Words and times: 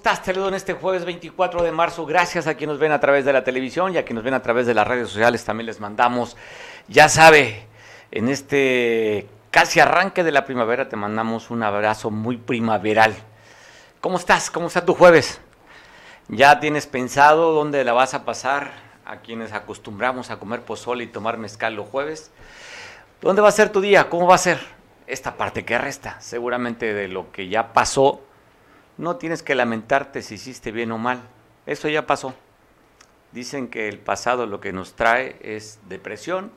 estás? 0.00 0.22
Te 0.22 0.30
en 0.30 0.54
este 0.54 0.72
jueves 0.72 1.04
24 1.04 1.62
de 1.62 1.72
marzo. 1.72 2.06
Gracias 2.06 2.46
a 2.46 2.54
quienes 2.54 2.72
nos 2.72 2.80
ven 2.80 2.90
a 2.90 3.00
través 3.00 3.26
de 3.26 3.34
la 3.34 3.44
televisión 3.44 3.92
y 3.92 3.98
a 3.98 4.02
quienes 4.02 4.14
nos 4.14 4.24
ven 4.24 4.32
a 4.32 4.40
través 4.40 4.66
de 4.66 4.72
las 4.72 4.88
redes 4.88 5.08
sociales. 5.08 5.44
También 5.44 5.66
les 5.66 5.78
mandamos, 5.78 6.38
ya 6.88 7.10
sabe, 7.10 7.66
en 8.10 8.30
este 8.30 9.28
casi 9.50 9.78
arranque 9.78 10.24
de 10.24 10.32
la 10.32 10.46
primavera 10.46 10.88
te 10.88 10.96
mandamos 10.96 11.50
un 11.50 11.62
abrazo 11.62 12.10
muy 12.10 12.38
primaveral. 12.38 13.14
¿Cómo 14.00 14.16
estás? 14.16 14.50
¿Cómo 14.50 14.68
está 14.68 14.86
tu 14.86 14.94
jueves? 14.94 15.38
¿Ya 16.28 16.60
tienes 16.60 16.86
pensado 16.86 17.52
dónde 17.52 17.84
la 17.84 17.92
vas 17.92 18.14
a 18.14 18.24
pasar 18.24 18.70
a 19.04 19.18
quienes 19.18 19.52
acostumbramos 19.52 20.30
a 20.30 20.38
comer 20.38 20.62
pozole 20.62 21.04
y 21.04 21.08
tomar 21.08 21.36
mezcal 21.36 21.74
los 21.74 21.86
jueves? 21.86 22.30
¿Dónde 23.20 23.42
va 23.42 23.48
a 23.48 23.52
ser 23.52 23.68
tu 23.68 23.82
día? 23.82 24.08
¿Cómo 24.08 24.26
va 24.26 24.36
a 24.36 24.38
ser? 24.38 24.60
Esta 25.06 25.36
parte 25.36 25.66
que 25.66 25.76
resta, 25.76 26.18
seguramente 26.22 26.94
de 26.94 27.08
lo 27.08 27.30
que 27.32 27.48
ya 27.48 27.74
pasó 27.74 28.22
no 29.00 29.16
tienes 29.16 29.42
que 29.42 29.54
lamentarte 29.54 30.20
si 30.20 30.34
hiciste 30.34 30.72
bien 30.72 30.92
o 30.92 30.98
mal. 30.98 31.22
Eso 31.64 31.88
ya 31.88 32.06
pasó. 32.06 32.34
Dicen 33.32 33.68
que 33.68 33.88
el 33.88 33.98
pasado 33.98 34.44
lo 34.44 34.60
que 34.60 34.74
nos 34.74 34.92
trae 34.92 35.36
es 35.40 35.78
depresión, 35.88 36.52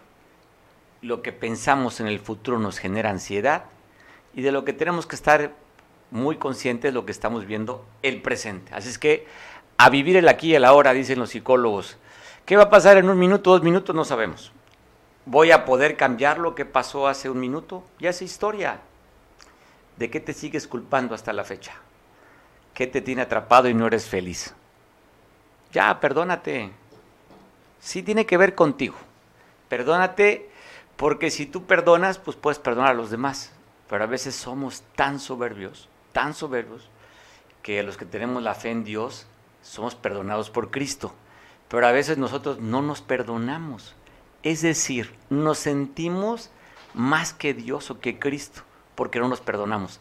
lo 1.01 1.21
que 1.21 1.31
pensamos 1.31 2.01
en 2.01 2.07
el 2.07 2.19
futuro 2.19 2.59
nos 2.59 2.79
genera 2.79 3.09
ansiedad 3.09 3.63
y 4.33 4.41
de 4.41 4.51
lo 4.51 4.65
que 4.65 4.73
tenemos 4.73 5.05
que 5.05 5.15
estar 5.15 5.51
muy 6.11 6.35
conscientes 6.35 6.89
es 6.89 6.93
lo 6.93 7.05
que 7.05 7.13
estamos 7.13 7.45
viendo 7.45 7.85
el 8.01 8.21
presente. 8.21 8.75
Así 8.75 8.89
es 8.89 8.99
que 8.99 9.25
a 9.77 9.89
vivir 9.89 10.17
el 10.17 10.27
aquí 10.27 10.49
y 10.49 10.55
el 10.55 10.65
ahora, 10.65 10.91
dicen 10.91 11.19
los 11.19 11.29
psicólogos. 11.29 11.97
¿Qué 12.45 12.57
va 12.57 12.63
a 12.63 12.69
pasar 12.69 12.97
en 12.97 13.09
un 13.09 13.17
minuto, 13.17 13.51
dos 13.51 13.63
minutos? 13.63 13.95
No 13.95 14.03
sabemos. 14.03 14.51
¿Voy 15.25 15.51
a 15.51 15.63
poder 15.63 15.95
cambiar 15.95 16.39
lo 16.39 16.55
que 16.55 16.65
pasó 16.65 17.07
hace 17.07 17.29
un 17.29 17.39
minuto? 17.39 17.85
Ya 17.99 18.09
es 18.09 18.21
historia. 18.21 18.81
¿De 19.95 20.09
qué 20.09 20.19
te 20.19 20.33
sigues 20.33 20.67
culpando 20.67 21.15
hasta 21.15 21.31
la 21.31 21.45
fecha? 21.45 21.73
¿Qué 22.73 22.87
te 22.87 23.01
tiene 23.01 23.21
atrapado 23.21 23.69
y 23.69 23.73
no 23.73 23.85
eres 23.85 24.07
feliz? 24.07 24.53
Ya, 25.71 25.99
perdónate. 25.99 26.71
Sí 27.79 28.01
tiene 28.01 28.25
que 28.25 28.37
ver 28.37 28.55
contigo. 28.55 28.95
Perdónate 29.69 30.49
porque 30.95 31.29
si 31.29 31.45
tú 31.45 31.65
perdonas, 31.65 32.17
pues 32.17 32.35
puedes 32.35 32.59
perdonar 32.59 32.91
a 32.91 32.95
los 32.95 33.11
demás. 33.11 33.51
Pero 33.89 34.03
a 34.03 34.07
veces 34.07 34.35
somos 34.35 34.83
tan 34.95 35.19
soberbios, 35.19 35.87
tan 36.13 36.33
soberbios, 36.33 36.89
que 37.61 37.83
los 37.83 37.97
que 37.97 38.05
tenemos 38.05 38.41
la 38.41 38.55
fe 38.55 38.71
en 38.71 38.83
Dios 38.83 39.27
somos 39.61 39.93
perdonados 39.93 40.49
por 40.49 40.71
Cristo. 40.71 41.13
Pero 41.67 41.85
a 41.85 41.91
veces 41.91 42.17
nosotros 42.17 42.59
no 42.59 42.81
nos 42.81 43.01
perdonamos. 43.01 43.95
Es 44.41 44.61
decir, 44.61 45.13
nos 45.29 45.59
sentimos 45.59 46.49
más 46.93 47.33
que 47.33 47.53
Dios 47.53 47.91
o 47.91 47.99
que 47.99 48.19
Cristo, 48.19 48.61
porque 48.95 49.19
no 49.19 49.27
nos 49.27 49.41
perdonamos. 49.41 49.99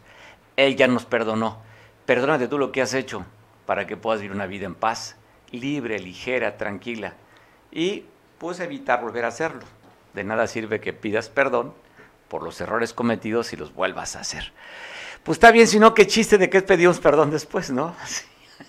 Él 0.55 0.75
ya 0.75 0.87
nos 0.87 1.05
perdonó 1.05 1.57
Perdónate 2.05 2.47
tú 2.47 2.57
lo 2.57 2.71
que 2.71 2.81
has 2.81 2.93
hecho 2.93 3.25
para 3.65 3.87
que 3.87 3.97
puedas 3.97 4.21
vivir 4.21 4.35
una 4.35 4.45
vida 4.45 4.65
en 4.65 4.75
paz, 4.75 5.15
libre, 5.51 5.99
ligera, 5.99 6.57
tranquila. 6.57 7.13
Y 7.71 8.05
pues 8.37 8.59
evitar 8.59 9.01
volver 9.01 9.25
a 9.25 9.29
hacerlo. 9.29 9.63
De 10.13 10.23
nada 10.23 10.47
sirve 10.47 10.79
que 10.79 10.93
pidas 10.93 11.29
perdón 11.29 11.73
por 12.27 12.43
los 12.43 12.59
errores 12.61 12.93
cometidos 12.93 13.53
y 13.53 13.57
los 13.57 13.73
vuelvas 13.73 14.15
a 14.15 14.19
hacer. 14.19 14.51
Pues 15.23 15.37
está 15.37 15.51
bien, 15.51 15.67
si 15.67 15.79
no, 15.79 15.93
qué 15.93 16.05
chiste 16.05 16.37
de 16.37 16.49
que 16.49 16.61
pedimos 16.61 16.99
perdón 16.99 17.31
después, 17.31 17.71
¿no? 17.71 17.95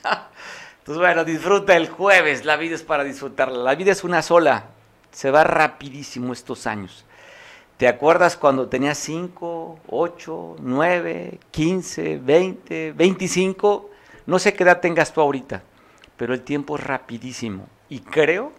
Entonces, 0.78 1.00
bueno, 1.00 1.24
disfruta 1.24 1.74
el 1.76 1.88
jueves. 1.88 2.44
La 2.44 2.56
vida 2.56 2.74
es 2.74 2.82
para 2.82 3.04
disfrutarla. 3.04 3.58
La 3.58 3.74
vida 3.74 3.90
es 3.90 4.04
una 4.04 4.22
sola. 4.22 4.66
Se 5.10 5.30
va 5.30 5.42
rapidísimo 5.42 6.32
estos 6.32 6.66
años. 6.66 7.04
¿Te 7.76 7.88
acuerdas 7.88 8.36
cuando 8.36 8.68
tenías 8.68 8.98
5, 8.98 9.80
8, 9.88 10.56
9, 10.60 11.40
15, 11.50 12.18
20, 12.18 12.92
25? 12.92 13.90
No 14.26 14.38
sé 14.38 14.54
qué 14.54 14.62
edad 14.62 14.80
tengas 14.80 15.12
tú 15.12 15.20
ahorita, 15.20 15.64
pero 16.16 16.34
el 16.34 16.42
tiempo 16.42 16.76
es 16.76 16.84
rapidísimo. 16.84 17.66
Y 17.88 17.98
creo, 17.98 18.52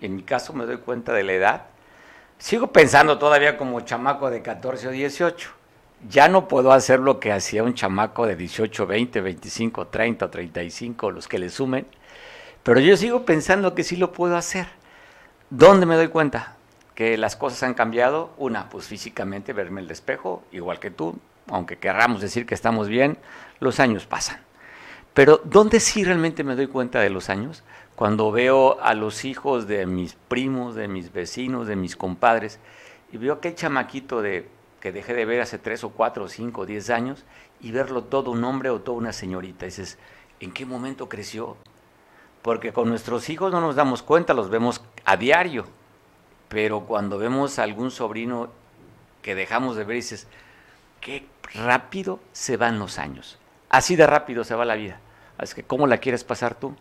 en 0.00 0.14
mi 0.14 0.22
caso 0.22 0.52
me 0.52 0.66
doy 0.66 0.76
cuenta 0.76 1.12
de 1.12 1.24
la 1.24 1.32
edad, 1.32 1.62
sigo 2.38 2.68
pensando 2.68 3.18
todavía 3.18 3.56
como 3.56 3.80
chamaco 3.80 4.30
de 4.30 4.40
14 4.40 4.86
o 4.86 4.90
18. 4.92 5.50
Ya 6.08 6.28
no 6.28 6.46
puedo 6.46 6.70
hacer 6.70 7.00
lo 7.00 7.18
que 7.18 7.32
hacía 7.32 7.64
un 7.64 7.74
chamaco 7.74 8.24
de 8.24 8.36
18, 8.36 8.86
20, 8.86 9.20
25, 9.20 9.88
30 9.88 10.26
o 10.26 10.30
35, 10.30 11.10
los 11.10 11.26
que 11.26 11.40
le 11.40 11.50
sumen, 11.50 11.86
pero 12.62 12.78
yo 12.78 12.96
sigo 12.96 13.24
pensando 13.24 13.74
que 13.74 13.82
sí 13.82 13.96
lo 13.96 14.12
puedo 14.12 14.36
hacer. 14.36 14.68
¿Dónde 15.50 15.86
me 15.86 15.96
doy 15.96 16.08
cuenta? 16.08 16.54
Que 16.94 17.16
las 17.18 17.36
cosas 17.36 17.62
han 17.62 17.74
cambiado. 17.74 18.30
Una, 18.38 18.68
pues 18.68 18.86
físicamente, 18.86 19.52
verme 19.52 19.80
el 19.80 19.90
espejo, 19.90 20.42
igual 20.52 20.78
que 20.78 20.90
tú, 20.90 21.18
aunque 21.48 21.78
querramos 21.78 22.20
decir 22.20 22.46
que 22.46 22.54
estamos 22.54 22.88
bien, 22.88 23.18
los 23.60 23.80
años 23.80 24.06
pasan. 24.06 24.40
Pero 25.12 25.40
¿dónde 25.44 25.80
sí 25.80 26.04
realmente 26.04 26.42
me 26.42 26.56
doy 26.56 26.66
cuenta 26.66 27.00
de 27.00 27.10
los 27.10 27.30
años? 27.30 27.62
Cuando 27.94 28.32
veo 28.32 28.80
a 28.80 28.94
los 28.94 29.24
hijos 29.24 29.68
de 29.68 29.86
mis 29.86 30.14
primos, 30.14 30.74
de 30.74 30.88
mis 30.88 31.12
vecinos, 31.12 31.68
de 31.68 31.76
mis 31.76 31.96
compadres, 31.96 32.58
y 33.12 33.18
veo 33.18 33.34
aquel 33.34 33.54
chamaquito 33.54 34.22
de, 34.22 34.48
que 34.80 34.90
dejé 34.90 35.14
de 35.14 35.24
ver 35.24 35.40
hace 35.40 35.58
tres 35.58 35.84
o 35.84 35.90
cuatro 35.90 36.24
o 36.24 36.28
cinco 36.28 36.62
o 36.62 36.66
diez 36.66 36.90
años, 36.90 37.24
y 37.60 37.70
verlo 37.70 38.02
todo 38.04 38.32
un 38.32 38.42
hombre 38.42 38.70
o 38.70 38.80
toda 38.80 38.98
una 38.98 39.12
señorita. 39.12 39.66
Y 39.66 39.68
dices, 39.68 39.98
¿en 40.40 40.52
qué 40.52 40.66
momento 40.66 41.08
creció? 41.08 41.56
Porque 42.42 42.72
con 42.72 42.88
nuestros 42.88 43.30
hijos 43.30 43.52
no 43.52 43.60
nos 43.60 43.76
damos 43.76 44.02
cuenta, 44.02 44.34
los 44.34 44.50
vemos 44.50 44.82
a 45.04 45.16
diario 45.16 45.64
pero 46.48 46.80
cuando 46.80 47.18
vemos 47.18 47.58
a 47.58 47.62
algún 47.62 47.90
sobrino 47.90 48.50
que 49.22 49.34
dejamos 49.34 49.76
de 49.76 49.84
ver, 49.84 49.96
dices, 49.96 50.26
qué 51.00 51.26
rápido 51.54 52.20
se 52.32 52.56
van 52.56 52.78
los 52.78 52.98
años. 52.98 53.38
Así 53.70 53.96
de 53.96 54.06
rápido 54.06 54.44
se 54.44 54.54
va 54.54 54.64
la 54.64 54.74
vida. 54.74 55.00
Así 55.38 55.54
que, 55.54 55.62
¿cómo 55.64 55.86
la 55.86 55.98
quieres 55.98 56.24
pasar 56.24 56.54
tú? 56.54 56.76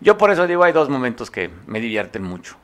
Yo 0.00 0.18
por 0.18 0.30
eso 0.30 0.46
digo, 0.46 0.64
hay 0.64 0.72
dos 0.72 0.88
momentos 0.88 1.30
que 1.30 1.50
me 1.66 1.80
divierten 1.80 2.22
mucho. 2.22 2.56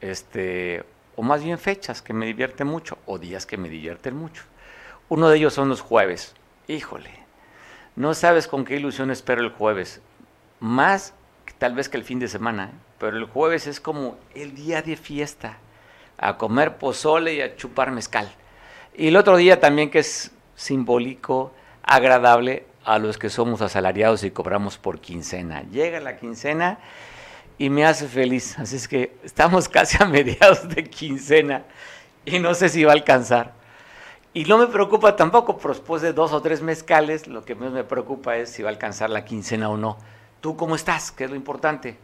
Este, 0.00 0.84
o 1.16 1.22
más 1.22 1.42
bien 1.42 1.58
fechas 1.58 2.02
que 2.02 2.12
me 2.12 2.26
divierten 2.26 2.66
mucho, 2.66 2.98
o 3.06 3.18
días 3.18 3.46
que 3.46 3.56
me 3.56 3.68
divierten 3.68 4.16
mucho. 4.16 4.42
Uno 5.08 5.28
de 5.28 5.38
ellos 5.38 5.54
son 5.54 5.68
los 5.68 5.80
jueves. 5.80 6.34
Híjole, 6.66 7.10
no 7.96 8.14
sabes 8.14 8.46
con 8.46 8.64
qué 8.64 8.76
ilusión 8.76 9.10
espero 9.10 9.40
el 9.40 9.50
jueves. 9.50 10.00
Más 10.60 11.14
tal 11.58 11.74
vez 11.74 11.88
que 11.88 11.96
el 11.96 12.04
fin 12.04 12.18
de 12.18 12.28
semana. 12.28 12.72
¿eh? 12.72 12.88
pero 12.98 13.16
el 13.16 13.24
jueves 13.24 13.66
es 13.66 13.80
como 13.80 14.16
el 14.34 14.54
día 14.54 14.82
de 14.82 14.96
fiesta, 14.96 15.58
a 16.18 16.36
comer 16.36 16.76
pozole 16.76 17.34
y 17.34 17.40
a 17.40 17.56
chupar 17.56 17.92
mezcal. 17.92 18.28
Y 18.96 19.08
el 19.08 19.16
otro 19.16 19.36
día 19.36 19.60
también 19.60 19.90
que 19.90 20.00
es 20.00 20.32
simbólico, 20.56 21.52
agradable 21.84 22.66
a 22.84 22.98
los 22.98 23.18
que 23.18 23.30
somos 23.30 23.62
asalariados 23.62 24.24
y 24.24 24.30
cobramos 24.32 24.78
por 24.78 25.00
quincena. 25.00 25.62
Llega 25.70 26.00
la 26.00 26.16
quincena 26.16 26.78
y 27.56 27.70
me 27.70 27.84
hace 27.84 28.08
feliz. 28.08 28.58
Así 28.58 28.76
es 28.76 28.88
que 28.88 29.16
estamos 29.22 29.68
casi 29.70 30.02
a 30.02 30.06
mediados 30.06 30.68
de 30.68 30.84
quincena 30.84 31.62
y 32.24 32.40
no 32.40 32.54
sé 32.54 32.68
si 32.68 32.82
va 32.82 32.90
a 32.92 32.94
alcanzar. 32.94 33.52
Y 34.34 34.44
no 34.44 34.58
me 34.58 34.66
preocupa 34.66 35.16
tampoco, 35.16 35.56
pero 35.58 35.72
después 35.72 36.02
de 36.02 36.12
dos 36.12 36.32
o 36.32 36.42
tres 36.42 36.62
mezcales, 36.62 37.28
lo 37.28 37.44
que 37.44 37.54
más 37.54 37.70
me 37.72 37.84
preocupa 37.84 38.36
es 38.36 38.50
si 38.50 38.62
va 38.62 38.68
a 38.68 38.72
alcanzar 38.72 39.10
la 39.10 39.24
quincena 39.24 39.70
o 39.70 39.76
no. 39.76 39.96
¿Tú 40.40 40.56
cómo 40.56 40.76
estás? 40.76 41.10
¿Qué 41.10 41.24
es 41.24 41.30
lo 41.30 41.36
importante? 41.36 41.96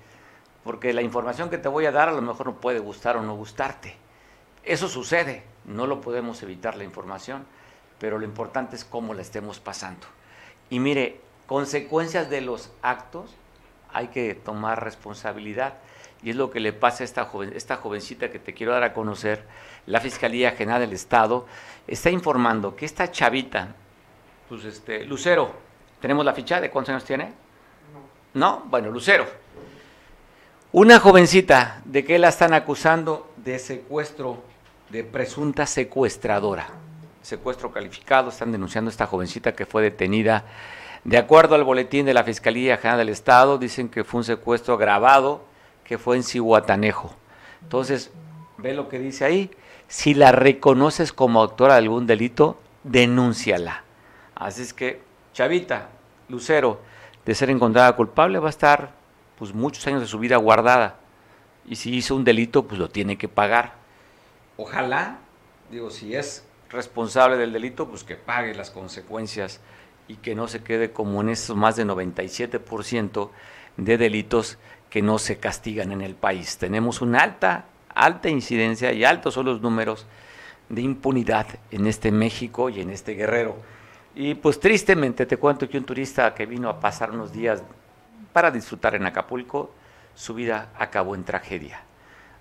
porque 0.65 0.95
la 0.95 1.03
información 1.03 1.51
que 1.51 1.59
te 1.59 1.69
voy 1.69 1.85
a 1.85 1.93
dar 1.93 2.09
a 2.09 2.13
lo 2.13 2.23
mejor 2.23 2.47
no 2.47 2.55
puede 2.55 2.79
gustar 2.79 3.19
o 3.19 3.23
no 3.23 3.37
gustarte. 3.37 3.95
Eso 4.65 4.89
sucede, 4.89 5.45
no 5.67 5.87
lo 5.87 6.01
podemos 6.01 6.43
evitar 6.43 6.77
la 6.77 6.85
información, 6.85 7.45
pero 7.99 8.19
lo 8.19 8.25
importante 8.25 8.75
es 8.75 8.85
cómo 8.85 9.13
la 9.13 9.21
estemos 9.21 9.61
pasando. 9.61 10.07
Y 10.71 10.81
mire, 10.81 11.21
consecuencias 11.47 12.31
de 12.31 12.41
los 12.41 12.73
actos, 12.81 13.35
hay 13.93 14.09
que 14.09 14.35
tomar 14.35 14.83
responsabilidad. 14.83 15.75
Y 16.23 16.31
es 16.31 16.37
lo 16.37 16.51
que 16.51 16.61
le 16.61 16.73
pasa 16.73 17.05
a 17.05 17.05
esta, 17.05 17.27
joven, 17.27 17.53
esta 17.55 17.77
jovencita 17.77 18.31
que 18.31 18.39
te 18.39 18.55
quiero 18.55 18.73
dar 18.73 18.83
a 18.83 18.95
conocer. 18.95 19.45
La 19.85 20.01
Fiscalía 20.01 20.53
General 20.53 20.81
del 20.81 20.95
Estado 20.95 21.47
está 21.87 22.09
informando 22.09 22.75
que 22.75 22.87
esta 22.87 23.13
chavita, 23.13 23.75
pues 24.49 24.65
este, 24.65 25.05
Lucero, 25.05 25.53
¿tenemos 26.01 26.25
la 26.25 26.33
ficha 26.33 26.63
de 26.63 26.71
cuántos 26.71 26.95
años 26.95 27.05
tiene? 27.05 27.44
No. 28.35 28.59
¿No? 28.59 28.63
Bueno, 28.67 28.91
Lucero 28.91 29.45
una 30.77 30.99
jovencita, 30.99 31.83
¿de 31.85 32.05
qué 32.05 32.19
la 32.19 32.31
están 32.31 32.53
acusando? 32.53 33.31
De 33.37 33.61
secuestro, 33.61 34.43
de 34.91 35.05
presunta 35.05 35.67
secuestradora. 35.67 36.67
Secuestro 37.23 37.71
calificado, 37.71 38.31
están 38.31 38.51
denunciando 38.51 38.89
a 38.89 38.91
esta 38.91 39.07
jovencita 39.07 39.55
que 39.55 39.67
fue 39.67 39.83
detenida. 39.83 40.47
De 41.05 41.17
acuerdo 41.17 41.55
al 41.55 41.63
boletín 41.63 42.07
de 42.07 42.13
la 42.13 42.25
Fiscalía 42.25 42.77
General 42.79 42.99
del 42.99 43.11
Estado, 43.11 43.57
dicen 43.57 43.89
que 43.89 44.03
fue 44.03 44.19
un 44.19 44.25
secuestro 44.25 44.77
grabado 44.77 45.45
que 45.85 45.97
fue 45.97 46.17
en 46.17 46.25
Cihuatanejo. 46.25 47.15
Entonces, 47.63 48.11
ve 48.59 48.75
lo 48.75 48.89
que 48.89 48.99
dice 48.99 49.25
ahí. 49.25 49.53
Si 49.87 50.13
la 50.13 50.33
reconoces 50.33 51.13
como 51.13 51.41
autora 51.41 51.75
de 51.75 51.83
algún 51.83 52.09
delito, 52.09 52.59
denúnciala. 52.83 53.85
Así 54.35 54.63
es 54.63 54.75
que, 54.75 55.01
Chavita, 55.35 55.91
Lucero, 56.29 56.81
de 57.25 57.35
ser 57.35 57.51
encontrada 57.51 57.95
culpable, 57.97 58.39
va 58.39 58.49
a 58.49 58.51
estar 58.51 58.93
pues 59.39 59.55
muchos 59.55 59.87
años 59.87 60.01
de 60.01 60.07
su 60.07 60.19
vida 60.19 60.37
guardada. 60.37 60.97
Y 61.67 61.77
si 61.77 61.95
hizo 61.95 62.15
un 62.15 62.25
delito, 62.25 62.67
pues 62.67 62.79
lo 62.79 62.89
tiene 62.89 63.17
que 63.17 63.29
pagar. 63.29 63.75
Ojalá, 64.57 65.19
digo, 65.71 65.91
si 65.91 66.15
es 66.15 66.45
responsable 66.71 67.37
del 67.37 67.53
delito, 67.53 67.89
pues 67.89 68.05
que 68.05 68.17
pague 68.17 68.55
las 68.55 68.71
consecuencias 68.71 69.61
y 70.09 70.17
que 70.17 70.35
no 70.35 70.49
se 70.49 70.63
quede 70.63 70.93
como 70.93 71.23
en 71.23 71.31
esos 71.31 71.57
más 71.57 71.77
de 71.77 71.87
97% 71.87 73.31
de 73.77 73.99
delitos 73.99 74.59
que 74.91 75.03
no 75.03 75.19
se 75.19 75.39
castigan 75.39 75.93
en 75.93 76.03
el 76.03 76.15
país. 76.15 76.59
Tenemos 76.59 77.01
una 77.01 77.21
alta, 77.21 77.67
alta 77.95 78.29
incidencia 78.29 78.93
y 78.93 79.05
altos 79.05 79.35
son 79.35 79.47
los 79.47 79.61
números 79.61 80.07
de 80.69 80.83
impunidad 80.83 81.47
en 81.71 81.87
este 81.87 82.13
México 82.13 82.69
y 82.69 82.81
en 82.81 82.91
este 82.91 83.15
Guerrero. 83.15 83.57
Y 84.15 84.35
pues 84.35 84.61
tristemente 84.61 85.27
te 85.27 85.37
cuento 85.37 85.69
que 85.69 85.79
un 85.79 85.85
turista 85.85 86.35
que 86.35 86.47
vino 86.47 86.69
a 86.69 86.79
pasar 86.79 87.11
unos 87.11 87.33
días 87.33 87.63
para 88.33 88.51
disfrutar 88.51 88.95
en 88.95 89.07
Acapulco, 89.07 89.73
su 90.15 90.35
vida 90.35 90.69
acabó 90.79 91.15
en 91.15 91.25
tragedia. 91.25 91.83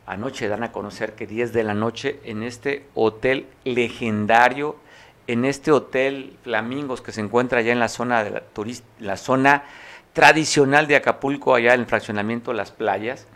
Anoche 0.06 0.48
dan 0.48 0.64
a 0.64 0.72
conocer 0.72 1.14
que 1.14 1.26
10 1.26 1.54
de 1.54 1.64
la 1.64 1.74
noche 1.74 2.20
en 2.26 2.44
este 2.44 2.86
hotel 2.94 3.48
legendario, 3.64 4.76
en 5.26 5.46
este 5.46 5.72
hotel 5.72 6.38
Flamingos 6.44 7.02
que 7.02 7.12
se 7.12 7.22
encuentra 7.22 7.60
allá 7.60 7.72
en 7.72 7.80
la 7.80 7.88
zona 7.88 8.24
de 8.24 8.32
la, 8.32 8.44
la 9.00 9.18
zona 9.18 9.64
tradicional 10.12 10.86
de 10.88 10.98
Acapulco, 10.98 11.56
allá 11.56 11.74
en 11.74 11.82
el 11.82 11.86
fraccionamiento 11.88 12.54
Las 12.54 12.72
Playas, 12.72 13.28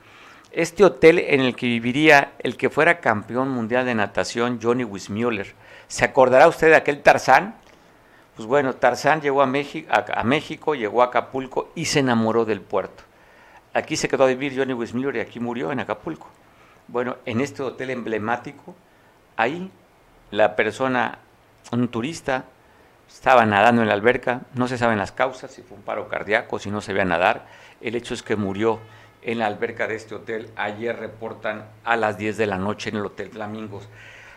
este 0.52 0.84
hotel 0.84 1.20
en 1.20 1.42
el 1.42 1.56
que 1.56 1.66
viviría 1.66 2.34
el 2.40 2.56
que 2.56 2.70
fuera 2.70 3.00
campeón 3.00 3.50
mundial 3.50 3.86
de 3.86 3.96
natación, 3.96 4.60
Johnny 4.62 4.84
Wismuller. 4.84 5.56
¿Se 5.88 6.06
acordará 6.06 6.48
usted 6.48 6.68
de 6.68 6.76
aquel 6.76 7.02
Tarzán? 7.02 7.56
Pues 8.38 8.48
bueno, 8.48 8.76
Tarzán 8.76 9.20
llegó 9.20 9.42
a 9.42 9.48
México, 9.48 10.76
llegó 10.76 11.02
a 11.02 11.06
Acapulco 11.06 11.72
y 11.74 11.86
se 11.86 12.00
enamoró 12.00 12.46
del 12.46 12.62
puerto. 12.62 13.04
Aquí 13.74 13.98
se 13.98 14.08
quedó 14.08 14.26
a 14.26 14.28
vivir 14.28 14.56
Johnny 14.56 14.74
Wismuller 14.74 15.16
y 15.16 15.20
aquí 15.22 15.40
murió 15.40 15.72
en 15.72 15.80
Acapulco. 15.80 16.28
Bueno, 16.88 17.18
en 17.26 17.42
este 17.42 17.64
hotel 17.64 17.90
emblemático, 17.90 18.76
ahí 19.38 19.72
la 20.30 20.56
persona, 20.56 21.18
un 21.72 21.88
turista, 21.88 22.46
estaba 23.10 23.44
nadando 23.48 23.82
en 23.82 23.88
la 23.88 23.96
alberca, 23.96 24.42
no 24.54 24.68
se 24.68 24.78
saben 24.78 25.00
las 25.00 25.12
causas, 25.12 25.50
si 25.50 25.64
fue 25.64 25.76
un 25.76 25.84
paro 25.84 26.08
cardíaco, 26.08 26.60
si 26.60 26.70
no 26.70 26.80
se 26.80 26.94
veía 26.94 27.06
nadar. 27.06 27.48
El 27.82 27.96
hecho 27.96 28.14
es 28.14 28.22
que 28.22 28.36
murió 28.36 28.80
en 29.24 29.40
la 29.40 29.48
alberca 29.48 29.88
de 29.88 29.96
este 29.96 30.14
hotel. 30.14 30.52
Ayer 30.56 30.96
reportan 30.96 31.66
a 31.84 31.96
las 31.96 32.20
10 32.20 32.38
de 32.38 32.46
la 32.46 32.60
noche 32.60 32.92
en 32.92 32.98
el 32.98 33.06
Hotel 33.08 33.32
Flamingos. 33.32 33.90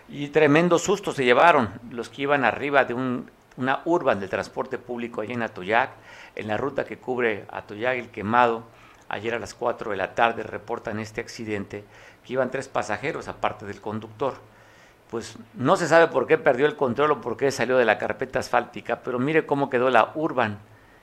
Y 0.08 0.28
tremendo 0.28 0.78
susto 0.78 1.12
se 1.12 1.26
llevaron 1.26 1.68
los 1.90 2.08
que 2.08 2.22
iban 2.22 2.44
arriba 2.44 2.86
de 2.86 2.94
un 2.94 3.30
una 3.60 3.82
urban 3.84 4.18
de 4.18 4.28
transporte 4.28 4.78
público 4.78 5.20
allá 5.20 5.34
en 5.34 5.42
Atoyac, 5.42 5.90
en 6.34 6.48
la 6.48 6.56
ruta 6.56 6.84
que 6.84 6.96
cubre 6.96 7.44
Atoyac 7.50 7.98
el 7.98 8.10
Quemado. 8.10 8.64
Ayer 9.08 9.34
a 9.34 9.38
las 9.38 9.54
4 9.54 9.90
de 9.90 9.96
la 9.96 10.14
tarde 10.14 10.42
reportan 10.42 10.98
este 10.98 11.20
accidente, 11.20 11.84
que 12.24 12.32
iban 12.32 12.50
tres 12.50 12.68
pasajeros 12.68 13.28
aparte 13.28 13.66
del 13.66 13.80
conductor. 13.80 14.34
Pues 15.10 15.36
no 15.54 15.76
se 15.76 15.88
sabe 15.88 16.06
por 16.06 16.26
qué 16.26 16.38
perdió 16.38 16.66
el 16.66 16.76
control 16.76 17.10
o 17.10 17.20
por 17.20 17.36
qué 17.36 17.50
salió 17.50 17.76
de 17.76 17.84
la 17.84 17.98
carpeta 17.98 18.38
asfáltica, 18.38 19.00
pero 19.02 19.18
mire 19.18 19.44
cómo 19.44 19.68
quedó 19.68 19.90
la 19.90 20.12
urban. 20.14 20.58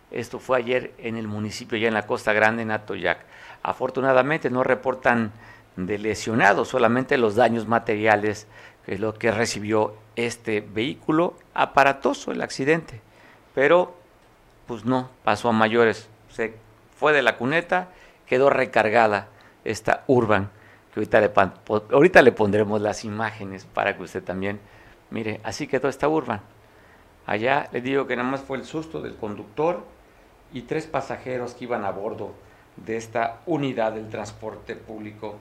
Esto 0.10 0.40
fue 0.40 0.58
ayer 0.58 0.94
en 0.98 1.18
el 1.18 1.28
municipio, 1.28 1.78
ya 1.78 1.90
en 1.90 1.94
la 1.94 2.08
Costa 2.08 2.34
Grande, 2.34 2.64
en 2.64 2.72
Atoyac. 2.72 3.20
Afortunadamente 3.62 4.50
no 4.50 4.64
reportan 4.64 5.32
de 5.76 6.00
lesionados, 6.00 6.70
solamente 6.70 7.18
los 7.18 7.36
daños 7.36 7.68
materiales, 7.68 8.48
es 8.88 9.00
lo 9.00 9.14
que 9.14 9.32
recibió 9.32 9.96
este 10.16 10.62
vehículo 10.62 11.36
aparatoso 11.54 12.32
el 12.32 12.42
accidente, 12.42 13.02
pero 13.54 13.96
pues 14.66 14.86
no, 14.86 15.10
pasó 15.24 15.50
a 15.50 15.54
mayores, 15.54 16.10
se 16.30 16.56
fue 16.98 17.14
de 17.14 17.22
la 17.22 17.38
cuneta, 17.38 17.90
quedó 18.26 18.50
recargada 18.50 19.28
esta 19.64 20.04
Urban, 20.08 20.50
que 20.94 21.02
ahorita 21.02 21.22
le, 21.22 21.32
ahorita 21.94 22.22
le 22.22 22.32
pondremos 22.32 22.82
las 22.82 23.06
imágenes 23.06 23.66
para 23.66 23.96
que 23.96 24.04
usted 24.04 24.24
también 24.24 24.60
mire, 25.10 25.40
así 25.44 25.68
quedó 25.68 25.90
esta 25.90 26.08
Urban. 26.08 26.42
Allá 27.26 27.68
le 27.72 27.82
digo 27.82 28.08
que 28.08 28.16
nada 28.16 28.30
más 28.30 28.42
fue 28.42 28.58
el 28.58 28.64
susto 28.64 29.02
del 29.02 29.16
conductor 29.16 29.84
y 30.54 30.62
tres 30.62 30.88
pasajeros 30.88 31.54
que 31.54 31.66
iban 31.66 31.84
a 31.84 31.92
bordo 31.92 32.34
de 32.78 32.96
esta 32.96 33.42
unidad 33.46 33.94
del 33.94 34.10
transporte 34.10 34.76
público 34.76 35.36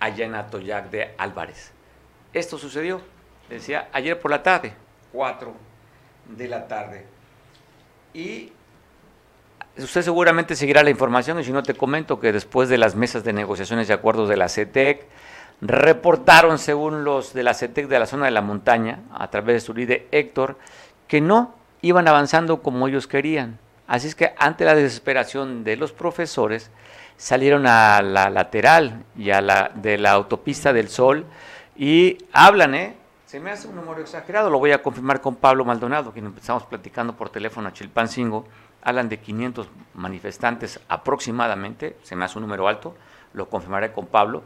allá 0.00 0.24
en 0.24 0.34
Atoyac 0.34 0.90
de 0.90 1.14
Álvarez. 1.18 1.73
Esto 2.34 2.58
sucedió 2.58 3.00
decía, 3.48 3.88
ayer 3.92 4.18
por 4.18 4.30
la 4.30 4.42
tarde, 4.42 4.74
4 5.12 5.52
de 6.36 6.48
la 6.48 6.66
tarde. 6.66 7.06
Y 8.12 8.52
usted 9.78 10.02
seguramente 10.02 10.56
seguirá 10.56 10.82
la 10.82 10.90
información 10.90 11.38
y 11.40 11.44
si 11.44 11.52
no 11.52 11.62
te 11.62 11.74
comento 11.74 12.20
que 12.20 12.32
después 12.32 12.68
de 12.68 12.78
las 12.78 12.94
mesas 12.94 13.24
de 13.24 13.32
negociaciones 13.32 13.88
y 13.88 13.92
acuerdos 13.92 14.28
de 14.28 14.36
la 14.36 14.48
CETEC, 14.48 15.06
reportaron 15.60 16.58
según 16.58 17.04
los 17.04 17.32
de 17.32 17.42
la 17.42 17.54
CETEC 17.54 17.88
de 17.88 17.98
la 17.98 18.06
zona 18.06 18.26
de 18.26 18.32
la 18.32 18.42
montaña, 18.42 19.00
a 19.12 19.30
través 19.30 19.54
de 19.54 19.60
su 19.66 19.74
líder 19.74 20.06
Héctor, 20.10 20.58
que 21.06 21.20
no 21.20 21.54
iban 21.82 22.08
avanzando 22.08 22.62
como 22.62 22.88
ellos 22.88 23.06
querían. 23.06 23.58
Así 23.86 24.08
es 24.08 24.14
que 24.14 24.34
ante 24.38 24.64
la 24.64 24.74
desesperación 24.74 25.62
de 25.62 25.76
los 25.76 25.92
profesores, 25.92 26.70
salieron 27.16 27.66
a 27.66 28.02
la 28.02 28.30
lateral 28.30 29.04
y 29.16 29.30
a 29.30 29.40
la 29.40 29.70
de 29.74 29.98
la 29.98 30.12
autopista 30.12 30.72
del 30.72 30.88
Sol 30.88 31.26
y 31.76 32.18
hablan, 32.32 32.74
¿eh? 32.74 32.96
Se 33.26 33.40
me 33.40 33.50
hace 33.50 33.66
un 33.66 33.74
número 33.74 34.00
exagerado, 34.00 34.48
lo 34.48 34.58
voy 34.58 34.70
a 34.70 34.82
confirmar 34.82 35.20
con 35.20 35.34
Pablo 35.34 35.64
Maldonado, 35.64 36.12
quien 36.12 36.26
empezamos 36.26 36.64
platicando 36.64 37.16
por 37.16 37.30
teléfono 37.30 37.68
a 37.68 37.72
Chilpancingo. 37.72 38.44
Hablan 38.82 39.08
de 39.08 39.18
500 39.18 39.68
manifestantes 39.94 40.78
aproximadamente, 40.88 41.96
se 42.02 42.14
me 42.14 42.24
hace 42.24 42.38
un 42.38 42.42
número 42.42 42.68
alto, 42.68 42.94
lo 43.32 43.48
confirmaré 43.48 43.92
con 43.92 44.06
Pablo. 44.06 44.44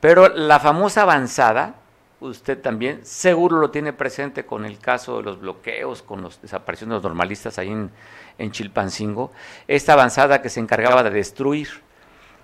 Pero 0.00 0.28
la 0.28 0.60
famosa 0.60 1.02
avanzada, 1.02 1.76
usted 2.20 2.60
también 2.60 3.06
seguro 3.06 3.56
lo 3.58 3.70
tiene 3.70 3.92
presente 3.92 4.44
con 4.44 4.66
el 4.66 4.78
caso 4.78 5.18
de 5.18 5.22
los 5.22 5.40
bloqueos, 5.40 6.02
con 6.02 6.22
las 6.22 6.42
desapariciones 6.42 6.90
de 6.90 6.96
los 6.96 7.04
normalistas 7.04 7.58
ahí 7.58 7.70
en, 7.70 7.90
en 8.36 8.50
Chilpancingo. 8.50 9.32
Esta 9.66 9.94
avanzada 9.94 10.42
que 10.42 10.50
se 10.50 10.60
encargaba 10.60 11.02
de 11.02 11.10
destruir, 11.10 11.85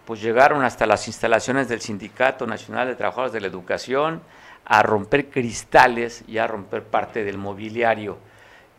pues 0.04 0.20
llegaron 0.20 0.64
hasta 0.64 0.86
las 0.86 1.06
instalaciones 1.06 1.68
del 1.68 1.80
Sindicato 1.80 2.46
Nacional 2.46 2.88
de 2.88 2.96
Trabajadores 2.96 3.32
de 3.32 3.40
la 3.40 3.46
Educación, 3.46 4.22
a 4.64 4.82
romper 4.82 5.30
cristales 5.30 6.24
y 6.26 6.38
a 6.38 6.46
romper 6.46 6.84
parte 6.84 7.24
del 7.24 7.38
mobiliario. 7.38 8.18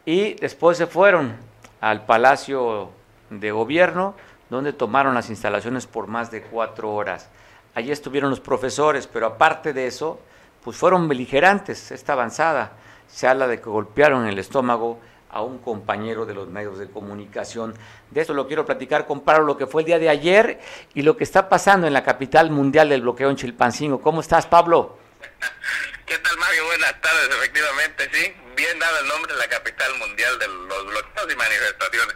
Y 0.05 0.33
después 0.35 0.77
se 0.77 0.87
fueron 0.87 1.35
al 1.81 2.05
Palacio 2.05 2.89
de 3.29 3.51
Gobierno, 3.51 4.15
donde 4.49 4.73
tomaron 4.73 5.15
las 5.15 5.29
instalaciones 5.29 5.87
por 5.87 6.07
más 6.07 6.29
de 6.31 6.41
cuatro 6.43 6.93
horas. 6.93 7.29
Allí 7.75 7.91
estuvieron 7.91 8.29
los 8.29 8.39
profesores, 8.39 9.07
pero 9.07 9.25
aparte 9.25 9.73
de 9.73 9.87
eso, 9.87 10.19
pues 10.63 10.77
fueron 10.77 11.07
beligerantes 11.07 11.91
esta 11.91 12.13
avanzada. 12.13 12.73
Se 13.07 13.27
habla 13.27 13.47
de 13.47 13.59
que 13.59 13.69
golpearon 13.69 14.27
el 14.27 14.39
estómago 14.39 14.99
a 15.33 15.41
un 15.41 15.57
compañero 15.57 16.25
de 16.25 16.35
los 16.35 16.47
medios 16.47 16.77
de 16.77 16.87
comunicación. 16.87 17.73
De 18.11 18.21
eso 18.21 18.33
lo 18.33 18.47
quiero 18.47 18.65
platicar 18.65 19.07
con 19.07 19.21
Pablo, 19.21 19.45
lo 19.45 19.57
que 19.57 19.65
fue 19.65 19.81
el 19.81 19.87
día 19.87 19.99
de 19.99 20.07
ayer 20.07 20.59
y 20.93 21.01
lo 21.01 21.17
que 21.17 21.23
está 21.23 21.49
pasando 21.49 21.87
en 21.87 21.93
la 21.93 22.03
capital 22.03 22.51
mundial 22.51 22.89
del 22.89 23.01
bloqueo 23.01 23.29
en 23.31 23.35
Chilpancingo. 23.35 23.99
¿Cómo 23.99 24.21
estás, 24.21 24.45
Pablo? 24.45 24.99
¿Qué 26.05 26.17
tal, 26.19 26.37
Mario? 26.37 26.65
Buenas 26.65 27.01
tardes, 27.01 27.29
efectivamente, 27.29 28.09
sí. 28.13 28.33
Bien 28.55 28.77
dado 28.77 28.99
el 28.99 29.07
nombre 29.07 29.33
de 29.33 29.39
la 29.39 29.47
capital 29.47 29.97
mundial 29.97 30.37
de 30.37 30.47
los 30.47 30.85
bloqueos 30.85 31.33
y 31.33 31.35
manifestaciones. 31.35 32.15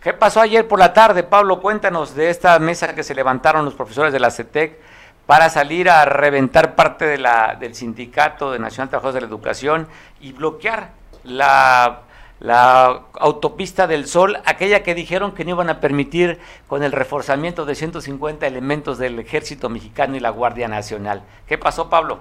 ¿Qué 0.00 0.12
pasó 0.12 0.40
ayer 0.40 0.68
por 0.68 0.78
la 0.78 0.92
tarde, 0.92 1.24
Pablo? 1.24 1.60
Cuéntanos 1.60 2.14
de 2.14 2.30
esta 2.30 2.56
mesa 2.60 2.94
que 2.94 3.02
se 3.02 3.16
levantaron 3.16 3.64
los 3.64 3.74
profesores 3.74 4.12
de 4.12 4.20
la 4.20 4.30
CETEC 4.30 4.78
para 5.26 5.50
salir 5.50 5.90
a 5.90 6.04
reventar 6.04 6.76
parte 6.76 7.04
de 7.04 7.18
la, 7.18 7.56
del 7.58 7.74
Sindicato 7.74 8.52
de 8.52 8.60
Nacional 8.60 8.86
de 8.86 8.90
Trabajadores 8.90 9.14
de 9.14 9.20
la 9.22 9.26
Educación 9.26 9.88
y 10.20 10.32
bloquear 10.32 10.92
la, 11.24 12.02
la 12.40 13.06
autopista 13.14 13.86
del 13.86 14.06
Sol, 14.06 14.40
aquella 14.44 14.82
que 14.82 14.94
dijeron 14.94 15.34
que 15.34 15.44
no 15.44 15.50
iban 15.50 15.70
a 15.70 15.80
permitir 15.80 16.38
con 16.66 16.82
el 16.82 16.92
reforzamiento 16.92 17.64
de 17.64 17.74
150 17.74 18.46
elementos 18.46 18.98
del 18.98 19.18
Ejército 19.18 19.68
Mexicano 19.68 20.16
y 20.16 20.20
la 20.20 20.30
Guardia 20.30 20.68
Nacional. 20.68 21.24
¿Qué 21.46 21.58
pasó, 21.58 21.90
Pablo? 21.90 22.20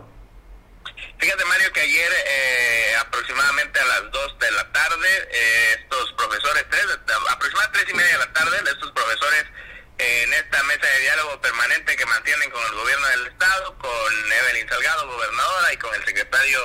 Fíjate, 1.17 1.45
Mario, 1.45 1.71
que 1.73 1.81
ayer 1.81 2.11
eh, 2.27 2.95
aproximadamente 2.99 3.79
a 3.79 3.85
las 3.85 4.11
2 4.11 4.39
de 4.39 4.51
la 4.51 4.71
tarde, 4.71 5.07
eh, 5.31 5.75
estos 5.81 6.13
profesores, 6.13 6.65
tres, 6.69 6.85
aproximadamente 7.29 7.79
3 7.85 7.89
y 7.89 7.93
media 7.93 8.11
de 8.13 8.25
la 8.25 8.33
tarde, 8.33 8.57
estos 8.65 8.91
profesores 8.91 9.45
en 9.99 10.33
esta 10.33 10.61
mesa 10.63 10.87
de 10.87 10.99
diálogo 11.01 11.41
permanente 11.41 11.95
que 11.95 12.05
mantienen 12.05 12.49
con 12.51 12.63
el 12.65 12.73
gobierno 12.73 13.07
del 13.07 13.27
Estado, 13.27 13.77
con 13.79 14.31
Evelyn 14.31 14.69
Salgado, 14.69 15.07
gobernadora, 15.07 15.73
y 15.73 15.77
con 15.77 15.93
el 15.95 16.05
secretario 16.05 16.59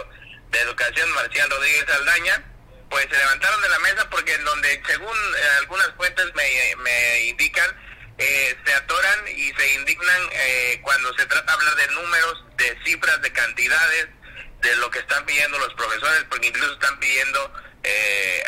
de 0.51 0.61
Educación, 0.61 1.11
Marcial 1.13 1.51
Rodríguez 1.51 1.89
Aldaña, 1.89 2.52
pues 2.93 3.09
se 3.11 3.17
levantaron 3.17 3.63
de 3.63 3.69
la 3.71 3.79
mesa 3.79 4.11
porque 4.11 4.35
en 4.35 4.45
donde, 4.45 4.83
según 4.87 5.09
eh, 5.09 5.43
algunas 5.61 5.91
fuentes 5.97 6.27
me, 6.35 6.77
me 6.83 7.25
indican, 7.25 7.69
eh, 8.19 8.55
se 8.67 8.75
atoran 8.75 9.29
y 9.29 9.51
se 9.51 9.75
indignan 9.77 10.23
eh, 10.31 10.79
cuando 10.83 11.11
se 11.15 11.25
trata 11.25 11.47
de 11.47 11.53
hablar 11.53 11.75
de 11.75 11.95
números, 11.95 12.45
de 12.59 12.79
cifras, 12.85 13.23
de 13.23 13.33
cantidades, 13.33 14.09
de 14.63 14.77
lo 14.77 14.91
que 14.91 15.01
están 15.01 15.25
pidiendo 15.27 15.59
los 15.59 15.75
profesores, 15.75 16.25
porque 16.31 16.49
incluso 16.49 16.73
están 16.73 16.99
pidiendo 16.99 17.53
eh, 17.83 18.45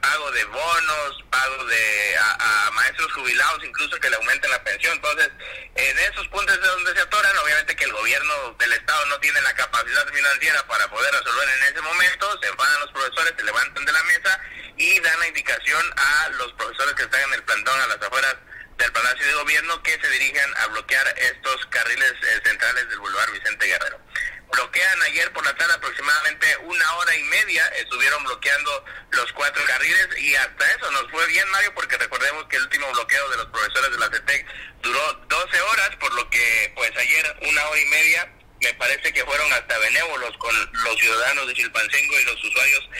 pago 0.00 0.30
de 0.32 0.44
bonos, 0.44 1.24
pago 1.30 1.64
de 1.66 2.16
a, 2.18 2.70
maestros 2.72 3.12
jubilados, 3.12 3.62
incluso 3.64 4.00
que 4.00 4.08
le 4.08 4.16
aumenten 4.16 4.50
la 4.50 4.62
pensión. 4.64 4.94
Entonces, 4.94 5.30
en 5.74 5.98
esos 5.98 6.26
puntos 6.28 6.60
de 6.60 6.66
donde 6.66 6.94
se 6.94 7.00
atoran, 7.00 7.36
obviamente 7.38 7.76
que 7.76 7.84
el 7.84 7.92
gobierno 7.92 8.08
gobierno 8.08 8.56
del 8.58 8.72
Estado 8.72 9.04
no 9.06 9.20
tiene 9.20 9.38
la 9.42 9.54
capacidad 9.54 10.06
financiera 10.08 10.66
para 10.66 10.88
poder 10.88 11.12
resolver 11.12 11.48
en 11.48 11.64
ese 11.64 11.80
momento, 11.82 12.40
se 12.40 12.48
enfadan 12.48 12.80
los 12.80 12.92
profesores, 12.92 13.34
se 13.36 13.44
levantan 13.44 13.84
de 13.84 13.92
la 13.92 14.02
mesa 14.04 14.40
y 14.78 14.98
dan 15.00 15.20
la 15.20 15.28
indicación 15.28 15.84
a 15.94 16.28
los 16.30 16.50
profesores 16.54 16.94
que 16.94 17.02
están 17.02 17.20
en 17.20 17.34
el 17.34 17.42
plantón 17.42 17.78
a 17.82 17.86
las 17.88 18.00
afueras 18.00 18.36
del 18.78 18.92
Palacio 18.92 19.26
de 19.26 19.34
Gobierno 19.34 19.82
que 19.82 20.00
se 20.00 20.08
dirijan 20.08 20.56
a 20.56 20.66
bloquear 20.68 21.06
estos 21.18 21.66
carriles 21.66 22.12
eh, 22.12 22.40
centrales 22.44 22.88
del 22.88 22.98
Boulevard 22.98 23.30
Vicente 23.32 23.66
Guerrero. 23.66 24.00
Bloquean 24.50 25.02
ayer 25.02 25.32
por 25.32 25.44
la 25.44 25.54
tarde 25.56 25.74
aproximadamente 25.74 26.56
una 26.62 26.94
hora 26.94 27.14
y 27.16 27.22
media, 27.24 27.66
estuvieron 27.80 28.24
bloqueando 28.24 28.84
los 29.10 29.32
cuatro 29.32 29.62
carriles 29.66 30.08
y 30.18 30.34
hasta 30.36 30.66
eso 30.70 30.90
nos 30.90 31.10
fue 31.10 31.26
bien, 31.26 31.48
Mario, 31.50 31.74
porque 31.74 31.98
recordemos 31.98 32.44
que 32.48 32.56
el 32.56 32.62
último 32.62 32.90
bloqueo 32.92 33.28
de 33.30 33.36
los 33.36 33.46
profesores 33.46 33.90
de 33.90 33.98
la 33.98 34.10
CETEC 34.10 34.46
duró 34.82 35.12
12 35.28 35.60
horas, 35.60 35.90
por 36.00 36.14
lo 36.14 36.28
que 36.30 36.72
pues 36.74 36.90
ayer 36.96 37.36
una 37.42 37.66
hora 37.68 37.80
y 37.80 37.86
media 37.86 38.32
me 38.60 38.74
parece 38.74 39.12
que 39.12 39.24
fueron 39.24 39.52
hasta 39.52 39.78
benévolos 39.78 40.36
con 40.38 40.70
los 40.72 40.98
ciudadanos 40.98 41.46
de 41.46 41.54
Chilpancingo 41.54 42.18
y 42.18 42.24
los 42.24 42.44
usuarios 42.44 42.90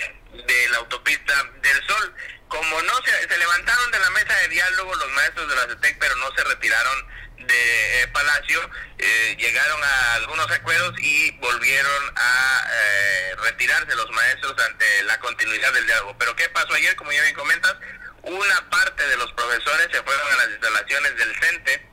de 0.46 0.68
la 0.68 0.78
autopista 0.78 1.34
del 1.62 1.86
Sol. 1.86 2.14
Como 2.48 2.82
no 2.82 2.94
se, 3.04 3.28
se 3.28 3.38
levantaron 3.38 3.90
de 3.90 3.98
la 3.98 4.10
mesa 4.10 4.34
de 4.36 4.48
diálogo 4.48 4.94
los 4.94 5.10
maestros 5.12 5.48
de 5.48 5.56
la 5.56 5.66
CETEC, 5.66 5.98
pero 5.98 6.16
no 6.16 6.34
se 6.34 6.44
retiraron 6.44 7.06
de 7.46 8.02
eh, 8.02 8.08
Palacio, 8.08 8.70
eh, 8.98 9.36
llegaron 9.38 9.82
a 9.82 10.14
algunos 10.14 10.50
acuerdos 10.50 10.94
y 10.98 11.30
volvieron 11.38 12.12
a 12.16 12.68
eh, 12.72 13.36
retirarse 13.42 13.94
los 13.96 14.10
maestros 14.10 14.54
ante 14.66 15.02
la 15.04 15.18
continuidad 15.20 15.72
del 15.72 15.86
diálogo. 15.86 16.16
Pero 16.18 16.36
¿qué 16.36 16.48
pasó 16.50 16.72
ayer? 16.74 16.94
Como 16.96 17.12
ya 17.12 17.22
bien 17.22 17.34
comentas, 17.34 17.76
una 18.22 18.70
parte 18.70 19.06
de 19.06 19.16
los 19.16 19.32
profesores 19.32 19.88
se 19.92 20.02
fueron 20.02 20.32
a 20.32 20.36
las 20.36 20.48
instalaciones 20.50 21.16
del 21.16 21.36
CENTE, 21.40 21.88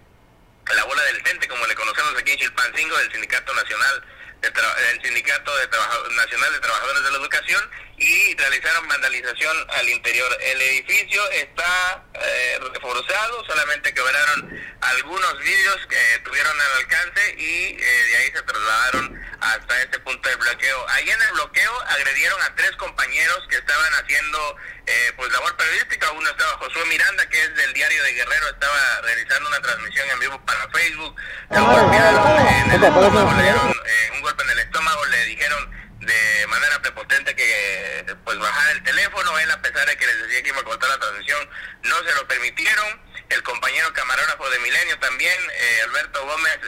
la 0.75 0.83
bola 0.85 1.03
del 1.03 1.25
CENTE, 1.25 1.47
como 1.47 1.65
le 1.67 1.75
conocemos 1.75 2.15
aquí 2.17 2.31
en 2.31 2.39
Chilpancingo, 2.39 2.97
del 2.97 3.11
Sindicato 3.11 3.53
Nacional 3.53 4.03
el 4.45 5.01
Sindicato 5.01 5.57
de 5.57 5.67
Nacional 6.15 6.53
de 6.53 6.59
Trabajadores 6.59 7.03
de 7.03 7.11
la 7.11 7.17
Educación 7.17 7.69
y 7.97 8.35
realizaron 8.35 8.87
vandalización 8.87 9.55
al 9.69 9.89
interior. 9.89 10.37
El 10.41 10.61
edificio 10.61 11.21
está 11.31 12.03
eh, 12.13 12.59
reforzado, 12.73 13.43
solamente 13.45 13.93
quebraron 13.93 14.59
algunos 14.81 15.39
vídeos 15.39 15.77
que 15.87 16.19
tuvieron 16.23 16.59
al 16.59 16.77
alcance 16.79 17.35
y 17.37 17.77
eh, 17.79 18.03
de 18.09 18.17
ahí 18.17 18.31
se 18.33 18.41
trasladaron 18.41 19.21
hasta 19.39 19.81
este 19.81 19.99
punto 19.99 20.27
de 20.27 20.35
bloqueo. 20.35 20.89
Ahí 20.89 21.09
en 21.09 21.21
el 21.21 21.31
bloqueo 21.33 21.81
agredieron 21.87 22.41
a 22.41 22.55
tres 22.55 22.71
compañeros 22.77 23.39
que 23.49 23.57
estaban 23.57 23.93
haciendo 23.93 24.57
eh, 24.87 25.13
pues 25.15 25.31
labor 25.31 25.55
periodística. 25.55 26.11
Uno 26.11 26.29
estaba 26.29 26.51
Josué 26.57 26.85
Miranda, 26.85 27.27
que 27.29 27.41
es 27.41 27.55
del 27.55 27.73
diario 27.73 28.03
de 28.03 28.13
Guerrero, 28.13 28.49
estaba 28.49 29.01
realizando 29.03 29.49
una 29.49 29.61
transmisión 29.61 30.09
en 30.09 30.19
vivo 30.19 30.45
para 30.45 30.67
Facebook. 30.69 31.15
Le 31.51 31.59
golpearon 31.59 32.47
en 32.47 32.71
el 32.71 32.83
estómago, 32.83 33.33
le 33.33 33.43
dieron 33.43 33.71
eh, 33.71 34.11
un 34.13 34.21
golpe 34.21 34.43
en 34.43 34.49
el 34.49 34.59
estómago, 34.59 35.05
le 35.05 35.25
dijeron 35.25 35.85
de 35.99 36.47
manera 36.47 36.81
prepotente 36.81 37.35
que 37.35 38.15
pues 38.23 38.37
bajara 38.37 38.71
el 38.71 38.83
teléfono. 38.83 39.39
Él, 39.39 39.51
a 39.51 39.61
pesar 39.61 39.87
de 39.87 39.97
que 39.97 40.05
les 40.05 40.23
decía 40.23 40.43
que 40.43 40.49
iba 40.49 40.59
a 40.59 40.63
cortar 40.63 40.89
la 40.89 40.99
transmisión, 40.99 41.49
no 41.83 41.97
se 42.03 42.15
lo 42.15 42.27
permitieron. 42.27 43.01
El 43.29 43.41
compañero 43.43 43.91
camarógrafo 43.93 44.49
de 44.49 44.59
Milenio 44.59 44.99
también, 44.99 45.37
eh, 45.51 45.81
Alberto 45.85 46.25
Gómez, 46.25 46.59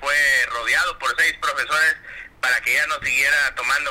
fue 0.00 0.46
rodeado 0.50 0.98
por 0.98 1.14
seis 1.18 1.34
profesores 1.40 1.96
para 2.40 2.60
que 2.60 2.74
ya 2.74 2.86
no 2.86 2.98
siguiera 3.02 3.54
tomando 3.54 3.90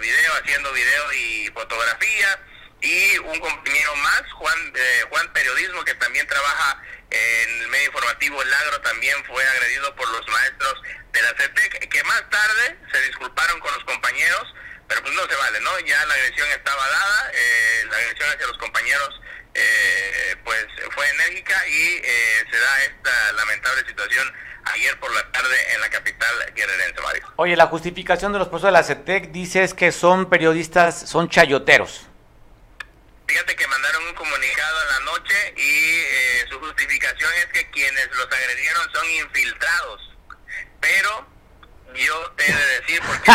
video, 0.00 0.32
haciendo 0.34 0.72
video 0.72 1.12
y 1.12 1.50
fotografía 1.54 2.38
y 2.84 3.18
un 3.18 3.40
compañero 3.40 3.96
más, 3.96 4.22
Juan, 4.32 4.72
eh, 4.76 5.04
Juan 5.08 5.32
Periodismo, 5.32 5.84
que 5.84 5.94
también 5.94 6.26
trabaja 6.26 6.82
en 7.10 7.62
el 7.62 7.68
medio 7.68 7.86
informativo 7.86 8.42
El 8.42 8.52
Agro, 8.52 8.80
también 8.82 9.24
fue 9.24 9.42
agredido 9.42 9.94
por 9.96 10.06
los 10.10 10.28
maestros 10.28 10.82
de 11.14 11.22
la 11.22 11.28
CETEC, 11.38 11.88
que 11.88 12.04
más 12.04 12.22
tarde 12.28 12.78
se 12.92 13.00
disculparon 13.02 13.58
con 13.60 13.72
los 13.72 13.84
compañeros, 13.84 14.54
pero 14.86 15.00
pues 15.00 15.14
no 15.14 15.22
se 15.22 15.36
vale, 15.36 15.60
¿no? 15.60 15.78
Ya 15.80 16.04
la 16.04 16.14
agresión 16.14 16.48
estaba 16.50 16.86
dada, 16.86 17.30
eh, 17.32 17.86
la 17.88 17.96
agresión 17.96 18.28
hacia 18.28 18.46
los 18.46 18.58
compañeros 18.58 19.20
eh, 19.54 20.36
pues 20.44 20.66
fue 20.94 21.08
enérgica 21.10 21.66
y 21.68 22.02
se 22.50 22.58
da 22.58 22.82
esta 22.82 23.32
lamentable 23.32 23.86
situación 23.86 24.30
ayer 24.72 24.98
por 24.98 25.12
la 25.14 25.30
tarde 25.30 25.56
en 25.74 25.80
la 25.80 25.90
capital 25.90 26.34
guerrerense, 26.54 27.00
Mario. 27.00 27.32
Oye, 27.36 27.56
la 27.56 27.66
justificación 27.66 28.32
de 28.32 28.38
los 28.38 28.48
profesores 28.48 28.74
de 28.74 28.80
la 28.80 28.84
CETEC 28.84 29.30
dice 29.30 29.62
es 29.62 29.74
que 29.74 29.92
son 29.92 30.28
periodistas, 30.28 31.08
son 31.08 31.28
chayoteros. 31.28 32.06
Fíjate 33.26 33.56
que 33.56 33.66
mandaron 33.66 34.06
un 34.06 34.14
comunicado 34.14 34.82
en 34.82 34.88
la 34.88 35.12
noche 35.12 35.54
y 35.56 36.00
eh, 36.00 36.46
su 36.50 36.58
justificación 36.60 37.32
es 37.38 37.46
que 37.46 37.70
quienes 37.70 38.08
los 38.08 38.26
agredieron 38.26 38.92
son 38.92 39.10
infiltrados. 39.10 40.13
Pero 40.84 41.26
yo 41.94 42.30
te 42.36 42.44
he 42.44 42.54
de 42.54 42.80
decir, 42.80 43.00
porque 43.06 43.32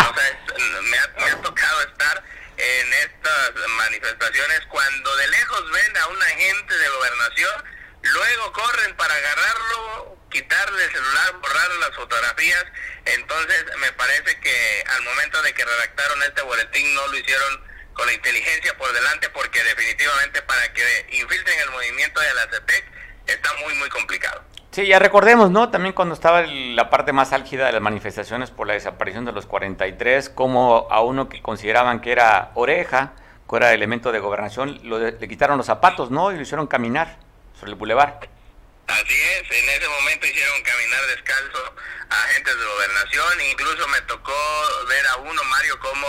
me, 0.83 0.97
ha, 0.99 1.41
tocado 1.41 1.81
estar 1.81 2.23
en 2.57 2.93
estas 2.93 3.67
manifestaciones, 3.69 4.61
cuando 4.67 5.15
de 5.15 5.27
lejos 5.29 5.71
ven 5.71 5.97
a 5.97 6.07
un 6.09 6.21
agente 6.21 6.77
de 6.77 6.89
gobernación, 6.89 7.63
luego 8.03 8.53
corren 8.53 8.95
para 8.97 9.15
agarrarlo, 9.15 10.17
quitarle 10.29 10.83
el 10.83 10.91
celular, 10.91 11.33
borrar 11.41 11.71
las 11.79 11.95
fotografías. 11.95 12.65
Entonces 13.05 13.65
me 13.77 13.91
parece 13.93 14.39
que 14.41 14.83
al 14.87 15.01
momento 15.01 15.41
de 15.41 15.51
que 15.51 15.65
redactaron 15.65 16.21
este 16.21 16.43
boletín 16.43 16.93
no 16.93 17.07
lo 17.07 17.17
hicieron 17.17 17.67
con 17.93 18.05
la 18.05 18.13
inteligencia 18.13 18.77
por 18.77 18.93
delante 18.93 19.27
porque 19.29 19.63
definitivamente 19.63 20.43
para 20.43 20.71
que 20.73 21.07
infiltren 21.13 21.59
el 21.61 21.69
movimiento 21.71 22.21
de 22.21 22.33
la 22.35 22.47
CETEC 22.51 22.85
está 23.25 23.53
muy 23.55 23.73
muy 23.73 23.89
complicado. 23.89 24.48
Sí, 24.71 24.85
ya 24.85 24.99
recordemos, 24.99 25.49
¿no? 25.49 25.69
También 25.69 25.93
cuando 25.93 26.13
estaba 26.13 26.43
la 26.43 26.91
parte 26.91 27.11
más 27.11 27.33
álgida 27.33 27.65
de 27.65 27.71
las 27.71 27.81
manifestaciones 27.81 28.51
por 28.51 28.67
la 28.67 28.73
desaparición 28.73 29.25
de 29.25 29.31
los 29.31 29.47
43, 29.47 30.29
como 30.29 30.87
a 30.91 31.01
uno 31.01 31.27
que 31.27 31.41
consideraban 31.41 32.01
que 32.01 32.11
era 32.11 32.51
oreja, 32.53 33.13
que 33.49 33.55
era 33.55 33.73
elemento 33.73 34.11
de 34.11 34.19
gobernación, 34.19 34.79
le 34.83 35.27
quitaron 35.27 35.57
los 35.57 35.65
zapatos, 35.65 36.11
¿no? 36.11 36.31
Y 36.31 36.35
lo 36.35 36.43
hicieron 36.43 36.67
caminar 36.67 37.17
sobre 37.59 37.71
el 37.71 37.77
bulevar. 37.77 38.19
Así 38.87 39.13
es, 39.13 39.41
en 39.51 39.69
ese 39.69 39.87
momento 39.87 40.27
hicieron 40.27 40.61
caminar 40.61 41.01
descalzo 41.15 41.73
a 42.09 42.23
agentes 42.25 42.55
de 42.55 42.65
gobernación, 42.65 43.41
incluso 43.51 43.87
me 43.87 44.01
tocó 44.01 44.33
ver 44.87 45.05
a 45.07 45.17
uno, 45.17 45.43
Mario, 45.45 45.79
como 45.79 46.07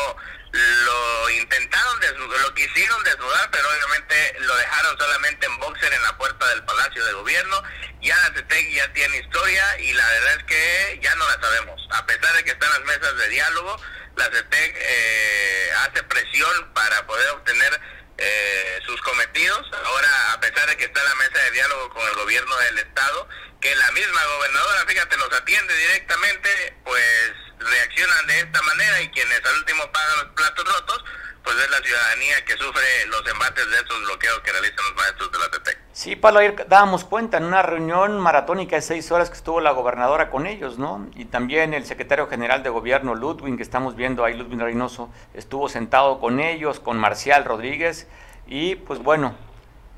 lo 0.53 1.31
intentaron 1.31 2.01
desnudar, 2.01 2.41
lo 2.41 2.55
quisieron 2.55 3.03
desnudar, 3.05 3.51
pero 3.51 3.69
obviamente 3.69 4.37
lo 4.41 4.57
dejaron 4.57 4.99
solamente 4.99 5.47
en 5.47 5.59
boxer 5.59 5.93
en 5.93 6.03
la 6.03 6.17
puerta 6.17 6.49
del 6.49 6.65
Palacio 6.65 7.05
de 7.05 7.13
Gobierno. 7.13 7.63
Ya 8.03 8.17
la 8.17 8.35
CETEC 8.35 8.73
ya 8.73 8.93
tiene 8.93 9.19
historia 9.19 9.79
y 9.79 9.93
la 9.93 10.07
verdad 10.09 10.37
es 10.39 10.45
que 10.45 11.01
ya 11.03 11.15
no 11.17 11.29
la 11.29 11.41
sabemos. 11.41 11.89
A 11.93 12.07
pesar 12.07 12.35
de 12.35 12.45
que 12.45 12.51
están 12.51 12.71
las 12.71 12.81
mesas 12.81 13.17
de 13.17 13.29
diálogo, 13.29 13.77
la 14.17 14.25
CETEC 14.25 14.77
eh, 14.77 15.71
hace 15.85 16.03
presión 16.05 16.73
para 16.75 17.07
poder 17.07 17.29
obtener 17.31 17.81
eh, 18.19 18.81
sus 18.87 19.01
cometidos. 19.03 19.67
Ahora, 19.85 20.33
a 20.33 20.41
pesar 20.41 20.69
de 20.69 20.77
que 20.77 20.85
está 20.85 21.03
la 21.03 21.15
mesa 21.15 21.39
de 21.39 21.51
diálogo 21.53 21.91
con 21.91 22.07
el 22.09 22.15
gobierno 22.15 22.57
del 22.57 22.79
Estado, 22.79 23.29
que 23.61 23.75
la 23.75 23.91
misma 23.93 24.25
gobernadora, 24.37 24.85
fíjate, 24.87 25.17
los 25.17 25.33
atiende 25.33 25.75
directamente, 25.75 26.77
pues 26.85 27.33
reaccionan 27.61 28.27
de 28.27 28.41
esta 28.41 28.63
manera 28.63 29.03
y 29.03 29.09
quienes 29.11 29.41
al 29.45 29.59
último 29.59 29.83
pagan 29.93 30.17
los 30.25 30.35
platos 30.35 30.65
rotos, 30.65 31.05
pues 31.45 31.57
es 31.57 31.71
la 31.71 31.79
ciudadanía 31.79 32.45
que 32.45 32.57
sufre 32.57 33.07
los 33.07 33.27
embates 33.27 33.71
de 33.71 33.77
esos 33.77 34.01
bloqueos 34.07 34.41
que 34.41 34.53
realizan 34.53 34.85
los 34.85 34.95
maestros 34.97 35.33
de 35.33 35.39
la 35.39 35.51
TETEC. 35.51 35.79
Sí, 35.93 36.17
Pablo, 36.17 36.41
ayer 36.41 36.67
dábamos 36.69 37.05
cuenta 37.05 37.39
en 37.39 37.45
una 37.45 37.63
reunión 37.63 38.19
maratónica 38.19 38.77
de 38.77 38.83
seis 38.83 39.11
horas 39.11 39.31
que 39.31 39.37
estuvo 39.37 39.61
la 39.61 39.73
gobernadora 39.73 40.31
con 40.31 40.47
ellos, 40.47 40.79
¿no? 40.79 41.09
Y 41.15 41.27
también 41.27 41.75
el 41.75 41.85
secretario 41.85 42.27
general 42.27 42.63
de 42.63 42.71
gobierno, 42.71 43.15
Ludwig, 43.15 43.57
que 43.57 43.63
estamos 43.63 43.97
viendo 43.97 44.25
ahí, 44.25 44.35
Ludwig 44.35 44.61
Reynoso, 44.61 45.11
estuvo 45.35 45.69
sentado 45.69 46.21
con 46.21 46.41
ellos, 46.41 46.81
con 46.81 46.99
Marcial 46.99 47.45
Rodríguez, 47.45 48.07
y 48.47 48.77
pues 48.77 49.01
bueno, 49.01 49.35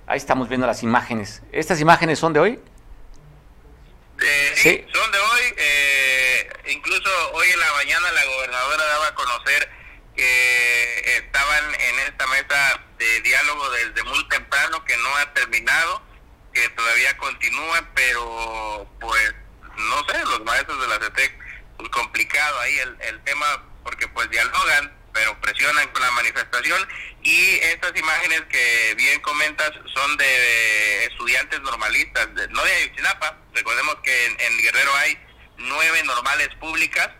ahí 0.06 0.18
estamos 0.18 0.48
viendo 0.48 0.66
las 0.66 0.82
imágenes. 0.82 1.42
¿Estas 1.52 1.80
imágenes 1.80 2.18
son 2.18 2.32
de 2.32 2.40
hoy? 2.40 2.60
Eh, 4.22 4.52
sí, 4.56 4.86
son 4.92 5.10
de 5.10 5.18
hoy. 5.18 5.54
Eh, 5.56 6.52
incluso 6.68 7.32
hoy 7.32 7.48
en 7.48 7.60
la 7.60 7.72
mañana 7.74 8.12
la 8.12 8.24
gobernadora 8.24 8.84
daba 8.84 9.06
a 9.08 9.14
conocer 9.14 9.70
que 10.16 11.16
estaban 11.16 11.74
en 11.74 11.98
esta 12.00 12.26
mesa 12.28 12.80
de 12.98 13.20
diálogo 13.22 13.70
desde 13.70 14.02
muy 14.04 14.28
temprano, 14.28 14.84
que 14.84 14.96
no 14.98 15.16
ha 15.16 15.32
terminado, 15.32 16.02
que 16.52 16.68
todavía 16.70 17.16
continúa, 17.16 17.88
pero 17.94 18.86
pues 19.00 19.34
no 19.76 20.06
sé, 20.08 20.18
los 20.26 20.40
maestros 20.44 20.80
de 20.80 20.86
la 20.86 20.98
CETEC, 20.98 21.38
muy 21.78 21.90
complicado 21.90 22.60
ahí 22.60 22.78
el, 22.78 22.96
el 23.00 23.20
tema, 23.24 23.64
porque 23.82 24.06
pues 24.08 24.28
dialogan, 24.30 24.92
pero 25.12 25.38
presionan 25.40 25.88
con 25.88 26.02
la 26.02 26.10
manifestación. 26.12 26.88
Y 27.22 27.56
estas 27.56 27.96
imágenes 27.96 28.42
que 28.50 28.94
bien 28.96 29.20
comentas 29.20 29.70
son 29.94 30.16
de 30.16 31.04
estudiantes 31.06 31.60
normalistas, 31.60 32.28
no 32.50 32.64
de 32.64 32.72
Ayotzinapa, 32.72 33.38
recordemos 33.54 33.96
que 34.02 34.26
en, 34.26 34.58
Guerrero 34.58 34.94
hay 34.96 35.18
nueve 35.58 36.02
normales 36.04 36.48
públicas 36.60 37.10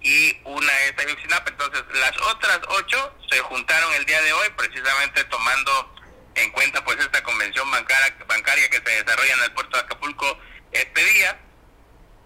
y 0.00 0.36
una 0.44 0.72
es 0.80 0.98
Ayotzinapa, 0.98 1.50
entonces 1.50 1.84
las 1.94 2.16
otras 2.22 2.60
ocho 2.68 3.16
se 3.30 3.38
juntaron 3.40 3.92
el 3.94 4.04
día 4.04 4.20
de 4.22 4.32
hoy 4.32 4.48
precisamente 4.56 5.22
tomando 5.24 5.94
en 6.34 6.50
cuenta 6.50 6.84
pues 6.84 6.98
esta 6.98 7.22
convención 7.22 7.70
bancaria, 7.70 8.16
bancaria 8.26 8.68
que 8.68 8.78
se 8.78 9.02
desarrolla 9.02 9.34
en 9.34 9.42
el 9.44 9.52
puerto 9.52 9.76
de 9.76 9.82
Acapulco 9.84 10.38
este 10.72 11.04
día 11.04 11.38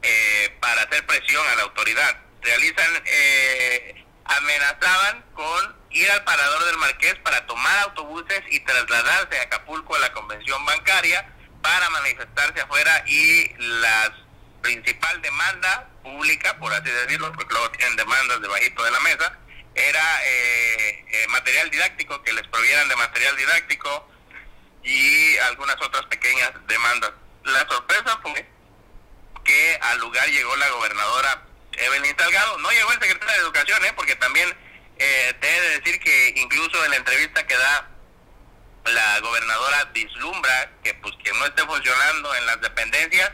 eh, 0.02 0.56
para 0.60 0.82
hacer 0.82 1.04
presión 1.06 1.46
a 1.48 1.56
la 1.56 1.62
autoridad. 1.64 2.20
Realizan, 2.42 3.02
eh, 3.06 4.04
amenazaban 4.28 5.24
con 5.34 5.76
ir 5.90 6.10
al 6.10 6.24
parador 6.24 6.64
del 6.66 6.76
Marqués 6.78 7.14
para 7.22 7.46
tomar 7.46 7.78
autobuses 7.84 8.42
y 8.50 8.60
trasladarse 8.60 9.38
a 9.38 9.42
Acapulco 9.42 9.94
a 9.94 10.00
la 10.00 10.12
convención 10.12 10.64
bancaria 10.64 11.26
para 11.62 11.88
manifestarse 11.90 12.60
afuera 12.60 13.02
y 13.06 13.54
la 13.58 14.14
principal 14.62 15.22
demanda 15.22 15.88
pública, 16.02 16.56
por 16.58 16.72
así 16.72 16.90
decirlo, 16.90 17.32
porque 17.32 17.54
luego 17.54 17.70
tienen 17.72 17.96
demandas 17.96 18.40
debajito 18.40 18.82
de 18.84 18.90
la 18.90 19.00
mesa, 19.00 19.38
era 19.74 20.24
eh, 20.24 21.04
eh, 21.08 21.26
material 21.28 21.70
didáctico, 21.70 22.22
que 22.22 22.32
les 22.32 22.46
provieran 22.48 22.88
de 22.88 22.96
material 22.96 23.36
didáctico 23.36 24.08
y 24.82 25.36
algunas 25.38 25.76
otras 25.82 26.04
pequeñas 26.06 26.52
demandas. 26.66 27.12
La 27.44 27.66
sorpresa 27.68 28.18
fue 28.22 28.48
que 29.44 29.78
al 29.80 29.98
lugar 29.98 30.28
llegó 30.28 30.56
la 30.56 30.68
gobernadora 30.70 31.42
Evelyn 31.78 32.16
Salgado, 32.18 32.58
no 32.58 32.70
llegó 32.70 32.92
el 32.92 33.00
secretario 33.00 33.34
de 33.34 33.40
Educación, 33.40 33.84
¿eh? 33.84 33.92
porque 33.94 34.16
también 34.16 34.56
eh, 34.98 35.34
te 35.40 35.56
he 35.56 35.60
de 35.60 35.80
decir 35.80 36.00
que 36.00 36.34
incluso 36.36 36.84
en 36.84 36.90
la 36.90 36.96
entrevista 36.96 37.46
que 37.46 37.56
da 37.56 37.90
la 38.86 39.20
gobernadora 39.20 39.90
vislumbra 39.92 40.70
que 40.82 40.94
pues 40.94 41.14
quien 41.22 41.38
no 41.38 41.46
esté 41.46 41.64
funcionando 41.64 42.34
en 42.36 42.46
las 42.46 42.60
dependencias 42.60 43.32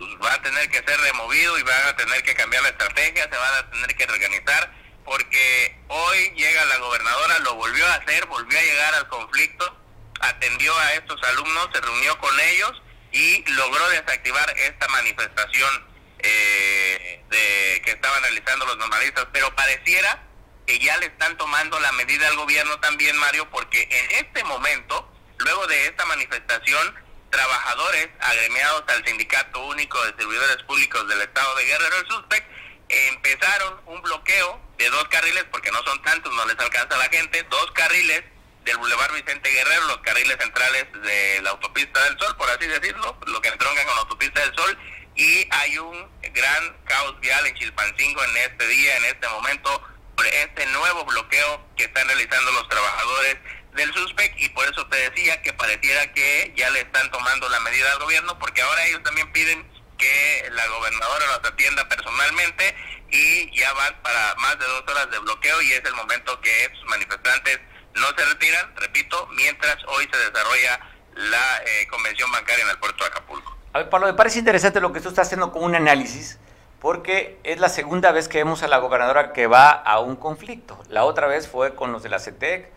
pues 0.00 0.10
va 0.24 0.32
a 0.32 0.42
tener 0.42 0.68
que 0.70 0.78
ser 0.78 0.98
removido 1.00 1.58
y 1.58 1.62
van 1.62 1.88
a 1.88 1.96
tener 1.96 2.22
que 2.22 2.34
cambiar 2.34 2.62
la 2.62 2.70
estrategia, 2.70 3.24
se 3.24 3.36
van 3.36 3.54
a 3.54 3.70
tener 3.70 3.96
que 3.96 4.06
reorganizar, 4.06 4.72
porque 5.04 5.78
hoy 5.88 6.30
llega 6.36 6.64
la 6.64 6.78
gobernadora, 6.78 7.38
lo 7.40 7.54
volvió 7.56 7.86
a 7.86 7.96
hacer, 7.96 8.24
volvió 8.26 8.58
a 8.58 8.62
llegar 8.62 8.94
al 8.94 9.08
conflicto, 9.08 9.76
atendió 10.20 10.76
a 10.78 10.94
estos 10.94 11.22
alumnos, 11.24 11.68
se 11.74 11.82
reunió 11.82 12.18
con 12.18 12.40
ellos 12.40 12.82
y 13.12 13.44
logró 13.52 13.90
desactivar 13.90 14.54
esta 14.56 14.88
manifestación 14.88 15.89
eh, 16.22 17.22
de 17.30 17.82
que 17.82 17.90
estaban 17.92 18.22
realizando 18.22 18.66
los 18.66 18.76
normalistas, 18.78 19.26
pero 19.32 19.54
pareciera 19.54 20.22
que 20.66 20.78
ya 20.78 20.96
le 20.98 21.06
están 21.06 21.36
tomando 21.36 21.78
la 21.80 21.92
medida 21.92 22.28
al 22.28 22.36
gobierno 22.36 22.78
también, 22.80 23.16
Mario, 23.16 23.48
porque 23.50 23.88
en 23.90 24.24
este 24.24 24.44
momento, 24.44 25.10
luego 25.38 25.66
de 25.66 25.86
esta 25.86 26.04
manifestación, 26.06 26.94
trabajadores 27.30 28.08
agremiados 28.20 28.84
al 28.88 29.04
Sindicato 29.04 29.64
Único 29.66 30.02
de 30.04 30.14
Servidores 30.16 30.62
Públicos 30.64 31.08
del 31.08 31.22
Estado 31.22 31.54
de 31.56 31.64
Guerrero, 31.64 31.96
el 31.98 32.06
SUSPEC, 32.06 32.44
empezaron 32.88 33.80
un 33.86 34.02
bloqueo 34.02 34.60
de 34.78 34.90
dos 34.90 35.04
carriles, 35.08 35.44
porque 35.50 35.70
no 35.70 35.82
son 35.84 36.02
tantos, 36.02 36.32
no 36.34 36.44
les 36.46 36.58
alcanza 36.58 36.96
la 36.96 37.08
gente, 37.08 37.42
dos 37.44 37.70
carriles 37.72 38.24
del 38.64 38.76
Boulevard 38.78 39.12
Vicente 39.14 39.50
Guerrero, 39.50 39.86
los 39.86 39.98
carriles 39.98 40.36
centrales 40.38 40.86
de 41.02 41.40
la 41.42 41.50
autopista 41.50 42.02
del 42.04 42.18
Sol, 42.18 42.36
por 42.36 42.50
así 42.50 42.66
decirlo, 42.66 43.16
lo 43.26 43.40
que 43.40 43.48
entroncan 43.48 43.86
con 43.86 43.94
la 43.94 44.02
autopista 44.02 44.40
del 44.40 44.54
Sol, 44.54 44.78
y 45.20 45.46
hay 45.50 45.76
un 45.76 46.10
gran 46.32 46.76
caos 46.84 47.20
vial 47.20 47.46
en 47.46 47.54
Chilpancingo 47.54 48.24
en 48.24 48.36
este 48.38 48.66
día, 48.68 48.96
en 48.96 49.04
este 49.04 49.28
momento, 49.28 49.82
por 50.16 50.26
este 50.26 50.64
nuevo 50.64 51.04
bloqueo 51.04 51.62
que 51.76 51.84
están 51.84 52.06
realizando 52.08 52.50
los 52.52 52.66
trabajadores 52.70 53.36
del 53.74 53.92
SUSPEC 53.92 54.32
y 54.38 54.48
por 54.48 54.66
eso 54.66 54.86
te 54.86 55.10
decía 55.10 55.42
que 55.42 55.52
pareciera 55.52 56.10
que 56.14 56.54
ya 56.56 56.70
le 56.70 56.80
están 56.80 57.10
tomando 57.10 57.50
la 57.50 57.60
medida 57.60 57.92
al 57.92 57.98
gobierno 57.98 58.38
porque 58.38 58.62
ahora 58.62 58.86
ellos 58.86 59.02
también 59.02 59.30
piden 59.32 59.70
que 59.98 60.48
la 60.52 60.66
gobernadora 60.68 61.26
los 61.26 61.50
atienda 61.52 61.86
personalmente 61.86 62.74
y 63.10 63.54
ya 63.54 63.70
van 63.74 64.00
para 64.00 64.34
más 64.36 64.58
de 64.58 64.64
dos 64.64 64.84
horas 64.88 65.10
de 65.10 65.18
bloqueo 65.18 65.60
y 65.60 65.72
es 65.72 65.84
el 65.84 65.94
momento 65.96 66.40
que 66.40 66.64
estos 66.64 66.84
manifestantes 66.86 67.60
no 67.94 68.06
se 68.16 68.24
retiran, 68.24 68.74
repito, 68.74 69.28
mientras 69.32 69.76
hoy 69.86 70.08
se 70.10 70.18
desarrolla 70.18 70.80
la 71.14 71.62
eh, 71.66 71.86
convención 71.88 72.32
bancaria 72.32 72.64
en 72.64 72.70
el 72.70 72.78
puerto 72.78 73.04
de 73.04 73.10
Acapulco. 73.10 73.59
A 73.72 73.78
ver, 73.78 73.88
Pablo, 73.88 74.08
me 74.08 74.14
parece 74.14 74.40
interesante 74.40 74.80
lo 74.80 74.92
que 74.92 75.00
tú 75.00 75.10
estás 75.10 75.28
haciendo 75.28 75.52
con 75.52 75.62
un 75.62 75.76
análisis, 75.76 76.40
porque 76.80 77.38
es 77.44 77.60
la 77.60 77.68
segunda 77.68 78.10
vez 78.10 78.26
que 78.26 78.38
vemos 78.38 78.64
a 78.64 78.68
la 78.68 78.78
gobernadora 78.78 79.32
que 79.32 79.46
va 79.46 79.70
a 79.70 80.00
un 80.00 80.16
conflicto. 80.16 80.76
La 80.88 81.04
otra 81.04 81.28
vez 81.28 81.46
fue 81.46 81.76
con 81.76 81.92
los 81.92 82.02
de 82.02 82.08
la 82.08 82.18
CETEC, 82.18 82.68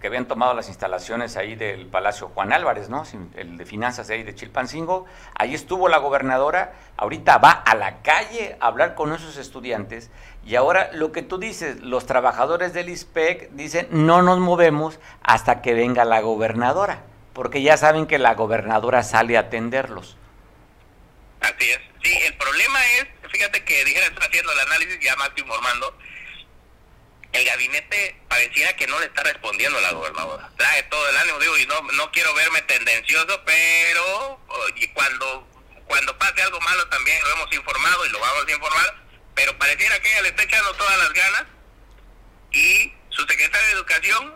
que 0.00 0.06
habían 0.06 0.26
tomado 0.26 0.54
las 0.54 0.68
instalaciones 0.68 1.36
ahí 1.36 1.56
del 1.56 1.86
Palacio 1.86 2.30
Juan 2.32 2.52
Álvarez, 2.52 2.88
¿no? 2.88 3.02
El 3.34 3.58
de 3.58 3.66
finanzas 3.66 4.06
de 4.06 4.14
ahí 4.14 4.22
de 4.22 4.34
Chilpancingo. 4.36 5.04
Ahí 5.34 5.52
estuvo 5.52 5.88
la 5.88 5.98
gobernadora, 5.98 6.74
ahorita 6.96 7.38
va 7.38 7.50
a 7.50 7.74
la 7.74 8.00
calle 8.00 8.56
a 8.60 8.68
hablar 8.68 8.94
con 8.94 9.12
esos 9.12 9.36
estudiantes 9.36 10.10
y 10.46 10.54
ahora 10.54 10.90
lo 10.92 11.10
que 11.10 11.22
tú 11.22 11.38
dices, 11.38 11.80
los 11.80 12.06
trabajadores 12.06 12.72
del 12.72 12.88
ISPEC 12.88 13.50
dicen 13.50 13.88
no 13.90 14.22
nos 14.22 14.38
movemos 14.38 15.00
hasta 15.22 15.60
que 15.60 15.74
venga 15.74 16.04
la 16.04 16.20
gobernadora, 16.20 17.02
porque 17.32 17.62
ya 17.62 17.76
saben 17.76 18.06
que 18.06 18.18
la 18.18 18.34
gobernadora 18.34 19.02
sale 19.02 19.36
a 19.36 19.40
atenderlos. 19.40 20.16
Así 21.40 21.70
es. 21.70 21.80
Sí, 22.02 22.12
el 22.24 22.36
problema 22.36 22.84
es, 22.96 23.06
fíjate 23.30 23.64
que 23.64 23.84
dijera, 23.84 24.06
estoy 24.06 24.26
haciendo 24.26 24.52
el 24.52 24.60
análisis 24.60 24.98
ya 25.00 25.16
más 25.16 25.30
informando, 25.36 25.96
el 27.32 27.44
gabinete 27.44 28.20
pareciera 28.28 28.74
que 28.74 28.86
no 28.86 28.98
le 28.98 29.06
está 29.06 29.22
respondiendo 29.22 29.78
a 29.78 29.82
la 29.82 29.92
gobernadora. 29.92 30.50
Trae 30.56 30.82
todo 30.84 31.08
el 31.08 31.16
ánimo, 31.16 31.38
digo, 31.38 31.56
y 31.58 31.66
no, 31.66 31.80
no 31.92 32.10
quiero 32.10 32.34
verme 32.34 32.62
tendencioso, 32.62 33.40
pero 33.44 34.40
y 34.76 34.88
cuando, 34.88 35.46
cuando 35.86 36.18
pase 36.18 36.42
algo 36.42 36.60
malo 36.60 36.88
también 36.88 37.22
lo 37.22 37.30
hemos 37.34 37.52
informado 37.52 38.06
y 38.06 38.08
lo 38.10 38.18
vamos 38.18 38.44
a 38.46 38.50
informar, 38.50 38.94
pero 39.34 39.56
pareciera 39.58 40.00
que 40.00 40.10
ella 40.10 40.22
le 40.22 40.28
está 40.28 40.42
echando 40.42 40.74
todas 40.74 40.98
las 40.98 41.12
ganas 41.12 41.44
y 42.52 42.92
su 43.10 43.22
secretario 43.26 43.66
de 43.68 43.72
Educación, 43.74 44.34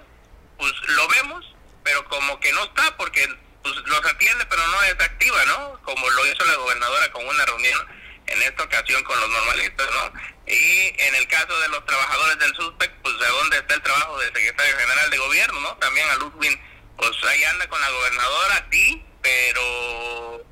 pues 0.59 0.73
lo 0.89 1.09
vemos, 1.09 1.54
pero 1.85 2.05
como 2.07 2.41
que 2.41 2.53
no 2.53 2.65
está 2.65 2.97
porque 2.97 3.29
pues, 3.63 3.77
los 3.87 4.05
atiende, 4.05 4.45
pero 4.47 4.67
no 4.67 4.83
es 4.83 4.95
activa, 4.95 5.45
¿no? 5.45 5.81
Como 5.83 6.11
lo 6.11 6.27
hizo 6.27 6.45
la 6.45 6.57
gobernadora 6.57 7.13
con 7.13 7.27
una 7.27 7.45
reunión 7.45 7.87
en 8.27 8.43
esta 8.43 8.63
ocasión 8.65 9.03
con 9.05 9.21
los 9.21 9.29
normalistas, 9.31 9.87
¿no? 9.93 10.13
Y 10.47 10.95
en 10.99 11.15
el 11.15 11.29
caso 11.29 11.59
de 11.61 11.69
los 11.69 11.85
trabajadores 11.87 12.39
del 12.39 12.55
SUSPEC, 12.55 12.91
pues 13.03 13.19
de 13.19 13.27
dónde 13.27 13.59
está 13.59 13.75
el 13.75 13.83
trabajo 13.83 14.19
del 14.19 14.33
secretario 14.35 14.79
general 14.79 15.11
de 15.11 15.19
gobierno, 15.19 15.61
¿no? 15.61 15.77
También 15.77 16.09
a 16.11 16.17
Ludwig, 16.17 16.61
pues 16.97 17.11
ahí 17.25 17.45
anda 17.45 17.69
con 17.69 17.81
la 17.81 17.91
gobernadora, 17.91 18.67
sí, 18.71 19.05
pero... 19.23 20.45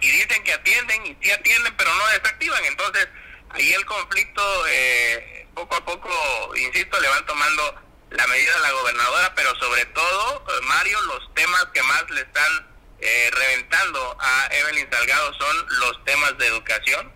Y 0.00 0.10
dicen 0.10 0.42
que 0.42 0.52
atienden, 0.52 1.06
y 1.06 1.16
sí 1.22 1.30
atienden, 1.30 1.74
pero 1.76 1.94
no 1.94 2.06
desactivan. 2.08 2.64
Entonces, 2.64 3.08
ahí 3.50 3.72
el 3.72 3.84
conflicto, 3.86 4.66
eh, 4.68 5.46
poco 5.54 5.76
a 5.76 5.84
poco, 5.84 6.56
insisto, 6.56 7.00
le 7.00 7.08
van 7.08 7.24
tomando 7.24 7.74
la 8.14 8.26
medida 8.26 8.54
a 8.56 8.60
la 8.60 8.72
gobernadora, 8.72 9.34
pero 9.34 9.54
sobre 9.56 9.84
todo, 9.86 10.44
Mario, 10.62 11.00
los 11.02 11.34
temas 11.34 11.66
que 11.72 11.82
más 11.82 12.10
le 12.10 12.20
están 12.22 12.72
eh, 13.00 13.30
reventando 13.32 14.16
a 14.20 14.48
Evelyn 14.52 14.88
Salgado 14.90 15.34
son 15.34 15.66
los 15.80 16.04
temas 16.04 16.38
de 16.38 16.46
educación. 16.46 17.12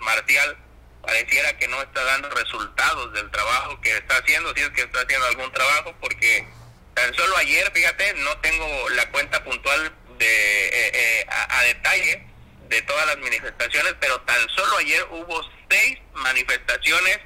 Marcial 0.00 0.56
pareciera 1.02 1.56
que 1.58 1.68
no 1.68 1.80
está 1.82 2.02
dando 2.04 2.30
resultados 2.30 3.12
del 3.12 3.30
trabajo 3.30 3.80
que 3.80 3.96
está 3.96 4.16
haciendo, 4.16 4.54
si 4.54 4.62
es 4.62 4.70
que 4.70 4.82
está 4.82 5.00
haciendo 5.00 5.26
algún 5.26 5.52
trabajo, 5.52 5.94
porque 6.00 6.46
tan 6.94 7.14
solo 7.14 7.36
ayer, 7.36 7.70
fíjate, 7.72 8.14
no 8.14 8.36
tengo 8.38 8.88
la 8.90 9.10
cuenta 9.10 9.44
puntual 9.44 9.92
de 10.18 10.66
eh, 10.66 10.90
eh, 10.94 11.26
a, 11.28 11.62
detalle 11.64 12.26
de 12.68 12.82
todas 12.82 13.06
las 13.06 13.18
manifestaciones, 13.18 13.94
pero 14.00 14.20
tan 14.22 14.48
solo 14.48 14.78
ayer 14.78 15.06
hubo 15.10 15.42
seis 15.70 15.98
manifestaciones 16.14 17.20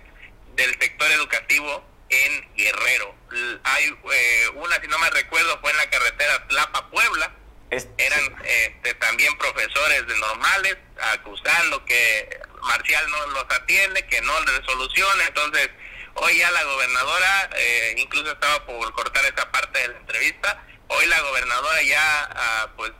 del 0.56 0.70
sector 0.78 1.10
educativo 1.12 1.89
en 2.10 2.54
Guerrero. 2.56 3.14
Hay 3.62 3.98
eh, 4.12 4.48
una, 4.54 4.80
si 4.80 4.88
no 4.88 4.98
me 4.98 5.10
recuerdo, 5.10 5.58
fue 5.60 5.70
en 5.70 5.76
la 5.76 5.90
carretera 5.90 6.46
Tlapa-Puebla, 6.48 7.32
eran 7.70 8.36
este, 8.44 8.94
también 8.94 9.36
profesores 9.38 10.06
de 10.06 10.18
normales 10.18 10.76
acusando 11.12 11.84
que 11.84 12.40
Marcial 12.62 13.08
no 13.10 13.26
los 13.28 13.44
atiende, 13.48 14.06
que 14.06 14.20
no 14.22 14.40
les 14.40 14.64
soluciona. 14.66 15.26
Entonces, 15.26 15.70
hoy 16.14 16.36
ya 16.36 16.50
la 16.50 16.64
gobernadora, 16.64 17.50
eh, 17.56 17.94
incluso 17.98 18.32
estaba 18.32 18.66
por 18.66 18.92
cortar 18.92 19.24
esa 19.24 19.50
parte 19.52 19.78
de 19.78 19.88
la 19.88 19.98
entrevista, 19.98 20.64
hoy 20.88 21.06
la 21.06 21.20
gobernadora 21.20 21.82
ya 21.82 22.28
ah, 22.34 22.68
pues 22.76 22.92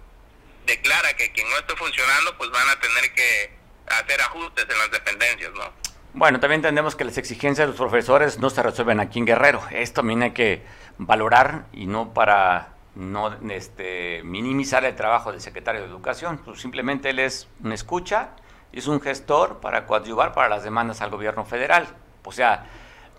declara 0.66 1.14
que 1.16 1.33
quien 1.33 1.51
no 1.51 1.59
esté 1.59 1.75
funcionando, 1.77 2.37
pues 2.38 2.51
van 2.51 2.68
a 2.68 2.79
tener 2.79 3.12
que 3.14 3.53
hacer 3.88 4.20
ajustes 4.20 4.66
en 4.68 4.79
las 4.79 4.90
dependencias, 4.92 5.53
¿no? 5.53 5.79
Bueno, 6.12 6.40
también 6.40 6.59
entendemos 6.59 6.96
que 6.96 7.05
las 7.05 7.18
exigencias 7.18 7.68
de 7.68 7.73
los 7.73 7.77
profesores 7.77 8.40
no 8.40 8.51
se 8.51 8.62
resuelven 8.64 8.99
aquí 8.99 9.20
en 9.20 9.27
Guerrero. 9.27 9.62
Esto 9.70 10.01
también 10.01 10.25
hay 10.25 10.33
que 10.33 10.64
valorar 10.99 11.66
y 11.73 11.87
no 11.87 12.12
para 12.12 12.70
no 12.96 13.33
este, 13.49 14.20
minimizar 14.25 14.85
el 14.85 14.96
trabajo 14.96 15.31
del 15.31 15.40
secretario 15.40 15.83
de 15.83 15.87
Educación, 15.87 16.38
pues 16.44 16.61
simplemente 16.61 17.11
él 17.11 17.20
es 17.20 17.49
una 17.62 17.75
escucha, 17.75 18.31
es 18.73 18.88
un 18.88 19.01
gestor 19.01 19.61
para 19.61 19.87
coadyuvar 19.87 20.33
para 20.33 20.49
las 20.49 20.64
demandas 20.64 21.01
al 21.01 21.11
gobierno 21.11 21.44
federal. 21.44 21.87
O 22.25 22.33
sea, 22.33 22.66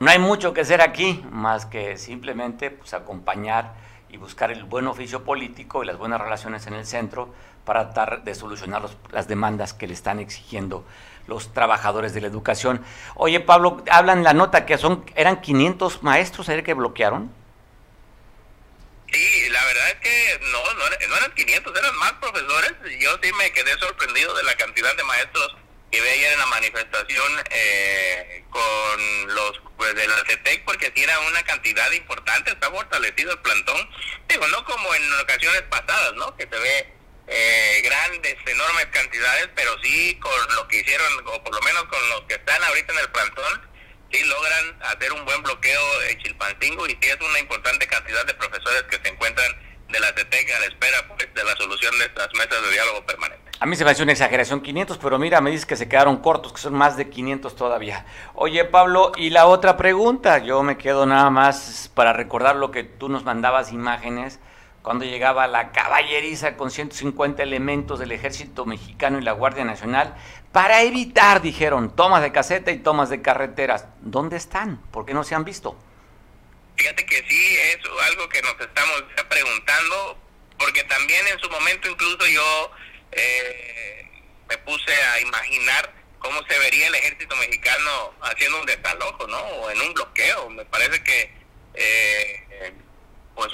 no 0.01 0.11
hay 0.11 0.19
mucho 0.19 0.53
que 0.53 0.61
hacer 0.61 0.81
aquí 0.81 1.23
más 1.31 1.65
que 1.65 1.95
simplemente 1.97 2.71
pues, 2.71 2.93
acompañar 2.93 3.73
y 4.09 4.17
buscar 4.17 4.51
el 4.51 4.65
buen 4.65 4.87
oficio 4.87 5.23
político 5.23 5.81
y 5.81 5.87
las 5.87 5.97
buenas 5.97 6.19
relaciones 6.19 6.67
en 6.67 6.73
el 6.73 6.85
centro 6.85 7.33
para 7.63 7.93
tratar 7.93 8.25
de 8.25 8.35
solucionar 8.35 8.83
las 9.11 9.29
demandas 9.29 9.73
que 9.73 9.87
le 9.87 9.93
están 9.93 10.19
exigiendo 10.19 10.83
los 11.27 11.53
trabajadores 11.53 12.13
de 12.13 12.21
la 12.21 12.27
educación. 12.27 12.83
Oye, 13.15 13.39
Pablo, 13.39 13.83
hablan 13.89 14.23
la 14.23 14.33
nota 14.33 14.65
que 14.65 14.77
son 14.77 15.05
eran 15.15 15.41
500 15.41 16.03
maestros 16.03 16.49
ayer 16.49 16.63
que 16.63 16.73
bloquearon. 16.73 17.31
Sí, 19.11 19.49
la 19.49 19.63
verdad 19.65 19.89
es 19.89 19.95
que 19.95 20.39
no, 20.51 20.73
no, 20.73 21.15
eran 21.17 21.33
500, 21.35 21.77
eran 21.77 21.97
más 21.97 22.13
profesores. 22.13 22.73
Yo 22.99 23.11
sí 23.21 23.31
me 23.33 23.51
quedé 23.51 23.77
sorprendido 23.77 24.33
de 24.35 24.43
la 24.43 24.55
cantidad 24.55 24.95
de 24.95 25.03
maestros 25.03 25.57
que 25.91 25.99
vi 25.99 26.07
ayer 26.07 26.31
en 26.31 26.39
la 26.39 26.45
manifestación 26.45 27.31
eh, 27.49 28.45
con 28.49 29.35
los 29.35 29.61
pues, 29.75 29.93
de 29.95 30.07
la 30.07 30.15
CETEC, 30.25 30.63
porque 30.63 30.89
tiene 30.91 31.11
una 31.27 31.43
cantidad 31.43 31.91
importante, 31.91 32.51
está 32.51 32.71
fortalecido 32.71 33.33
el 33.33 33.39
plantón. 33.39 33.89
Digo, 34.29 34.47
no 34.47 34.63
como 34.63 34.95
en 34.95 35.13
ocasiones 35.19 35.63
pasadas, 35.63 36.13
¿no? 36.13 36.33
Que 36.37 36.43
se 36.43 36.57
ve 36.57 36.93
eh, 37.31 37.81
grandes, 37.81 38.35
enormes 38.45 38.87
cantidades, 38.91 39.49
pero 39.55 39.71
sí 39.81 40.19
con 40.19 40.55
lo 40.55 40.67
que 40.67 40.81
hicieron, 40.81 41.07
o 41.27 41.43
por 41.43 41.53
lo 41.55 41.61
menos 41.61 41.83
con 41.85 42.09
los 42.09 42.21
que 42.27 42.35
están 42.35 42.61
ahorita 42.61 42.91
en 42.91 42.99
el 42.99 43.09
plantón, 43.09 43.61
sí 44.11 44.23
logran 44.25 44.83
hacer 44.83 45.13
un 45.13 45.23
buen 45.23 45.41
bloqueo 45.41 46.01
en 46.09 46.17
Chilpancingo 46.19 46.85
y 46.87 46.91
sí 47.01 47.09
es 47.09 47.17
una 47.21 47.39
importante 47.39 47.87
cantidad 47.87 48.25
de 48.25 48.33
profesores 48.33 48.83
que 48.83 48.97
se 49.01 49.07
encuentran 49.13 49.49
de 49.89 49.99
la 49.99 50.07
CETEC 50.07 50.51
a 50.51 50.59
la 50.59 50.65
espera 50.65 51.07
pues, 51.07 51.33
de 51.33 51.43
la 51.43 51.55
solución 51.55 51.97
de 51.99 52.05
estas 52.05 52.27
mesas 52.33 52.61
de 52.61 52.71
diálogo 52.71 53.05
permanente. 53.05 53.51
A 53.59 53.65
mí 53.65 53.75
se 53.75 53.85
me 53.85 53.91
hace 53.91 54.03
una 54.03 54.11
exageración 54.11 54.61
500, 54.61 54.97
pero 54.97 55.17
mira, 55.17 55.39
me 55.39 55.51
dices 55.51 55.65
que 55.65 55.75
se 55.77 55.87
quedaron 55.87 56.17
cortos, 56.17 56.51
que 56.51 56.59
son 56.59 56.73
más 56.73 56.97
de 56.97 57.09
500 57.09 57.55
todavía. 57.55 58.05
Oye, 58.33 58.65
Pablo, 58.65 59.13
y 59.15 59.29
la 59.29 59.45
otra 59.45 59.77
pregunta, 59.77 60.39
yo 60.39 60.63
me 60.63 60.77
quedo 60.77 61.05
nada 61.05 61.29
más 61.29 61.89
para 61.93 62.11
recordar 62.11 62.55
lo 62.57 62.71
que 62.71 62.83
tú 62.83 63.07
nos 63.07 63.23
mandabas 63.23 63.71
imágenes 63.71 64.39
cuando 64.81 65.05
llegaba 65.05 65.47
la 65.47 65.71
caballeriza 65.71 66.57
con 66.57 66.71
150 66.71 67.43
elementos 67.43 67.99
del 67.99 68.11
ejército 68.11 68.65
mexicano 68.65 69.19
y 69.19 69.21
la 69.21 69.33
Guardia 69.33 69.63
Nacional 69.63 70.15
para 70.51 70.81
evitar, 70.81 71.41
dijeron, 71.41 71.95
tomas 71.95 72.21
de 72.21 72.31
caseta 72.31 72.71
y 72.71 72.79
tomas 72.79 73.09
de 73.09 73.21
carreteras. 73.21 73.85
¿Dónde 74.01 74.37
están? 74.37 74.77
¿Por 74.91 75.05
qué 75.05 75.13
no 75.13 75.23
se 75.23 75.35
han 75.35 75.45
visto? 75.45 75.77
Fíjate 76.75 77.05
que 77.05 77.23
sí, 77.27 77.57
es 77.57 77.79
algo 78.09 78.27
que 78.27 78.41
nos 78.41 78.59
estamos 78.59 79.03
preguntando, 79.29 80.17
porque 80.57 80.83
también 80.85 81.25
en 81.27 81.39
su 81.39 81.49
momento 81.49 81.89
incluso 81.89 82.25
yo 82.27 82.71
eh, 83.11 84.09
me 84.49 84.57
puse 84.59 84.93
a 84.93 85.21
imaginar 85.21 85.93
cómo 86.19 86.41
se 86.47 86.57
vería 86.59 86.87
el 86.87 86.95
ejército 86.95 87.35
mexicano 87.35 88.13
haciendo 88.21 88.59
un 88.59 88.65
desalojo, 88.65 89.27
¿no? 89.27 89.37
O 89.37 89.71
en 89.71 89.81
un 89.81 89.93
bloqueo. 89.93 90.49
Me 90.49 90.65
parece 90.65 91.03
que, 91.03 91.33
eh, 91.75 92.73
pues, 93.35 93.53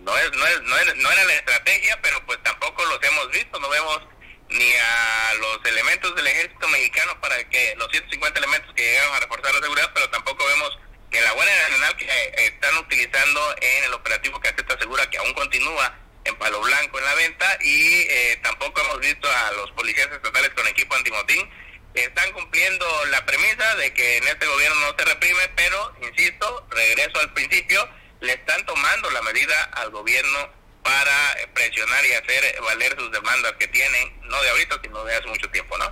no, 0.00 0.18
es, 0.18 0.32
no, 0.32 0.46
es, 0.46 0.96
no, 0.96 1.10
era 1.10 1.24
la 1.24 1.34
estrategia, 1.34 1.98
pero 2.02 2.24
pues 2.26 2.42
tampoco 2.42 2.84
los 2.86 3.02
hemos 3.02 3.30
visto, 3.30 3.58
no 3.60 3.68
vemos 3.68 4.00
ni 4.48 4.72
a 4.72 5.34
los 5.34 5.64
elementos 5.64 6.14
del 6.14 6.26
ejército 6.26 6.68
mexicano 6.68 7.18
para 7.20 7.42
que 7.48 7.74
los 7.76 7.88
150 7.90 8.38
elementos 8.38 8.72
que 8.74 8.82
llegaron 8.82 9.14
a 9.14 9.20
reforzar 9.20 9.54
la 9.54 9.60
seguridad, 9.60 9.90
pero 9.94 10.10
tampoco 10.10 10.46
vemos 10.46 10.78
que 11.10 11.20
la 11.20 11.32
Guardia 11.32 11.54
Nacional 11.68 11.96
que 11.96 12.04
eh, 12.04 12.46
están 12.46 12.76
utilizando 12.78 13.54
en 13.60 13.84
el 13.84 13.94
operativo 13.94 14.40
Caseta 14.40 14.78
Segura, 14.78 15.08
que 15.10 15.18
aún 15.18 15.32
continúa 15.34 15.98
en 16.24 16.36
Palo 16.36 16.60
Blanco 16.60 16.98
en 16.98 17.04
la 17.04 17.14
venta, 17.14 17.58
y 17.60 18.02
eh, 18.08 18.40
tampoco 18.42 18.80
hemos 18.80 19.00
visto 19.00 19.28
a 19.30 19.52
los 19.52 19.70
policías 19.72 20.08
estatales 20.10 20.50
con 20.50 20.66
equipo 20.68 20.94
antimotín. 20.94 21.50
Están 21.94 22.32
cumpliendo 22.32 22.86
la 23.06 23.24
premisa 23.26 23.74
de 23.76 23.92
que 23.92 24.16
en 24.16 24.28
este 24.28 24.46
gobierno 24.46 24.80
no 24.80 24.96
se 24.98 25.04
reprime, 25.04 25.48
pero, 25.56 25.94
insisto, 26.00 26.66
regreso 26.70 27.20
al 27.20 27.32
principio, 27.34 27.86
le 28.22 28.32
están 28.34 28.64
tomando 28.64 29.10
la 29.10 29.22
medida 29.22 29.54
al 29.74 29.90
gobierno 29.90 30.38
para 30.82 31.36
presionar 31.54 32.04
y 32.06 32.12
hacer 32.14 32.60
valer 32.62 32.96
sus 32.98 33.12
demandas 33.12 33.52
que 33.58 33.68
tienen, 33.68 34.20
no 34.22 34.40
de 34.42 34.50
ahorita, 34.50 34.76
sino 34.82 35.04
de 35.04 35.16
hace 35.16 35.26
mucho 35.28 35.50
tiempo, 35.50 35.76
¿no? 35.78 35.84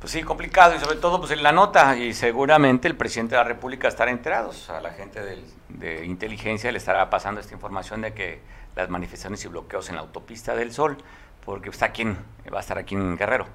Pues 0.00 0.12
sí, 0.12 0.22
complicado 0.22 0.74
y 0.74 0.80
sobre 0.80 0.96
todo 0.96 1.20
pues 1.20 1.30
en 1.30 1.44
la 1.44 1.52
nota 1.52 1.96
y 1.96 2.12
seguramente 2.12 2.88
el 2.88 2.96
presidente 2.96 3.36
de 3.36 3.42
la 3.42 3.48
República 3.48 3.86
estará 3.86 4.10
enterado, 4.10 4.52
a 4.68 4.80
la 4.80 4.92
gente 4.94 5.20
de 5.68 6.04
inteligencia 6.04 6.72
le 6.72 6.78
estará 6.78 7.08
pasando 7.08 7.40
esta 7.40 7.54
información 7.54 8.00
de 8.00 8.12
que 8.12 8.40
las 8.74 8.88
manifestaciones 8.88 9.44
y 9.44 9.48
bloqueos 9.48 9.88
en 9.88 9.96
la 9.96 10.00
autopista 10.00 10.54
del 10.54 10.72
Sol, 10.72 10.98
porque 11.44 11.70
está 11.70 11.86
aquí 11.86 12.04
va 12.52 12.58
a 12.58 12.60
estar 12.60 12.78
aquí 12.78 12.94
en 12.94 13.16
Guerrero. 13.16 13.46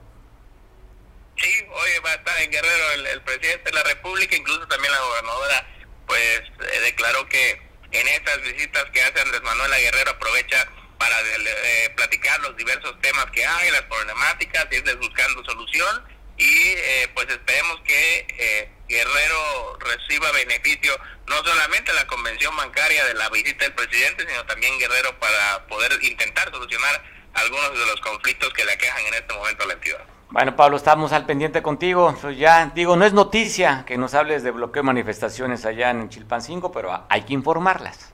Sí, 1.38 1.50
hoy 1.70 1.90
va 2.06 2.12
a 2.12 2.16
estar 2.16 2.42
en 2.42 2.52
Guerrero 2.52 2.92
el, 3.12 3.22
presidente 3.22 3.64
de 3.66 3.72
la 3.72 3.84
República, 3.84 4.36
incluso 4.36 4.68
también 4.68 4.92
la 4.92 5.00
gobernadora, 5.00 5.68
pues 6.08 6.40
eh, 6.40 6.80
declaró 6.82 7.28
que 7.28 7.67
en 7.92 8.08
estas 8.08 8.42
visitas 8.42 8.86
que 8.92 9.02
hace 9.02 9.22
Andrés 9.22 9.42
Manuel 9.44 9.74
a 9.74 9.78
Guerrero 9.78 10.12
aprovecha 10.12 10.68
para 10.98 11.16
eh, 11.22 11.94
platicar 11.96 12.40
los 12.42 12.56
diversos 12.58 13.00
temas 13.02 13.26
que 13.32 13.46
hay, 13.46 13.72
las 13.72 13.84
problemáticas, 13.84 14.68
irles 14.72 14.98
buscando 14.98 15.44
solución 15.46 16.04
y 16.38 16.70
eh, 16.70 17.10
pues 17.14 17.28
esperemos 17.30 17.80
que 17.82 18.28
eh, 18.30 18.70
Guerrero 18.88 19.78
reciba 19.80 20.32
beneficio 20.32 20.98
no 21.28 21.44
solamente 21.44 21.94
la 21.94 22.08
convención 22.08 22.56
bancaria 22.56 23.06
de 23.06 23.14
la 23.16 23.30
visita 23.30 23.66
del 23.66 23.74
presidente, 23.74 24.26
sino 24.28 24.46
también 24.46 24.78
Guerrero 24.80 25.18
para 25.20 25.66
poder 25.68 25.98
intentar 26.04 26.50
solucionar 26.52 27.04
algunos 27.34 27.78
de 27.78 27.86
los 27.86 28.00
conflictos 28.02 28.54
que 28.54 28.66
le 28.66 28.74
aquejan 28.74 29.06
en 29.06 29.14
este 29.16 29.34
momento 29.34 29.64
a 29.64 29.68
la 29.68 29.74
entidad. 29.74 30.17
Bueno, 30.30 30.58
Pablo, 30.58 30.76
estamos 30.76 31.14
al 31.14 31.26
pendiente 31.26 31.62
contigo. 31.62 32.16
Pues 32.22 32.38
ya 32.38 32.72
digo, 32.76 32.98
no 32.98 33.06
es 33.06 33.14
noticia 33.14 33.86
que 33.88 33.98
nos 33.98 34.14
hables 34.14 34.44
de 34.44 34.52
bloqueo 34.52 34.84
de 34.84 34.88
manifestaciones 34.88 35.66
allá 35.66 35.90
en 35.92 36.10
Chilpancingo, 36.10 36.72
pero 36.72 37.06
hay 37.10 37.22
que 37.22 37.34
informarlas. 37.34 38.14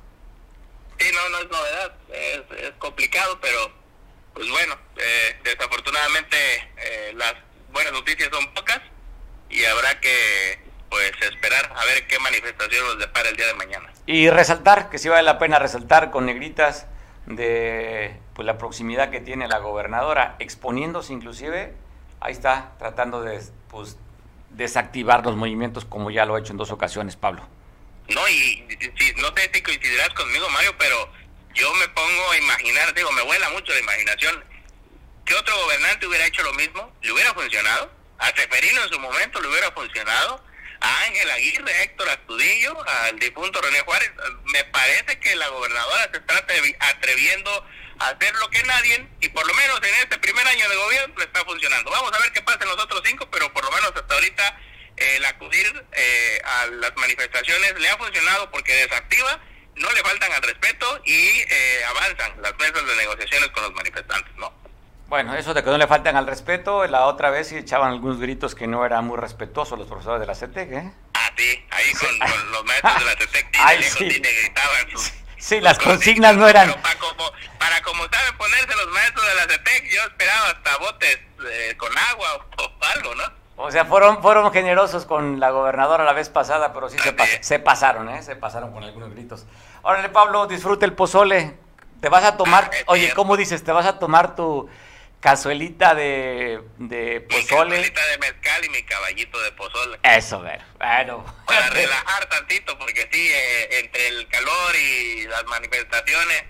Sí, 0.99 1.09
no, 1.11 1.29
no 1.29 1.37
es 1.39 1.49
novedad, 1.49 1.93
es, 2.57 2.71
complicado, 2.77 3.39
pero 3.41 3.71
pues 4.33 4.47
bueno, 4.49 4.75
eh, 4.97 5.39
desafortunadamente 5.43 6.37
las 7.15 7.33
buenas 7.71 7.93
noticias 7.93 8.29
son 8.31 8.53
pocas 8.53 8.79
y 9.49 9.63
habrá 9.65 9.99
que 9.99 10.59
pues 10.89 11.11
esperar 11.21 11.73
a 11.75 11.85
ver 11.85 12.07
qué 12.07 12.19
manifestación 12.19 12.85
nos 12.85 12.99
depara 12.99 13.29
el 13.29 13.35
día 13.35 13.47
de 13.47 13.53
mañana. 13.55 13.91
Y 14.05 14.29
resaltar, 14.29 14.89
que 14.89 14.99
sí 14.99 15.09
vale 15.09 15.23
la 15.23 15.39
pena 15.39 15.57
resaltar 15.57 16.11
con 16.11 16.27
negritas 16.27 16.85
de 17.25 18.15
pues 18.35 18.45
la 18.45 18.57
proximidad 18.57 19.09
que 19.09 19.19
tiene 19.19 19.47
la 19.47 19.57
gobernadora, 19.57 20.35
exponiéndose 20.39 21.13
inclusive, 21.13 21.73
ahí 22.23 22.33
está, 22.33 22.71
tratando 22.79 23.21
de 23.21 23.41
pues, 23.69 23.97
desactivar 24.49 25.23
los 25.25 25.35
movimientos 25.35 25.85
como 25.85 26.09
ya 26.09 26.25
lo 26.25 26.35
ha 26.35 26.39
hecho 26.39 26.53
en 26.53 26.57
dos 26.57 26.71
ocasiones, 26.71 27.15
Pablo. 27.15 27.47
No, 28.09 28.27
y, 28.29 28.65
no 29.17 29.27
sé 29.35 29.51
si 29.53 29.61
coincidirás 29.61 30.09
conmigo, 30.09 30.49
Mario, 30.49 30.73
pero 30.77 31.09
yo 31.53 31.71
me 31.75 31.87
pongo 31.89 32.31
a 32.31 32.37
imaginar, 32.37 32.93
digo, 32.93 33.11
me 33.11 33.21
vuela 33.21 33.49
mucho 33.51 33.71
la 33.73 33.79
imaginación 33.79 34.43
¿Qué 35.25 35.33
otro 35.35 35.57
gobernante 35.57 36.05
hubiera 36.05 36.25
hecho 36.25 36.43
lo 36.43 36.53
mismo? 36.53 36.91
¿Le 37.01 37.11
hubiera 37.11 37.33
funcionado? 37.33 37.89
A 38.19 38.27
Seferino 38.27 38.83
en 38.83 38.89
su 38.89 38.99
momento 38.99 39.39
le 39.41 39.47
hubiera 39.47 39.71
funcionado. 39.71 40.43
Ángel 40.83 41.31
Aguirre, 41.31 41.83
Héctor 41.83 42.09
Astudillo, 42.09 42.77
al 42.87 43.17
difunto 43.17 43.61
René 43.61 43.79
Juárez. 43.81 44.11
Me 44.51 44.63
parece 44.65 45.17
que 45.19 45.35
la 45.35 45.47
gobernadora 45.47 46.09
se 46.11 46.17
está 46.17 46.45
atreviendo 46.79 47.65
a 47.99 48.09
hacer 48.09 48.35
lo 48.35 48.49
que 48.49 48.61
nadie, 48.63 49.07
y 49.21 49.29
por 49.29 49.47
lo 49.47 49.53
menos 49.53 49.77
en 49.77 49.95
este 49.95 50.17
primer 50.17 50.45
año 50.45 50.67
de 50.67 50.75
gobierno 50.75 51.21
está 51.21 51.45
funcionando. 51.45 51.89
Vamos 51.89 52.11
a 52.13 52.19
ver 52.19 52.33
qué 52.33 52.41
pasa 52.41 52.59
en 52.63 52.69
los 52.69 52.83
otros 52.83 53.01
cinco, 53.05 53.29
pero 53.31 53.51
por 53.53 53.63
lo 53.63 53.71
menos 53.71 53.93
hasta 53.95 54.13
ahorita 54.13 54.59
el 54.97 55.25
acudir 55.25 55.85
eh, 55.93 56.41
a 56.43 56.65
las 56.67 56.95
manifestaciones 56.97 57.79
le 57.79 57.89
ha 57.89 57.97
funcionado 57.97 58.51
porque 58.51 58.73
desactiva, 58.73 59.39
no 59.75 59.91
le 59.91 60.01
faltan 60.01 60.31
al 60.33 60.41
respeto 60.43 61.01
y 61.05 61.39
eh, 61.49 61.85
avanzan 61.87 62.41
las 62.41 62.55
mesas 62.57 62.85
de 62.85 62.95
negociaciones 62.97 63.49
con 63.49 63.63
los 63.63 63.73
manifestantes, 63.73 64.35
¿no? 64.35 64.62
Bueno, 65.13 65.35
eso 65.35 65.53
de 65.53 65.63
que 65.63 65.69
no 65.69 65.77
le 65.77 65.85
faltan 65.85 66.15
al 66.15 66.25
respeto, 66.25 66.87
la 66.87 67.05
otra 67.05 67.29
vez 67.29 67.49
sí 67.49 67.55
echaban 67.55 67.91
algunos 67.91 68.19
gritos 68.19 68.55
que 68.55 68.65
no 68.65 68.83
eran 68.83 69.05
muy 69.05 69.15
respetuosos 69.15 69.77
los 69.77 69.87
profesores 69.87 70.19
de 70.19 70.25
la 70.25 70.33
CETEC, 70.33 70.71
¿eh? 70.71 70.91
Ah, 71.13 71.29
sí, 71.37 71.63
ahí 71.69 71.93
con, 71.93 72.51
los 72.51 72.65
maestros 72.65 72.97
de 72.97 73.05
la 73.05 73.11
CETEC, 73.11 73.47
Ay, 73.59 73.83
sí. 73.83 74.05
gritaban 74.05 74.87
Sí, 75.37 75.61
las 75.61 75.77
consignas 75.77 76.35
no 76.35 76.47
eran... 76.47 76.73
Para 76.81 76.97
como, 76.97 77.31
para 77.59 77.79
como 77.83 78.03
saben 78.05 78.37
ponerse 78.39 78.75
los 78.75 78.87
maestros 78.91 79.27
de 79.27 79.35
la 79.35 79.41
CETEC, 79.43 79.83
yo 79.91 80.01
esperaba 80.01 80.47
hasta 80.49 80.77
botes 80.77 81.19
eh, 81.47 81.75
con 81.77 81.95
agua 81.95 82.47
o, 82.57 82.71
algo, 82.97 83.13
¿no? 83.13 83.23
O 83.57 83.69
sea, 83.69 83.85
fueron, 83.85 84.19
fueron 84.23 84.51
generosos 84.51 85.05
con 85.05 85.39
la 85.39 85.51
gobernadora 85.51 86.05
la 86.05 86.13
vez 86.13 86.29
pasada, 86.29 86.73
pero 86.73 86.89
sí 86.89 86.97
se, 86.97 87.15
se, 87.43 87.59
pasaron, 87.59 88.09
¿eh? 88.09 88.23
Se 88.23 88.35
pasaron 88.35 88.73
con 88.73 88.83
algunos 88.83 89.11
gritos. 89.11 89.45
Órale, 89.83 90.09
Pablo, 90.09 90.47
disfrute 90.47 90.85
el 90.87 90.93
pozole. 90.93 91.55
Te 92.01 92.09
vas 92.09 92.23
a 92.23 92.35
tomar, 92.35 92.71
ah, 92.73 92.83
oye, 92.87 93.13
¿cómo 93.13 93.37
dices? 93.37 93.63
Te 93.63 93.71
vas 93.71 93.85
a 93.85 93.99
tomar 93.99 94.35
tu 94.35 94.67
cazuelita 95.23 95.95
de, 95.95 96.61
de 96.77 97.21
pozole. 97.21 97.77
Mi 97.77 97.83
cazuelita 97.83 98.05
de 98.07 98.17
mezcal 98.17 98.65
y 98.65 98.69
mi 98.69 98.83
caballito 98.83 99.39
de 99.41 99.51
pozole. 99.53 99.97
Eso, 100.03 100.41
ver. 100.41 100.61
Bueno. 100.77 101.25
Para 101.47 101.69
relajar 101.69 102.25
tantito, 102.27 102.77
porque 102.77 103.07
sí, 103.09 103.31
eh, 103.33 103.79
entre 103.79 104.09
el 104.09 104.27
calor 104.27 104.75
y 104.75 105.25
las 105.27 105.45
manifestaciones, 105.45 106.43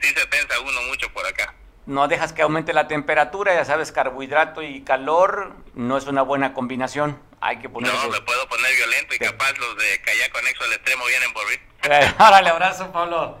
sí 0.00 0.08
se 0.14 0.26
tensa 0.26 0.60
uno 0.60 0.80
mucho 0.82 1.12
por 1.12 1.26
acá. 1.26 1.54
No 1.86 2.06
dejas 2.06 2.32
que 2.32 2.42
aumente 2.42 2.72
la 2.72 2.86
temperatura, 2.86 3.52
ya 3.52 3.64
sabes, 3.64 3.90
carbohidrato 3.90 4.62
y 4.62 4.82
calor 4.82 5.56
no 5.74 5.98
es 5.98 6.06
una 6.06 6.22
buena 6.22 6.54
combinación. 6.54 7.20
Hay 7.40 7.58
que 7.58 7.68
poner. 7.68 7.92
No, 7.92 8.08
me 8.10 8.20
puedo 8.20 8.48
poner 8.48 8.72
violento 8.76 9.12
y 9.12 9.18
capaz 9.18 9.58
los 9.58 9.76
de 9.76 10.00
kayak 10.02 10.30
conexo 10.30 10.62
al 10.62 10.72
extremo 10.74 11.04
vienen 11.06 11.32
por 11.32 11.42
mí. 11.50 11.56
Órale, 12.24 12.50
abrazo, 12.50 12.92
Pablo. 12.92 13.40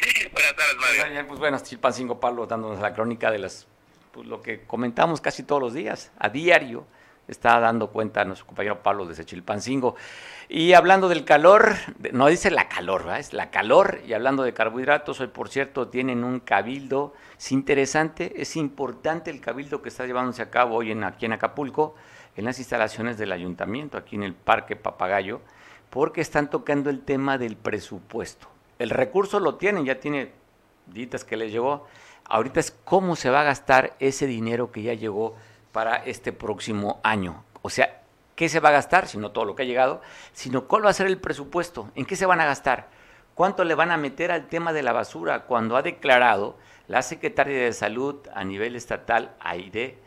Buenas 0.32 0.56
tardes, 0.56 0.76
Mario. 0.76 1.26
Pues 1.28 1.38
bueno, 1.38 1.60
Chilpancingo 1.60 2.18
Pablo 2.18 2.46
dándonos 2.46 2.80
la 2.80 2.94
crónica 2.94 3.30
de 3.30 3.38
las 3.40 3.66
pues, 4.12 4.26
lo 4.26 4.40
que 4.40 4.64
comentamos 4.66 5.20
casi 5.20 5.42
todos 5.42 5.60
los 5.60 5.74
días, 5.74 6.12
a 6.18 6.28
diario, 6.28 6.86
está 7.28 7.58
dando 7.60 7.90
cuenta 7.90 8.24
nuestro 8.24 8.46
compañero 8.46 8.82
Pablo 8.82 9.06
de 9.06 9.14
Sechilpancingo. 9.14 9.96
Y 10.48 10.74
hablando 10.74 11.08
del 11.08 11.24
calor, 11.24 11.74
no 12.12 12.26
dice 12.26 12.50
la 12.50 12.68
calor, 12.68 13.10
es 13.18 13.32
la 13.32 13.50
calor, 13.50 14.00
y 14.06 14.12
hablando 14.12 14.42
de 14.42 14.52
carbohidratos, 14.52 15.20
hoy 15.20 15.28
por 15.28 15.48
cierto 15.48 15.88
tienen 15.88 16.24
un 16.24 16.40
cabildo, 16.40 17.14
es 17.38 17.52
interesante, 17.52 18.34
es 18.40 18.56
importante 18.56 19.30
el 19.30 19.40
cabildo 19.40 19.82
que 19.82 19.88
está 19.88 20.04
llevándose 20.06 20.42
a 20.42 20.50
cabo 20.50 20.76
hoy 20.76 20.90
en, 20.90 21.04
aquí 21.04 21.26
en 21.26 21.32
Acapulco, 21.32 21.94
en 22.36 22.44
las 22.44 22.58
instalaciones 22.58 23.18
del 23.18 23.32
ayuntamiento, 23.32 23.96
aquí 23.96 24.16
en 24.16 24.22
el 24.22 24.34
Parque 24.34 24.76
Papagayo, 24.76 25.40
porque 25.90 26.20
están 26.20 26.50
tocando 26.50 26.90
el 26.90 27.00
tema 27.00 27.38
del 27.38 27.56
presupuesto. 27.56 28.48
El 28.78 28.90
recurso 28.90 29.38
lo 29.40 29.56
tienen, 29.56 29.84
ya 29.84 30.00
tiene 30.00 30.32
ditas 30.86 31.24
que 31.24 31.36
les 31.36 31.52
llegó. 31.52 31.86
Ahorita 32.32 32.60
es 32.60 32.70
cómo 32.70 33.14
se 33.14 33.28
va 33.28 33.42
a 33.42 33.44
gastar 33.44 33.94
ese 33.98 34.26
dinero 34.26 34.72
que 34.72 34.80
ya 34.80 34.94
llegó 34.94 35.36
para 35.70 35.96
este 35.96 36.32
próximo 36.32 36.98
año. 37.02 37.44
O 37.60 37.68
sea, 37.68 38.00
¿qué 38.36 38.48
se 38.48 38.58
va 38.58 38.70
a 38.70 38.72
gastar? 38.72 39.06
Si 39.06 39.18
no 39.18 39.32
todo 39.32 39.44
lo 39.44 39.54
que 39.54 39.64
ha 39.64 39.66
llegado, 39.66 40.00
sino 40.32 40.66
cuál 40.66 40.82
va 40.82 40.88
a 40.88 40.94
ser 40.94 41.08
el 41.08 41.18
presupuesto, 41.18 41.90
en 41.94 42.06
qué 42.06 42.16
se 42.16 42.24
van 42.24 42.40
a 42.40 42.46
gastar, 42.46 42.88
cuánto 43.34 43.64
le 43.64 43.74
van 43.74 43.90
a 43.90 43.98
meter 43.98 44.32
al 44.32 44.48
tema 44.48 44.72
de 44.72 44.82
la 44.82 44.94
basura 44.94 45.40
cuando 45.40 45.76
ha 45.76 45.82
declarado 45.82 46.56
la 46.88 47.02
secretaria 47.02 47.64
de 47.64 47.74
Salud 47.74 48.16
a 48.34 48.44
nivel 48.44 48.76
estatal, 48.76 49.36
Aide 49.38 49.98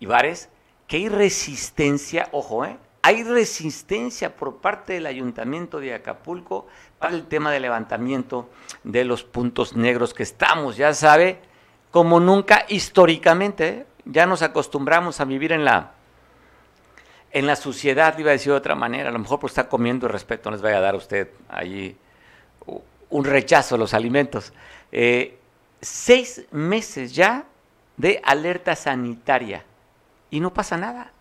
Ibares, 0.00 0.48
que 0.88 0.96
hay 0.96 1.08
resistencia, 1.08 2.28
ojo, 2.32 2.64
¿eh? 2.64 2.76
hay 3.02 3.22
resistencia 3.22 4.34
por 4.34 4.56
parte 4.56 4.94
del 4.94 5.06
ayuntamiento 5.06 5.78
de 5.78 5.94
Acapulco 5.94 6.66
para 6.98 7.14
el 7.14 7.28
tema 7.28 7.52
del 7.52 7.62
levantamiento 7.62 8.50
de 8.82 9.04
los 9.04 9.22
puntos 9.22 9.76
negros 9.76 10.12
que 10.12 10.24
estamos, 10.24 10.76
ya 10.76 10.92
sabe, 10.92 11.51
como 11.92 12.18
nunca 12.18 12.64
históricamente, 12.68 13.68
¿eh? 13.68 13.86
ya 14.06 14.26
nos 14.26 14.42
acostumbramos 14.42 15.20
a 15.20 15.24
vivir 15.24 15.52
en 15.52 15.64
la 15.64 15.92
en 17.30 17.46
la 17.46 17.56
suciedad, 17.56 18.18
iba 18.18 18.30
a 18.30 18.32
decir 18.32 18.52
de 18.52 18.58
otra 18.58 18.74
manera, 18.74 19.08
a 19.08 19.12
lo 19.12 19.18
mejor 19.18 19.40
por 19.40 19.48
estar 19.48 19.68
comiendo 19.68 20.06
y 20.06 20.10
respeto 20.10 20.50
no 20.50 20.56
les 20.56 20.62
vaya 20.62 20.78
a 20.78 20.80
dar 20.80 20.94
a 20.94 20.98
usted 20.98 21.30
allí 21.48 21.96
un 23.08 23.24
rechazo 23.24 23.76
a 23.76 23.78
los 23.78 23.94
alimentos. 23.94 24.52
Eh, 24.90 25.38
seis 25.80 26.44
meses 26.50 27.14
ya 27.14 27.46
de 27.96 28.20
alerta 28.24 28.76
sanitaria 28.76 29.64
y 30.30 30.40
no 30.40 30.52
pasa 30.52 30.76
nada, 30.76 31.12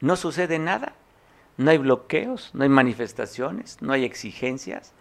no 0.00 0.16
sucede 0.16 0.58
nada, 0.58 0.92
no 1.56 1.70
hay 1.70 1.78
bloqueos, 1.78 2.50
no 2.54 2.64
hay 2.64 2.68
manifestaciones, 2.68 3.80
no 3.80 3.94
hay 3.94 4.04
exigencias, 4.04 4.92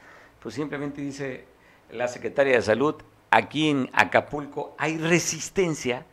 pues 0.42 0.56
simplemente 0.56 1.02
dice 1.02 1.46
la 1.92 2.08
Secretaria 2.08 2.56
de 2.56 2.62
Salud, 2.62 2.96
aquí 3.32 3.70
en 3.70 3.90
Acapulco 3.94 4.76
hay 4.78 4.98
resistencia 4.98 6.06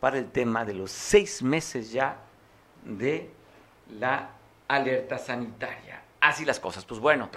para 0.00 0.18
el 0.18 0.30
tema 0.30 0.64
de 0.64 0.74
los 0.74 0.90
seis 0.90 1.42
meses 1.42 1.92
ya 1.92 2.16
de 2.84 3.30
la 3.98 4.30
alerta 4.68 5.18
sanitaria. 5.18 6.02
Así 6.20 6.44
las 6.44 6.60
cosas, 6.60 6.84
pues 6.84 7.00
bueno. 7.00 7.28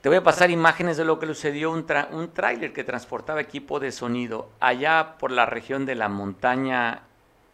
Te 0.00 0.10
voy 0.10 0.18
a 0.18 0.22
pasar 0.22 0.50
imágenes 0.50 0.98
de 0.98 1.04
lo 1.06 1.18
que 1.18 1.26
sucedió 1.26 1.70
un, 1.70 1.86
un 2.12 2.32
tráiler 2.32 2.74
que 2.74 2.84
transportaba 2.84 3.40
equipo 3.40 3.80
de 3.80 3.90
sonido 3.90 4.50
allá 4.60 5.16
por 5.18 5.30
la 5.30 5.46
región 5.46 5.86
de 5.86 5.94
la 5.94 6.10
montaña, 6.10 7.04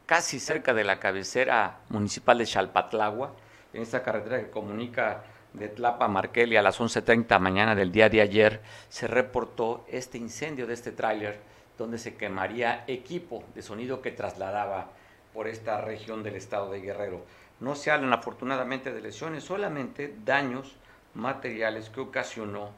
casi 0.07 0.41
cerca 0.41 0.75
de 0.75 0.83
la 0.83 0.99
cabecera 0.99 1.79
municipal 1.91 2.39
de 2.39 2.47
Chalpatlagua, 2.47 3.33
en 3.73 3.83
esta 3.83 4.03
carretera 4.03 4.41
que 4.41 4.51
comunica 4.51 5.23
de 5.53 5.69
Tlapa 5.69 6.09
Marqueli 6.09 6.57
a 6.57 6.63
las 6.63 6.81
11.30 6.81 7.39
mañana 7.41 7.75
del 7.75 7.93
día 7.93 8.09
de 8.09 8.21
ayer, 8.21 8.61
se 8.89 9.07
reportó 9.07 9.85
este 9.89 10.19
incendio 10.19 10.67
de 10.67 10.75
este 10.75 10.93
tráiler 10.93 11.41
donde 11.77 11.99
se 11.99 12.15
quemaría 12.17 12.85
equipo 12.87 13.43
de 13.55 13.63
sonido 13.63 14.03
que 14.03 14.13
trasladaba 14.13 14.91
por 15.33 15.49
esta 15.49 15.81
región 15.81 16.23
del 16.23 16.37
estado 16.37 16.71
de 16.71 16.81
Guerrero. 16.81 17.25
No 17.59 17.75
se 17.75 17.91
hablan 17.91 18.13
afortunadamente 18.13 18.93
de 18.93 19.01
lesiones, 19.01 19.45
solamente 19.45 20.15
daños 20.25 20.77
materiales 21.15 21.91
que 21.91 22.01
ocasionó 22.01 22.71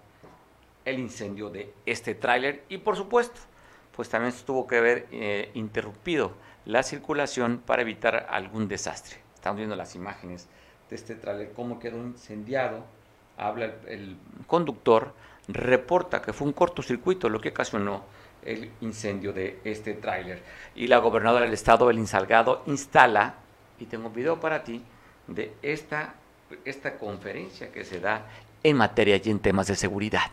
el 0.84 0.98
incendio 0.98 1.50
de 1.50 1.72
este 1.86 2.14
tráiler 2.14 2.64
y 2.68 2.78
por 2.78 2.96
supuesto, 2.96 3.40
pues 3.94 4.08
también 4.08 4.34
tuvo 4.44 4.66
que 4.66 4.78
haber 4.78 5.06
eh, 5.12 5.50
interrumpido 5.54 6.32
la 6.64 6.82
circulación 6.82 7.58
para 7.58 7.82
evitar 7.82 8.26
algún 8.30 8.68
desastre. 8.68 9.18
Estamos 9.34 9.58
viendo 9.58 9.76
las 9.76 9.94
imágenes 9.94 10.48
este 10.94 11.14
tráiler, 11.14 11.52
cómo 11.54 11.78
quedó 11.78 11.98
incendiado. 11.98 12.84
Habla 13.36 13.66
el, 13.66 13.72
el, 13.88 14.16
conductor, 14.46 15.14
reporta 15.48 16.22
que 16.22 16.32
fue 16.32 16.46
un 16.46 16.52
cortocircuito 16.52 17.28
lo 17.28 17.40
que 17.40 17.48
ocasionó 17.50 18.04
el 18.44 18.70
incendio 18.80 19.32
de 19.32 19.60
este 19.64 19.94
tráiler. 19.94 20.42
Y 20.74 20.86
la 20.86 20.98
gobernadora 20.98 21.44
del 21.44 21.54
estado, 21.54 21.86
Belín 21.86 22.06
Salgado, 22.06 22.62
instala, 22.66 23.34
y 23.78 23.86
tengo 23.86 24.08
un 24.08 24.14
video 24.14 24.38
para 24.38 24.62
ti, 24.62 24.82
de 25.26 25.54
esta 25.62 26.14
esta 26.64 26.98
conferencia 26.98 27.70
que 27.72 27.84
se 27.84 28.00
da 28.00 28.26
en 28.62 28.76
materia 28.76 29.20
y 29.22 29.30
en 29.30 29.38
temas 29.38 29.66
de 29.66 29.76
seguridad. 29.76 30.30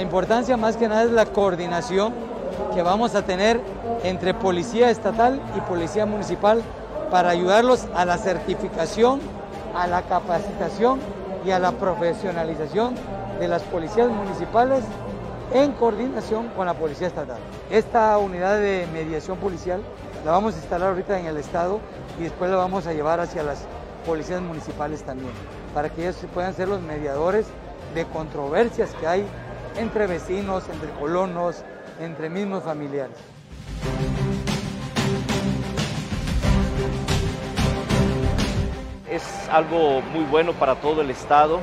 La 0.00 0.04
importancia 0.04 0.56
más 0.56 0.78
que 0.78 0.88
nada 0.88 1.02
es 1.02 1.10
la 1.10 1.26
coordinación 1.26 2.14
que 2.72 2.80
vamos 2.80 3.14
a 3.14 3.20
tener 3.20 3.60
entre 4.02 4.32
policía 4.32 4.88
estatal 4.88 5.42
y 5.54 5.60
policía 5.60 6.06
municipal 6.06 6.62
para 7.10 7.28
ayudarlos 7.28 7.86
a 7.94 8.06
la 8.06 8.16
certificación, 8.16 9.20
a 9.76 9.86
la 9.86 10.00
capacitación 10.00 11.00
y 11.44 11.50
a 11.50 11.58
la 11.58 11.72
profesionalización 11.72 12.94
de 13.38 13.46
las 13.46 13.60
policías 13.64 14.08
municipales 14.08 14.84
en 15.52 15.72
coordinación 15.72 16.48
con 16.56 16.64
la 16.64 16.72
Policía 16.72 17.08
Estatal. 17.08 17.36
Esta 17.70 18.16
unidad 18.16 18.58
de 18.58 18.88
mediación 18.94 19.36
policial 19.36 19.82
la 20.24 20.30
vamos 20.30 20.54
a 20.54 20.60
instalar 20.60 20.88
ahorita 20.88 21.20
en 21.20 21.26
el 21.26 21.36
Estado 21.36 21.78
y 22.18 22.22
después 22.22 22.50
la 22.50 22.56
vamos 22.56 22.86
a 22.86 22.94
llevar 22.94 23.20
hacia 23.20 23.42
las 23.42 23.66
policías 24.06 24.40
municipales 24.40 25.02
también, 25.02 25.32
para 25.74 25.90
que 25.90 26.00
ellos 26.00 26.16
puedan 26.32 26.54
ser 26.54 26.68
los 26.68 26.80
mediadores 26.80 27.44
de 27.94 28.06
controversias 28.06 28.94
que 28.98 29.06
hay 29.06 29.26
entre 29.80 30.06
vecinos, 30.06 30.68
entre 30.68 30.90
colonos, 30.90 31.64
entre 32.00 32.28
mismos 32.28 32.62
familiares. 32.62 33.16
Es 39.10 39.48
algo 39.48 40.02
muy 40.02 40.24
bueno 40.24 40.52
para 40.52 40.76
todo 40.76 41.00
el 41.00 41.10
Estado, 41.10 41.60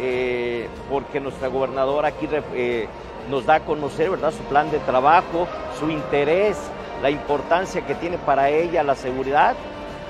eh, 0.00 0.68
porque 0.88 1.20
nuestra 1.20 1.48
gobernadora 1.48 2.08
aquí 2.08 2.28
eh, 2.54 2.88
nos 3.28 3.44
da 3.46 3.56
a 3.56 3.60
conocer 3.60 4.10
¿verdad? 4.10 4.32
su 4.32 4.42
plan 4.44 4.70
de 4.70 4.78
trabajo, 4.80 5.46
su 5.78 5.90
interés, 5.90 6.56
la 7.02 7.10
importancia 7.10 7.86
que 7.86 7.94
tiene 7.94 8.18
para 8.18 8.48
ella 8.48 8.82
la 8.82 8.94
seguridad 8.94 9.54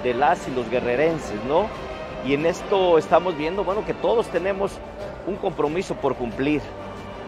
de 0.02 0.14
las 0.14 0.46
y 0.48 0.52
los 0.52 0.70
guerrerenses, 0.70 1.44
¿no? 1.46 1.68
Y 2.24 2.34
en 2.34 2.46
esto 2.46 2.98
estamos 2.98 3.36
viendo, 3.36 3.64
bueno, 3.64 3.84
que 3.84 3.94
todos 3.94 4.26
tenemos 4.28 4.72
un 5.26 5.36
compromiso 5.36 5.94
por 5.94 6.16
cumplir, 6.16 6.62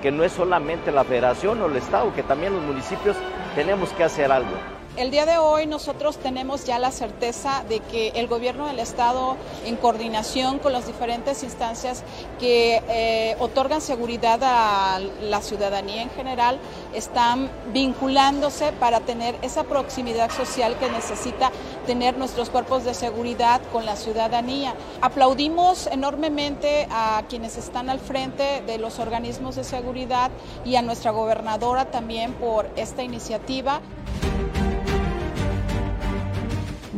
que 0.03 0.11
no 0.11 0.25
es 0.25 0.33
solamente 0.33 0.91
la 0.91 1.05
federación 1.05 1.63
o 1.63 1.67
el 1.67 1.77
Estado, 1.77 2.13
que 2.13 2.25
también 2.25 2.53
los 2.53 2.63
municipios 2.63 3.17
tenemos 3.55 3.91
que 3.91 4.05
hacer 4.05 4.33
algo. 4.33 4.72
El 4.95 5.11
día 5.11 5.25
de 5.25 5.39
hoy 5.39 5.65
nosotros 5.65 6.19
tenemos 6.19 6.67
ya 6.67 6.79
la 6.79 6.91
certeza 6.91 7.65
de 7.67 7.81
que 7.81 8.09
el 8.09 8.27
gobierno 8.27 8.67
del 8.67 8.79
estado, 8.79 9.39
en 9.65 9.77
coordinación 9.77 10.59
con 10.59 10.75
las 10.75 10.87
diferentes 10.87 11.43
instancias 11.43 12.05
que 12.39 12.83
eh, 12.91 13.37
otorgan 13.39 13.81
seguridad 13.81 14.39
a 14.43 15.01
la 15.23 15.41
ciudadanía 15.41 16.03
en 16.03 16.11
general, 16.11 16.59
están 16.93 17.51
vinculándose 17.73 18.73
para 18.73 19.01
tener 19.01 19.35
esa 19.41 19.65
proximidad 19.65 20.31
social 20.31 20.77
que 20.79 20.91
necesita 20.91 21.51
tener 21.87 22.19
nuestros 22.19 22.51
cuerpos 22.51 22.85
de 22.85 22.93
seguridad 22.93 23.63
con 23.73 23.87
la 23.87 23.97
ciudadanía. 23.97 24.75
Aplaudimos 25.01 25.87
enormemente 25.87 26.87
a 26.91 27.23
quienes 27.31 27.57
están 27.57 27.89
al 27.89 27.99
frente 27.99 28.63
de 28.67 28.77
los 28.77 28.99
organismos 28.99 29.57
de 29.57 29.65
seguridad 29.65 30.31
y 30.67 30.77
a 30.77 30.83
nuestra 30.83 31.13
gobernadora 31.13 31.87
también 31.87 32.35
por 32.35 32.69
esta 32.77 33.03
iniciativa. 33.03 33.81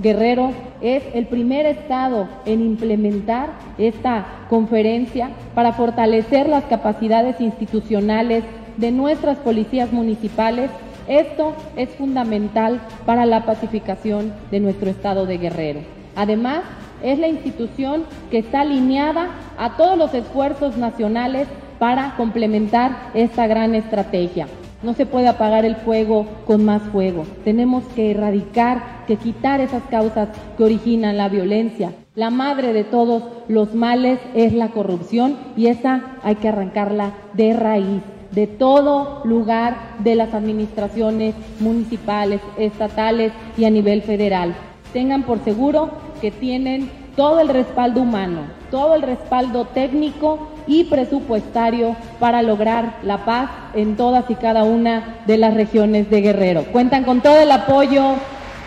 Guerrero 0.04 0.52
es 0.82 1.02
el 1.14 1.26
primer 1.28 1.64
estado 1.64 2.28
en 2.44 2.60
implementar 2.60 3.48
esta 3.78 4.26
conferencia 4.50 5.30
para 5.54 5.72
fortalecer 5.72 6.46
las 6.46 6.64
capacidades 6.64 7.40
institucionales 7.40 8.44
de 8.76 8.90
nuestras 8.90 9.38
policías 9.38 9.94
municipales. 9.94 10.70
Esto 11.08 11.54
es 11.76 11.88
fundamental 11.88 12.82
para 13.06 13.24
la 13.24 13.46
pacificación 13.46 14.34
de 14.50 14.60
nuestro 14.60 14.90
estado 14.90 15.24
de 15.24 15.38
Guerrero. 15.38 15.80
Además, 16.16 16.64
es 17.02 17.18
la 17.18 17.28
institución 17.28 18.04
que 18.30 18.40
está 18.40 18.60
alineada 18.60 19.30
a 19.56 19.78
todos 19.78 19.96
los 19.96 20.12
esfuerzos 20.12 20.76
nacionales 20.76 21.48
para 21.78 22.14
complementar 22.18 23.10
esta 23.14 23.46
gran 23.46 23.74
estrategia. 23.74 24.48
No 24.84 24.92
se 24.92 25.06
puede 25.06 25.28
apagar 25.28 25.64
el 25.64 25.76
fuego 25.76 26.26
con 26.46 26.64
más 26.64 26.82
fuego. 26.82 27.24
Tenemos 27.42 27.84
que 27.96 28.10
erradicar, 28.10 29.04
que 29.06 29.16
quitar 29.16 29.60
esas 29.60 29.82
causas 29.84 30.28
que 30.56 30.62
originan 30.62 31.16
la 31.16 31.30
violencia. 31.30 31.92
La 32.14 32.28
madre 32.28 32.74
de 32.74 32.84
todos 32.84 33.22
los 33.48 33.74
males 33.74 34.20
es 34.34 34.52
la 34.52 34.68
corrupción 34.68 35.38
y 35.56 35.66
esa 35.66 36.18
hay 36.22 36.36
que 36.36 36.48
arrancarla 36.48 37.14
de 37.32 37.54
raíz 37.54 38.02
de 38.30 38.46
todo 38.46 39.22
lugar 39.24 39.76
de 40.00 40.16
las 40.16 40.34
administraciones 40.34 41.34
municipales, 41.60 42.40
estatales 42.58 43.32
y 43.56 43.64
a 43.64 43.70
nivel 43.70 44.02
federal. 44.02 44.54
Tengan 44.92 45.22
por 45.22 45.42
seguro 45.44 45.90
que 46.20 46.30
tienen 46.30 46.90
todo 47.16 47.40
el 47.40 47.48
respaldo 47.48 48.02
humano, 48.02 48.42
todo 48.70 48.94
el 48.94 49.02
respaldo 49.02 49.66
técnico 49.66 50.48
y 50.66 50.84
presupuestario 50.84 51.96
para 52.18 52.42
lograr 52.42 52.96
la 53.02 53.24
paz 53.24 53.50
en 53.74 53.96
todas 53.96 54.28
y 54.30 54.34
cada 54.34 54.64
una 54.64 55.18
de 55.26 55.38
las 55.38 55.54
regiones 55.54 56.10
de 56.10 56.20
Guerrero. 56.20 56.64
Cuentan 56.72 57.04
con 57.04 57.20
todo 57.20 57.38
el 57.38 57.50
apoyo 57.50 58.14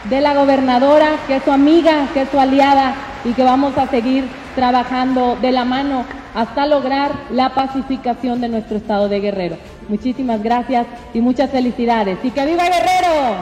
de 0.10 0.22
la 0.22 0.34
gobernadora, 0.34 1.10
que 1.28 1.38
es 1.38 1.44
su 1.44 1.52
amiga, 1.52 2.08
que 2.14 2.22
es 2.22 2.30
su 2.30 2.40
aliada 2.40 2.96
y 3.26 3.34
que 3.34 3.44
vamos 3.44 3.78
a 3.78 3.88
seguir 3.88 4.26
trabajando 4.56 5.36
de 5.42 5.52
la 5.52 5.66
mano 5.66 6.06
hasta 6.36 6.66
lograr 6.66 7.12
la 7.32 7.50
pacificación 7.50 8.42
de 8.42 8.50
nuestro 8.50 8.78
estado 8.78 9.10
de 9.10 9.20
Guerrero. 9.20 9.58
Muchísimas 9.90 10.42
gracias 10.44 10.86
y 11.14 11.22
muchas 11.22 11.50
felicidades. 11.50 12.20
¡Y 12.24 12.32
que 12.32 12.46
viva 12.46 12.64
Guerrero! 12.64 13.36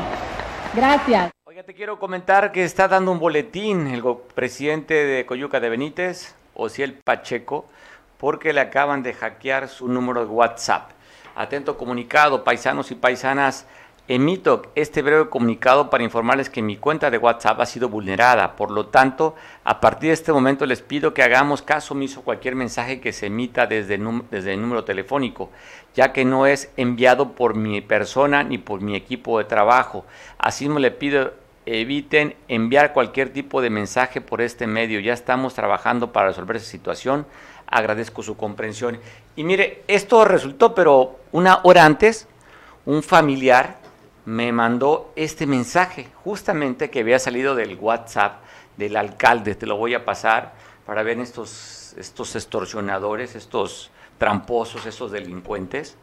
Gracias. 0.74 1.35
Oiga, 1.56 1.63
te 1.63 1.74
quiero 1.74 2.00
comentar 2.00 2.52
que 2.52 2.65
está 2.65 2.89
dando 2.89 3.13
un 3.13 3.20
boletín 3.20 3.88
el 3.88 4.04
presidente 4.34 4.94
de 4.94 5.26
Coyuca 5.26 5.62
de 5.62 5.70
Benítez, 5.70 6.36
Ociel 6.54 6.96
Pacheco, 6.96 7.63
porque 8.18 8.52
le 8.52 8.60
acaban 8.60 9.04
de 9.04 9.13
hackear 9.13 9.70
su 9.70 9.88
número 9.88 10.26
de 10.26 10.32
WhatsApp. 10.34 10.91
Atento 11.34 11.78
comunicado, 11.78 12.44
paisanos 12.44 12.91
y 12.91 12.96
paisanas. 12.96 13.68
Emito 14.10 14.63
este 14.76 15.02
breve 15.02 15.30
comunicado 15.30 15.89
para 15.89 16.04
informarles 16.04 16.50
que 16.50 16.62
mi 16.62 16.76
cuenta 16.76 17.10
de 17.10 17.18
WhatsApp 17.18 17.62
ha 17.62 17.65
sido 17.65 17.88
vulnerada. 17.88 18.58
Por 18.58 18.70
lo 18.70 18.88
tanto, 18.88 19.34
a 19.63 19.80
partir 19.80 20.10
de 20.10 20.13
este 20.15 20.34
momento 20.34 20.65
les 20.65 20.82
pido 20.82 21.13
que 21.13 21.24
hagamos 21.24 21.62
caso 21.62 21.94
omiso 21.94 22.22
cualquier 22.22 22.56
mensaje 22.56 23.00
que 23.00 23.13
se 23.13 23.28
emita 23.28 23.65
desde, 23.65 23.98
desde 24.30 24.54
el 24.54 24.62
número 24.62 24.84
telefónico, 24.84 25.50
ya 25.96 26.12
que 26.12 26.26
no 26.26 26.48
es 26.48 26.70
enviado 26.76 27.32
por 27.32 27.56
mi 27.56 27.80
persona 27.80 28.44
ni 28.44 28.58
por 28.58 28.82
mi 28.82 28.96
equipo 28.96 29.39
de 29.39 29.46
trabajo. 29.46 30.06
Me 30.60 30.80
le 30.82 30.91
pido 30.91 31.45
eviten 31.65 32.36
enviar 32.47 32.93
cualquier 32.93 33.32
tipo 33.34 33.62
de 33.62 33.69
mensaje 33.69 34.21
por 34.21 34.41
este 34.41 34.67
medio. 34.67 34.99
Ya 34.99 35.13
estamos 35.13 35.54
trabajando 35.54 36.12
para 36.12 36.28
resolver 36.28 36.58
esa 36.58 36.69
situación. 36.69 37.25
Agradezco 37.67 38.21
su 38.23 38.38
comprensión. 38.38 38.99
Y 39.36 39.43
mire, 39.43 39.84
esto 39.88 40.23
resultó, 40.25 40.75
pero 40.75 41.19
una 41.32 41.60
hora 41.63 41.86
antes, 41.86 42.28
un 42.86 43.01
familiar 43.01 43.78
me 44.25 44.51
mandó 44.51 45.12
este 45.15 45.45
mensaje, 45.45 46.08
justamente 46.23 46.89
que 46.89 47.01
había 47.01 47.19
salido 47.19 47.56
del 47.56 47.78
WhatsApp 47.80 48.41
del 48.78 48.95
alcalde. 48.95 49.56
Te 49.56 49.65
lo 49.65 49.78
voy 49.78 49.93
a 49.93 50.06
pasar 50.06 50.54
para 50.86 51.04
ver 51.04 51.19
estos, 51.19 51.93
estos 51.97 52.36
extorsionadores, 52.36 53.36
estos 53.36 53.91
tramposos, 54.17 54.86
estos 54.86 55.12
delincuentes, 55.12 55.97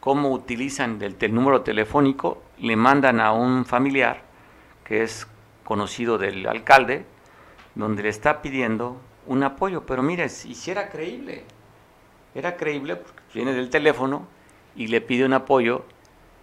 cómo 0.00 0.30
utilizan 0.30 1.00
el, 1.02 1.16
el 1.18 1.34
número 1.34 1.62
telefónico, 1.62 2.42
le 2.58 2.76
mandan 2.76 3.20
a 3.20 3.32
un 3.32 3.64
familiar 3.64 4.25
que 4.86 5.02
es 5.02 5.26
conocido 5.64 6.16
del 6.16 6.46
alcalde, 6.46 7.04
donde 7.74 8.04
le 8.04 8.08
está 8.08 8.40
pidiendo 8.40 9.00
un 9.26 9.42
apoyo. 9.42 9.84
Pero 9.84 10.02
mire, 10.02 10.28
si, 10.28 10.70
era 10.70 10.88
creíble, 10.88 11.44
era 12.34 12.56
creíble 12.56 12.96
porque 12.96 13.22
viene 13.34 13.52
del 13.52 13.68
teléfono 13.68 14.28
y 14.76 14.86
le 14.86 15.00
pide 15.00 15.24
un 15.24 15.32
apoyo 15.32 15.84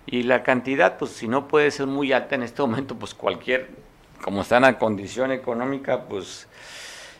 y 0.06 0.24
la 0.24 0.44
cantidad, 0.44 0.98
pues 0.98 1.12
si 1.12 1.30
no 1.30 1.48
puede 1.48 1.72
ser 1.72 1.88
muy 1.88 2.12
alta 2.12 2.36
en 2.36 2.44
este 2.44 2.62
momento, 2.62 3.00
pues 3.00 3.14
cualquier, 3.14 3.70
como 4.22 4.42
está 4.42 4.58
en 4.58 4.64
la 4.64 4.78
condición 4.78 5.32
económica, 5.32 6.04
pues 6.04 6.50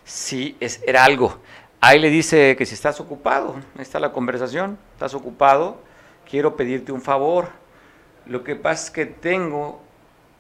sí, 0.04 0.58
es, 0.60 0.84
era 0.86 1.06
algo. 1.06 1.40
Ahí 1.80 2.00
le 2.00 2.10
dice 2.10 2.58
que 2.58 2.66
si 2.66 2.74
estás 2.74 3.00
ocupado, 3.00 3.56
está 3.80 4.00
la 4.02 4.12
conversación, 4.12 4.78
estás 4.94 5.14
ocupado, 5.14 5.82
quiero 6.30 6.58
pedirte 6.58 6.92
un 6.92 7.02
favor. 7.02 7.50
Lo 8.26 8.44
que 8.44 8.56
pasa 8.56 8.86
es 8.86 8.92
que 8.92 9.06
tengo 9.06 9.83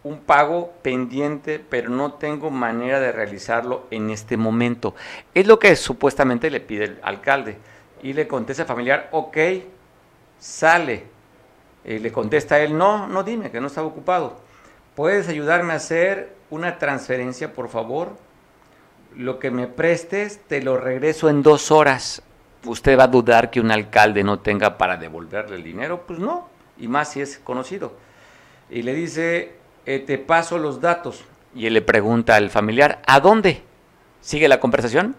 un 0.03 0.19
pago 0.19 0.73
pendiente, 0.81 1.59
pero 1.59 1.89
no 1.89 2.13
tengo 2.13 2.51
manera 2.51 2.99
de 2.99 3.11
realizarlo 3.11 3.87
en 3.89 4.09
este 4.09 4.35
momento. 4.37 4.95
Es 5.33 5.47
lo 5.47 5.59
que 5.59 5.75
supuestamente 5.75 6.49
le 6.49 6.59
pide 6.59 6.85
el 6.85 6.99
alcalde. 7.03 7.57
Y 8.01 8.11
le 8.11 8.27
contesta 8.27 8.65
familiar, 8.65 9.07
ok, 9.13 9.37
sale 10.37 11.13
y 11.85 11.99
le 11.99 12.11
contesta 12.11 12.59
él, 12.59 12.77
no, 12.77 13.07
no 13.07 13.23
dime, 13.23 13.51
que 13.51 13.61
no 13.61 13.67
estaba 13.67 13.87
ocupado. 13.87 14.37
¿Puedes 14.95 15.27
ayudarme 15.27 15.73
a 15.73 15.77
hacer 15.77 16.35
una 16.49 16.77
transferencia, 16.77 17.53
por 17.53 17.69
favor? 17.69 18.15
Lo 19.15 19.39
que 19.39 19.51
me 19.51 19.67
prestes, 19.67 20.39
te 20.47 20.61
lo 20.61 20.77
regreso 20.77 21.29
en 21.29 21.43
dos 21.43 21.71
horas. 21.71 22.21
¿Usted 22.65 22.97
va 22.97 23.03
a 23.03 23.07
dudar 23.07 23.51
que 23.51 23.59
un 23.59 23.71
alcalde 23.71 24.23
no 24.23 24.39
tenga 24.39 24.77
para 24.77 24.97
devolverle 24.97 25.55
el 25.55 25.63
dinero? 25.63 26.03
Pues 26.07 26.19
no, 26.19 26.47
y 26.77 26.87
más 26.87 27.11
si 27.11 27.21
es 27.21 27.37
conocido. 27.37 27.93
Y 28.69 28.81
le 28.81 28.93
dice, 28.93 29.62
eh, 29.85 29.99
te 29.99 30.17
paso 30.17 30.57
los 30.57 30.81
datos. 30.81 31.23
Y 31.55 31.67
él 31.67 31.73
le 31.73 31.81
pregunta 31.81 32.35
al 32.35 32.49
familiar, 32.49 33.01
¿a 33.05 33.19
dónde? 33.19 33.61
¿Sigue 34.21 34.47
la 34.47 34.59
conversación? 34.59 35.15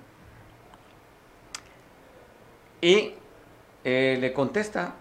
Y 2.81 3.14
eh, 3.85 4.18
le 4.20 4.33
contesta, 4.33 4.94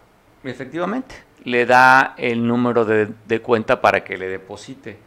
efectivamente, 0.44 1.16
le 1.44 1.66
da 1.66 2.16
el 2.18 2.46
número 2.48 2.86
de, 2.86 3.42
cuenta 3.42 3.82
para 3.82 4.04
que 4.04 4.18
le 4.18 4.28
deposite. 4.28 4.98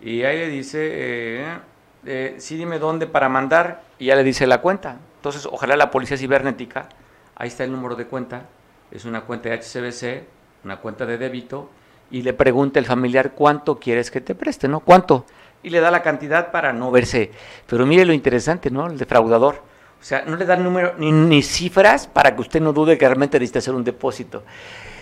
Y 0.00 0.22
ahí 0.22 0.38
le 0.38 0.48
dice, 0.48 0.78
eh, 0.82 1.58
eh, 2.06 2.34
sí 2.38 2.56
dime 2.56 2.78
dónde 2.78 3.06
para 3.06 3.28
mandar, 3.28 3.82
y 3.98 4.06
ya 4.06 4.16
le 4.16 4.24
dice 4.24 4.46
la 4.46 4.60
cuenta. 4.60 4.98
Entonces, 5.16 5.46
ojalá 5.46 5.76
la 5.76 5.90
policía 5.90 6.16
cibernética, 6.16 6.88
ahí 7.36 7.48
está 7.48 7.64
el 7.64 7.72
número 7.72 7.94
de 7.94 8.06
cuenta, 8.06 8.46
es 8.90 9.04
una 9.04 9.22
cuenta 9.22 9.48
de 9.48 9.56
HCBC, 9.58 10.24
una 10.64 10.78
cuenta 10.78 11.06
de 11.06 11.18
débito, 11.18 11.70
y 12.10 12.22
le 12.22 12.32
pregunta 12.32 12.78
el 12.78 12.86
familiar 12.86 13.32
cuánto 13.32 13.78
quieres 13.78 14.10
que 14.10 14.20
te 14.20 14.34
preste, 14.34 14.68
¿no? 14.68 14.80
¿Cuánto? 14.80 15.24
Y 15.62 15.70
le 15.70 15.80
da 15.80 15.90
la 15.90 16.02
cantidad 16.02 16.50
para 16.50 16.72
no 16.72 16.90
verse. 16.90 17.30
Pero 17.66 17.86
mire 17.86 18.04
lo 18.04 18.12
interesante, 18.12 18.70
¿no? 18.70 18.86
El 18.86 18.98
defraudador. 18.98 19.62
O 20.00 20.04
sea, 20.04 20.22
no 20.26 20.36
le 20.36 20.44
da 20.44 20.56
número 20.56 20.94
ni, 20.98 21.10
ni 21.10 21.42
cifras 21.42 22.06
para 22.06 22.34
que 22.34 22.42
usted 22.42 22.60
no 22.60 22.74
dude 22.74 22.98
que 22.98 23.06
realmente 23.06 23.38
necesita 23.38 23.60
hacer 23.60 23.74
un 23.74 23.84
depósito. 23.84 24.42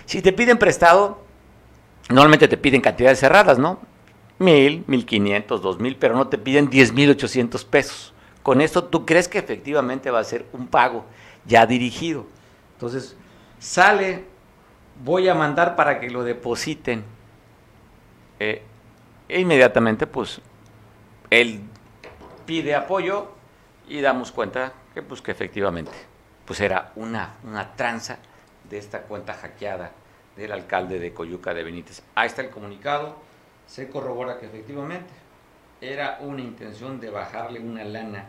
Si 0.06 0.22
te 0.22 0.32
piden 0.32 0.58
prestado, 0.58 1.20
normalmente 2.08 2.46
te 2.46 2.56
piden 2.56 2.80
cantidades 2.80 3.18
cerradas, 3.18 3.58
¿no? 3.58 3.80
Mil, 4.38 4.84
mil 4.86 5.04
quinientos, 5.04 5.62
dos 5.62 5.80
mil, 5.80 5.96
pero 5.96 6.14
no 6.14 6.28
te 6.28 6.38
piden 6.38 6.70
diez 6.70 6.92
mil 6.92 7.10
ochocientos 7.10 7.64
pesos. 7.64 8.14
Con 8.42 8.60
esto 8.60 8.84
tú 8.84 9.04
crees 9.04 9.28
que 9.28 9.38
efectivamente 9.38 10.10
va 10.10 10.20
a 10.20 10.24
ser 10.24 10.46
un 10.52 10.68
pago 10.68 11.04
ya 11.44 11.66
dirigido. 11.66 12.26
Entonces, 12.74 13.16
sale, 13.58 14.24
voy 15.04 15.28
a 15.28 15.34
mandar 15.34 15.76
para 15.76 16.00
que 16.00 16.10
lo 16.10 16.24
depositen. 16.24 17.04
Eh, 18.38 18.62
e 19.28 19.40
inmediatamente, 19.40 20.06
pues, 20.06 20.40
él 21.30 21.60
pide 22.46 22.74
apoyo 22.74 23.28
y 23.88 24.00
damos 24.00 24.32
cuenta 24.32 24.72
que, 24.94 25.02
pues, 25.02 25.22
que 25.22 25.30
efectivamente, 25.30 25.92
pues 26.44 26.60
era 26.60 26.92
una, 26.96 27.34
una 27.44 27.74
tranza 27.74 28.18
de 28.68 28.78
esta 28.78 29.02
cuenta 29.02 29.34
hackeada 29.34 29.92
del 30.36 30.52
alcalde 30.52 30.98
de 30.98 31.12
Coyuca 31.12 31.54
de 31.54 31.62
Benítez. 31.62 32.02
Ahí 32.14 32.26
está 32.26 32.42
el 32.42 32.50
comunicado, 32.50 33.16
se 33.66 33.88
corrobora 33.88 34.38
que 34.38 34.46
efectivamente 34.46 35.12
era 35.80 36.18
una 36.20 36.40
intención 36.40 37.00
de 37.00 37.10
bajarle 37.10 37.60
una 37.60 37.84
lana 37.84 38.26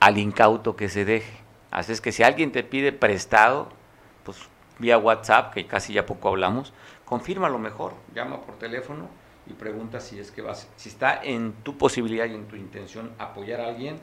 al 0.00 0.18
incauto 0.18 0.76
que 0.76 0.88
se 0.88 1.04
deje. 1.04 1.38
Así 1.70 1.92
es 1.92 2.00
que 2.00 2.12
si 2.12 2.22
alguien 2.22 2.52
te 2.52 2.62
pide 2.62 2.92
prestado, 2.92 3.68
pues 4.24 4.48
vía 4.78 4.98
WhatsApp, 4.98 5.52
que 5.52 5.66
casi 5.66 5.92
ya 5.92 6.06
poco 6.06 6.28
hablamos, 6.28 6.72
confirma 7.04 7.48
lo 7.48 7.58
mejor, 7.58 7.94
llama 8.14 8.40
por 8.42 8.58
teléfono 8.58 9.08
y 9.46 9.54
pregunta 9.54 10.00
si 10.00 10.18
es 10.18 10.30
que 10.30 10.42
vas, 10.42 10.68
si 10.76 10.88
está 10.88 11.20
en 11.22 11.52
tu 11.62 11.78
posibilidad 11.78 12.26
y 12.26 12.34
en 12.34 12.46
tu 12.46 12.56
intención 12.56 13.12
apoyar 13.18 13.60
a 13.60 13.68
alguien, 13.68 13.98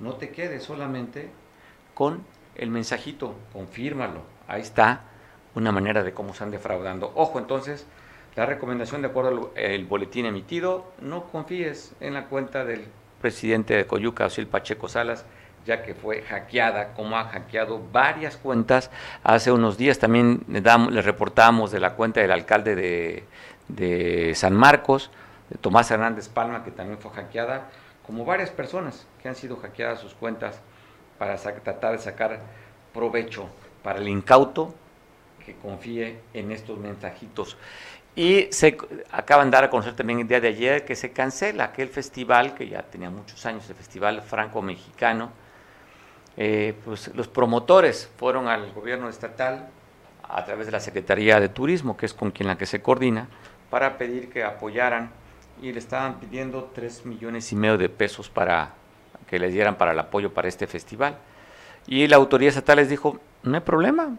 no 0.00 0.14
te 0.14 0.30
quedes 0.30 0.62
solamente 0.62 1.30
con 1.94 2.24
el 2.54 2.70
mensajito, 2.70 3.34
confírmalo, 3.52 4.22
Ahí 4.48 4.62
está 4.62 5.02
una 5.54 5.72
manera 5.72 6.02
de 6.02 6.14
cómo 6.14 6.32
están 6.32 6.50
defraudando. 6.50 7.12
Ojo, 7.14 7.38
entonces, 7.38 7.86
la 8.34 8.46
recomendación 8.46 9.02
de 9.02 9.08
acuerdo 9.08 9.52
al 9.56 9.84
boletín 9.84 10.24
emitido, 10.24 10.90
no 11.02 11.24
confíes 11.24 11.94
en 12.00 12.14
la 12.14 12.26
cuenta 12.26 12.64
del 12.64 12.86
presidente 13.20 13.74
de 13.74 13.86
Coyuca, 13.86 14.24
Osil 14.26 14.46
Pacheco 14.46 14.88
Salas, 14.88 15.26
ya 15.68 15.82
que 15.82 15.94
fue 15.94 16.22
hackeada, 16.22 16.94
como 16.94 17.18
ha 17.18 17.24
hackeado 17.24 17.78
varias 17.92 18.38
cuentas. 18.38 18.90
Hace 19.22 19.52
unos 19.52 19.76
días 19.76 19.98
también 19.98 20.40
le, 20.48 20.62
damos, 20.62 21.04
reportamos 21.04 21.70
de 21.70 21.78
la 21.78 21.92
cuenta 21.92 22.22
del 22.22 22.32
alcalde 22.32 22.74
de, 22.74 23.24
de 23.68 24.34
San 24.34 24.54
Marcos, 24.54 25.10
de 25.50 25.58
Tomás 25.58 25.90
Hernández 25.90 26.30
Palma, 26.30 26.64
que 26.64 26.70
también 26.70 26.98
fue 26.98 27.10
hackeada, 27.10 27.68
como 28.06 28.24
varias 28.24 28.48
personas 28.48 29.06
que 29.22 29.28
han 29.28 29.34
sido 29.34 29.56
hackeadas 29.56 30.00
sus 30.00 30.14
cuentas 30.14 30.58
para 31.18 31.36
tratar 31.36 31.92
de 31.92 31.98
sacar 31.98 32.40
provecho 32.94 33.50
para 33.82 33.98
el 33.98 34.08
incauto 34.08 34.74
que 35.44 35.54
confíe 35.54 36.18
en 36.32 36.50
estos 36.50 36.78
mensajitos. 36.78 37.58
Y 38.16 38.48
se 38.52 38.78
acaban 39.12 39.50
de 39.50 39.56
dar 39.56 39.64
a 39.64 39.70
conocer 39.70 39.94
también 39.94 40.20
el 40.20 40.28
día 40.28 40.40
de 40.40 40.48
ayer 40.48 40.86
que 40.86 40.96
se 40.96 41.12
cancela 41.12 41.64
aquel 41.64 41.88
festival, 41.88 42.54
que 42.54 42.66
ya 42.68 42.82
tenía 42.82 43.10
muchos 43.10 43.44
años, 43.44 43.68
el 43.68 43.76
Festival 43.76 44.22
Franco-Mexicano. 44.22 45.30
Eh, 46.40 46.74
pues 46.84 47.12
los 47.16 47.26
promotores 47.26 48.08
fueron 48.16 48.46
al 48.46 48.72
gobierno 48.72 49.08
estatal 49.08 49.70
a 50.22 50.44
través 50.44 50.66
de 50.66 50.72
la 50.72 50.78
Secretaría 50.78 51.40
de 51.40 51.48
Turismo, 51.48 51.96
que 51.96 52.06
es 52.06 52.14
con 52.14 52.30
quien 52.30 52.46
la 52.46 52.56
que 52.56 52.64
se 52.64 52.80
coordina, 52.80 53.26
para 53.70 53.98
pedir 53.98 54.30
que 54.30 54.44
apoyaran 54.44 55.10
y 55.60 55.72
le 55.72 55.80
estaban 55.80 56.20
pidiendo 56.20 56.70
tres 56.72 57.04
millones 57.04 57.50
y 57.50 57.56
medio 57.56 57.76
de 57.76 57.88
pesos 57.88 58.30
para 58.30 58.74
que 59.26 59.40
les 59.40 59.52
dieran 59.52 59.76
para 59.76 59.90
el 59.90 59.98
apoyo 59.98 60.32
para 60.32 60.46
este 60.46 60.68
festival. 60.68 61.18
Y 61.88 62.06
la 62.06 62.16
autoridad 62.16 62.50
estatal 62.50 62.76
les 62.76 62.88
dijo, 62.88 63.18
no 63.42 63.56
hay 63.56 63.62
problema, 63.62 64.16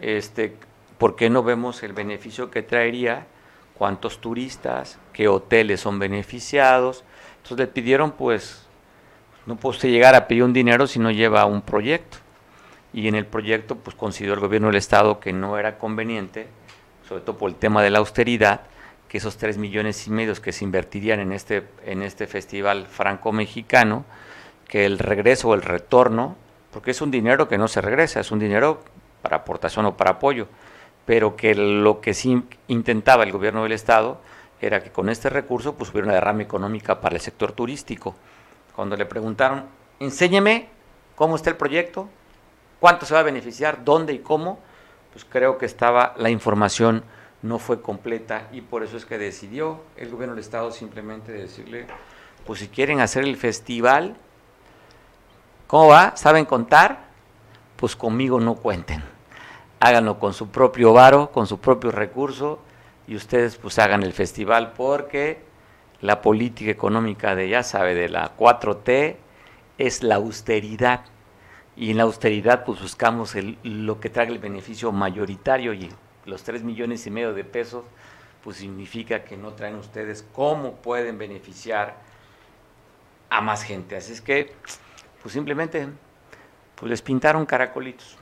este, 0.00 0.56
¿por 0.98 1.16
qué 1.16 1.30
no 1.30 1.42
vemos 1.42 1.82
el 1.82 1.94
beneficio 1.94 2.50
que 2.50 2.62
traería? 2.62 3.26
¿Cuántos 3.78 4.20
turistas? 4.20 4.98
¿Qué 5.14 5.28
hoteles 5.28 5.80
son 5.80 5.98
beneficiados? 5.98 7.04
Entonces 7.36 7.58
le 7.58 7.66
pidieron, 7.68 8.12
pues, 8.12 8.63
no 9.46 9.56
puede 9.56 9.76
usted 9.76 9.88
llegar 9.90 10.14
a 10.14 10.26
pedir 10.26 10.42
un 10.42 10.52
dinero 10.52 10.86
si 10.86 10.98
no 10.98 11.10
lleva 11.10 11.44
un 11.44 11.62
proyecto. 11.62 12.18
Y 12.92 13.08
en 13.08 13.14
el 13.14 13.26
proyecto, 13.26 13.76
pues, 13.76 13.96
consideró 13.96 14.34
el 14.34 14.40
gobierno 14.40 14.68
del 14.68 14.76
Estado 14.76 15.20
que 15.20 15.32
no 15.32 15.58
era 15.58 15.78
conveniente, 15.78 16.46
sobre 17.08 17.22
todo 17.22 17.36
por 17.36 17.50
el 17.50 17.56
tema 17.56 17.82
de 17.82 17.90
la 17.90 17.98
austeridad, 17.98 18.62
que 19.08 19.18
esos 19.18 19.36
tres 19.36 19.58
millones 19.58 20.06
y 20.06 20.10
medio 20.10 20.34
que 20.34 20.52
se 20.52 20.64
invertirían 20.64 21.20
en 21.20 21.32
este, 21.32 21.64
en 21.84 22.02
este 22.02 22.26
festival 22.26 22.86
franco-mexicano, 22.86 24.04
que 24.68 24.86
el 24.86 24.98
regreso 24.98 25.48
o 25.48 25.54
el 25.54 25.62
retorno, 25.62 26.36
porque 26.72 26.92
es 26.92 27.00
un 27.00 27.10
dinero 27.10 27.48
que 27.48 27.58
no 27.58 27.68
se 27.68 27.80
regresa, 27.80 28.20
es 28.20 28.30
un 28.30 28.38
dinero 28.38 28.82
para 29.22 29.38
aportación 29.38 29.86
o 29.86 29.96
para 29.96 30.12
apoyo, 30.12 30.48
pero 31.04 31.36
que 31.36 31.54
lo 31.54 32.00
que 32.00 32.14
sí 32.14 32.42
intentaba 32.68 33.24
el 33.24 33.32
gobierno 33.32 33.62
del 33.62 33.72
Estado 33.72 34.20
era 34.60 34.82
que 34.82 34.90
con 34.90 35.08
este 35.08 35.28
recurso 35.28 35.74
pues 35.74 35.90
hubiera 35.90 36.06
una 36.06 36.14
derrama 36.14 36.42
económica 36.42 37.00
para 37.00 37.14
el 37.16 37.20
sector 37.20 37.52
turístico. 37.52 38.14
Cuando 38.74 38.96
le 38.96 39.06
preguntaron, 39.06 39.64
enséñeme 40.00 40.68
cómo 41.14 41.36
está 41.36 41.50
el 41.50 41.56
proyecto, 41.56 42.08
cuánto 42.80 43.06
se 43.06 43.14
va 43.14 43.20
a 43.20 43.24
beneficiar, 43.24 43.84
dónde 43.84 44.12
y 44.12 44.18
cómo, 44.18 44.58
pues 45.12 45.24
creo 45.24 45.58
que 45.58 45.66
estaba 45.66 46.14
la 46.16 46.30
información 46.30 47.04
no 47.42 47.58
fue 47.58 47.82
completa 47.82 48.48
y 48.52 48.62
por 48.62 48.82
eso 48.82 48.96
es 48.96 49.04
que 49.04 49.18
decidió 49.18 49.82
el 49.96 50.10
gobierno 50.10 50.34
del 50.34 50.42
estado 50.42 50.72
simplemente 50.72 51.30
decirle, 51.30 51.86
pues 52.46 52.60
si 52.60 52.68
quieren 52.68 53.00
hacer 53.00 53.24
el 53.24 53.36
festival, 53.36 54.16
¿cómo 55.66 55.88
va? 55.88 56.16
¿Saben 56.16 56.46
contar? 56.46 57.04
Pues 57.76 57.94
conmigo 57.96 58.40
no 58.40 58.54
cuenten. 58.54 59.02
Háganlo 59.78 60.18
con 60.18 60.32
su 60.32 60.48
propio 60.48 60.94
varo, 60.94 61.30
con 61.30 61.46
su 61.46 61.58
propio 61.58 61.90
recurso 61.90 62.60
y 63.06 63.14
ustedes 63.14 63.56
pues 63.56 63.78
hagan 63.78 64.02
el 64.02 64.14
festival 64.14 64.72
porque 64.72 65.42
la 66.04 66.20
política 66.20 66.70
económica 66.70 67.34
de, 67.34 67.48
ya 67.48 67.62
sabe, 67.62 67.94
de 67.94 68.10
la 68.10 68.36
4T 68.36 69.16
es 69.78 70.02
la 70.02 70.16
austeridad. 70.16 71.06
Y 71.76 71.92
en 71.92 71.96
la 71.96 72.02
austeridad 72.02 72.62
pues 72.66 72.82
buscamos 72.82 73.34
el, 73.34 73.56
lo 73.62 74.00
que 74.00 74.10
traiga 74.10 74.30
el 74.30 74.38
beneficio 74.38 74.92
mayoritario 74.92 75.72
y 75.72 75.90
los 76.26 76.42
3 76.42 76.62
millones 76.62 77.06
y 77.06 77.10
medio 77.10 77.32
de 77.32 77.42
pesos, 77.42 77.86
pues 78.42 78.58
significa 78.58 79.24
que 79.24 79.38
no 79.38 79.54
traen 79.54 79.76
ustedes 79.76 80.26
cómo 80.34 80.74
pueden 80.74 81.16
beneficiar 81.16 81.96
a 83.30 83.40
más 83.40 83.62
gente. 83.62 83.96
Así 83.96 84.12
es 84.12 84.20
que, 84.20 84.52
pues 85.22 85.32
simplemente, 85.32 85.88
pues 86.74 86.90
les 86.90 87.00
pintaron 87.00 87.46
caracolitos 87.46 88.18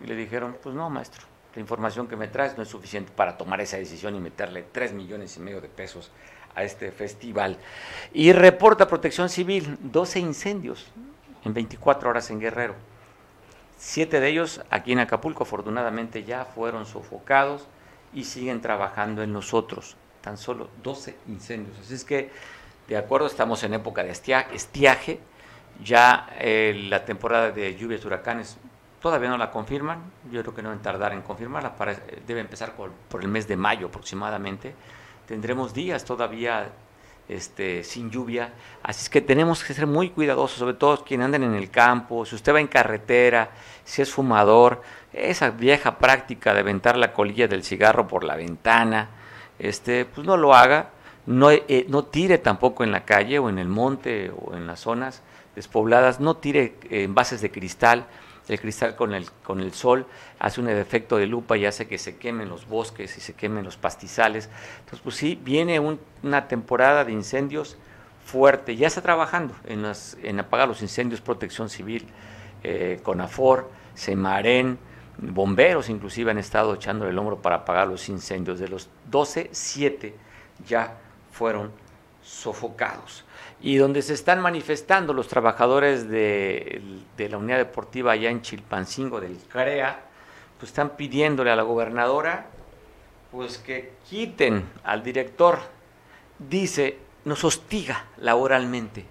y 0.00 0.08
le 0.08 0.16
dijeron, 0.16 0.56
pues 0.60 0.74
no, 0.74 0.90
maestro, 0.90 1.24
la 1.54 1.60
información 1.60 2.08
que 2.08 2.16
me 2.16 2.26
traes 2.26 2.56
no 2.56 2.64
es 2.64 2.68
suficiente 2.68 3.12
para 3.14 3.36
tomar 3.36 3.60
esa 3.60 3.76
decisión 3.76 4.16
y 4.16 4.20
meterle 4.20 4.64
3 4.72 4.92
millones 4.94 5.36
y 5.36 5.40
medio 5.40 5.60
de 5.60 5.68
pesos 5.68 6.10
a 6.54 6.64
este 6.64 6.92
festival. 6.92 7.56
Y 8.12 8.32
reporta 8.32 8.88
Protección 8.88 9.28
Civil 9.28 9.78
12 9.80 10.20
incendios 10.20 10.86
en 11.44 11.54
24 11.54 12.10
horas 12.10 12.30
en 12.30 12.40
Guerrero. 12.40 12.74
Siete 13.78 14.20
de 14.20 14.28
ellos 14.28 14.62
aquí 14.70 14.92
en 14.92 15.00
Acapulco 15.00 15.42
afortunadamente 15.42 16.22
ya 16.22 16.44
fueron 16.44 16.86
sofocados 16.86 17.66
y 18.14 18.24
siguen 18.24 18.60
trabajando 18.60 19.22
en 19.22 19.32
nosotros. 19.32 19.96
Tan 20.20 20.38
solo 20.38 20.68
12 20.82 21.16
incendios. 21.26 21.76
Así 21.80 21.94
es 21.94 22.04
que, 22.04 22.30
de 22.86 22.96
acuerdo, 22.96 23.26
estamos 23.26 23.62
en 23.64 23.74
época 23.74 24.04
de 24.04 24.10
estiaje. 24.10 25.18
Ya 25.82 26.28
eh, 26.38 26.86
la 26.88 27.04
temporada 27.04 27.50
de 27.50 27.74
lluvias, 27.74 28.04
huracanes, 28.04 28.56
todavía 29.00 29.30
no 29.30 29.36
la 29.36 29.50
confirman. 29.50 30.00
Yo 30.30 30.42
creo 30.42 30.54
que 30.54 30.62
no 30.62 30.68
deben 30.68 30.82
tardar 30.82 31.12
en 31.12 31.22
confirmarla. 31.22 31.74
Para, 31.74 31.96
debe 32.24 32.40
empezar 32.40 32.76
por, 32.76 32.92
por 32.92 33.22
el 33.22 33.28
mes 33.28 33.48
de 33.48 33.56
mayo 33.56 33.88
aproximadamente. 33.88 34.74
Tendremos 35.26 35.72
días 35.72 36.04
todavía 36.04 36.70
este, 37.28 37.84
sin 37.84 38.10
lluvia. 38.10 38.52
Así 38.82 39.02
es 39.02 39.10
que 39.10 39.20
tenemos 39.20 39.64
que 39.64 39.74
ser 39.74 39.86
muy 39.86 40.10
cuidadosos, 40.10 40.58
sobre 40.58 40.74
todo 40.74 41.04
quienes 41.04 41.26
andan 41.26 41.44
en 41.44 41.54
el 41.54 41.70
campo, 41.70 42.24
si 42.26 42.34
usted 42.34 42.54
va 42.54 42.60
en 42.60 42.66
carretera, 42.66 43.50
si 43.84 44.02
es 44.02 44.12
fumador, 44.12 44.82
esa 45.12 45.50
vieja 45.50 45.98
práctica 45.98 46.54
de 46.54 46.60
aventar 46.60 46.96
la 46.96 47.12
colilla 47.12 47.48
del 47.48 47.64
cigarro 47.64 48.08
por 48.08 48.24
la 48.24 48.36
ventana, 48.36 49.10
este, 49.58 50.04
pues 50.04 50.26
no 50.26 50.36
lo 50.36 50.54
haga, 50.54 50.90
no, 51.26 51.50
eh, 51.50 51.86
no 51.88 52.04
tire 52.04 52.38
tampoco 52.38 52.84
en 52.84 52.90
la 52.90 53.04
calle 53.04 53.38
o 53.38 53.48
en 53.48 53.58
el 53.58 53.68
monte 53.68 54.30
o 54.30 54.56
en 54.56 54.66
las 54.66 54.80
zonas 54.80 55.22
despobladas, 55.54 56.18
no 56.18 56.36
tire 56.36 56.74
envases 56.90 57.40
de 57.40 57.50
cristal, 57.50 58.06
el 58.48 58.60
cristal 58.60 58.96
con 58.96 59.14
el, 59.14 59.30
con 59.44 59.60
el 59.60 59.72
sol 59.72 60.06
hace 60.38 60.60
un 60.60 60.68
efecto 60.68 61.16
de 61.16 61.26
lupa 61.26 61.56
y 61.56 61.66
hace 61.66 61.86
que 61.86 61.98
se 61.98 62.16
quemen 62.16 62.48
los 62.48 62.66
bosques 62.66 63.16
y 63.16 63.20
se 63.20 63.34
quemen 63.34 63.64
los 63.64 63.76
pastizales. 63.76 64.48
Entonces, 64.80 65.00
pues 65.02 65.16
sí, 65.16 65.38
viene 65.42 65.80
una 65.80 66.48
temporada 66.48 67.04
de 67.04 67.12
incendios 67.12 67.76
fuerte. 68.24 68.76
Ya 68.76 68.88
está 68.88 69.02
trabajando 69.02 69.54
en, 69.64 70.40
apagar 70.40 70.68
los 70.68 70.82
incendios 70.82 71.20
Protección 71.20 71.68
Civil, 71.68 72.06
eh, 72.62 73.00
CONAFOR, 73.02 73.70
SEMAREN, 73.94 74.78
bomberos 75.18 75.88
inclusive 75.88 76.30
han 76.30 76.38
estado 76.38 76.74
echando 76.74 77.06
el 77.06 77.16
hombro 77.18 77.40
para 77.40 77.56
apagar 77.56 77.86
los 77.86 78.08
incendios. 78.08 78.58
De 78.58 78.68
los 78.68 78.88
12, 79.10 79.50
7 79.52 80.14
ya 80.66 80.96
fueron 81.30 81.70
sofocados 82.22 83.24
y 83.62 83.76
donde 83.76 84.02
se 84.02 84.14
están 84.14 84.40
manifestando 84.40 85.14
los 85.14 85.28
trabajadores 85.28 86.08
de, 86.08 86.82
la 87.16 87.38
unidad 87.38 87.58
deportiva 87.58 88.12
allá 88.12 88.28
en 88.28 88.42
Chilpancingo 88.42 89.20
del 89.20 89.38
CREA, 89.48 90.00
pues 90.58 90.70
están 90.70 90.96
pidiéndole 90.96 91.50
a 91.50 91.56
la 91.56 91.62
gobernadora 91.62 92.46
pues 93.30 93.58
que 93.58 93.92
quiten 94.08 94.68
al 94.82 95.04
director. 95.04 95.60
Dice, 96.38 96.98
nos 97.24 97.44
hostiga 97.44 98.06
laboralmente 98.18 99.06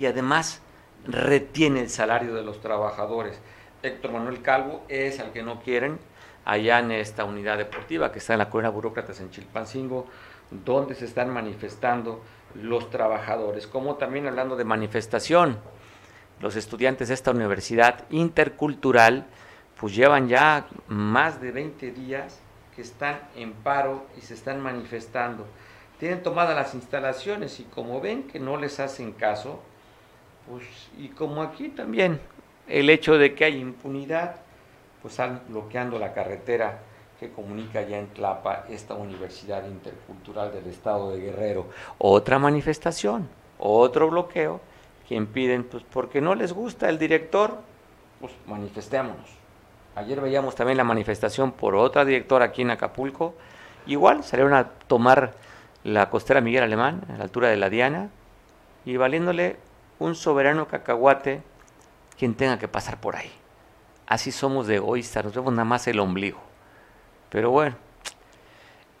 y 0.00 0.06
además 0.06 0.60
retiene 1.06 1.80
el 1.80 1.88
salario 1.88 2.34
de 2.34 2.42
los 2.42 2.60
trabajadores. 2.60 3.40
Héctor 3.84 4.12
Manuel 4.12 4.42
Calvo 4.42 4.84
es 4.88 5.20
al 5.20 5.32
que 5.32 5.44
no 5.44 5.62
quieren 5.62 5.98
allá 6.44 6.80
en 6.80 6.90
esta 6.90 7.24
unidad 7.24 7.56
deportiva 7.56 8.10
que 8.10 8.18
está 8.18 8.32
en 8.32 8.40
la 8.40 8.50
Colonia 8.50 8.70
Burócratas 8.70 9.20
en 9.20 9.30
Chilpancingo, 9.30 10.08
donde 10.50 10.96
se 10.96 11.04
están 11.04 11.30
manifestando 11.30 12.20
los 12.54 12.90
trabajadores, 12.90 13.66
como 13.66 13.96
también 13.96 14.26
hablando 14.26 14.56
de 14.56 14.64
manifestación. 14.64 15.58
Los 16.40 16.56
estudiantes 16.56 17.08
de 17.08 17.14
esta 17.14 17.30
universidad 17.30 18.04
intercultural 18.10 19.26
pues 19.78 19.96
llevan 19.96 20.28
ya 20.28 20.66
más 20.86 21.40
de 21.40 21.50
20 21.50 21.90
días 21.90 22.40
que 22.74 22.82
están 22.82 23.20
en 23.36 23.52
paro 23.52 24.06
y 24.16 24.20
se 24.20 24.34
están 24.34 24.60
manifestando. 24.60 25.46
Tienen 25.98 26.22
tomadas 26.22 26.54
las 26.54 26.74
instalaciones 26.74 27.58
y 27.60 27.64
como 27.64 28.00
ven 28.00 28.24
que 28.24 28.38
no 28.38 28.56
les 28.56 28.80
hacen 28.80 29.12
caso, 29.12 29.60
pues 30.48 30.64
y 30.98 31.08
como 31.08 31.42
aquí 31.42 31.68
también 31.68 32.20
el 32.68 32.90
hecho 32.90 33.18
de 33.18 33.34
que 33.34 33.44
hay 33.44 33.58
impunidad, 33.58 34.36
pues 35.00 35.14
están 35.14 35.42
bloqueando 35.48 35.98
la 35.98 36.12
carretera 36.12 36.80
que 37.22 37.30
comunica 37.30 37.82
ya 37.82 37.98
en 37.98 38.08
Tlapa 38.08 38.64
esta 38.68 38.94
Universidad 38.94 39.64
Intercultural 39.64 40.52
del 40.52 40.66
Estado 40.66 41.12
de 41.12 41.20
Guerrero. 41.20 41.66
Otra 41.98 42.40
manifestación, 42.40 43.28
otro 43.60 44.10
bloqueo 44.10 44.60
que 45.08 45.14
impiden, 45.14 45.62
pues 45.62 45.84
porque 45.84 46.20
no 46.20 46.34
les 46.34 46.52
gusta 46.52 46.88
el 46.88 46.98
director, 46.98 47.58
pues 48.20 48.32
manifestémonos. 48.48 49.30
Ayer 49.94 50.20
veíamos 50.20 50.56
también 50.56 50.76
la 50.76 50.82
manifestación 50.82 51.52
por 51.52 51.76
otra 51.76 52.04
directora 52.04 52.46
aquí 52.46 52.62
en 52.62 52.72
Acapulco, 52.72 53.34
igual 53.86 54.24
salieron 54.24 54.54
a 54.54 54.70
tomar 54.88 55.34
la 55.84 56.10
costera 56.10 56.40
Miguel 56.40 56.64
Alemán, 56.64 57.02
a 57.08 57.18
la 57.18 57.22
altura 57.22 57.50
de 57.50 57.56
la 57.56 57.70
Diana, 57.70 58.10
y 58.84 58.96
valiéndole 58.96 59.58
un 60.00 60.16
soberano 60.16 60.66
cacahuate 60.66 61.40
quien 62.18 62.34
tenga 62.34 62.58
que 62.58 62.66
pasar 62.66 62.98
por 62.98 63.14
ahí. 63.14 63.30
Así 64.08 64.32
somos 64.32 64.66
de 64.66 64.76
egoístas, 64.76 65.24
nos 65.24 65.34
vemos 65.34 65.52
nada 65.52 65.64
más 65.64 65.86
el 65.86 66.00
ombligo. 66.00 66.51
Pero 67.32 67.50
bueno, 67.50 67.76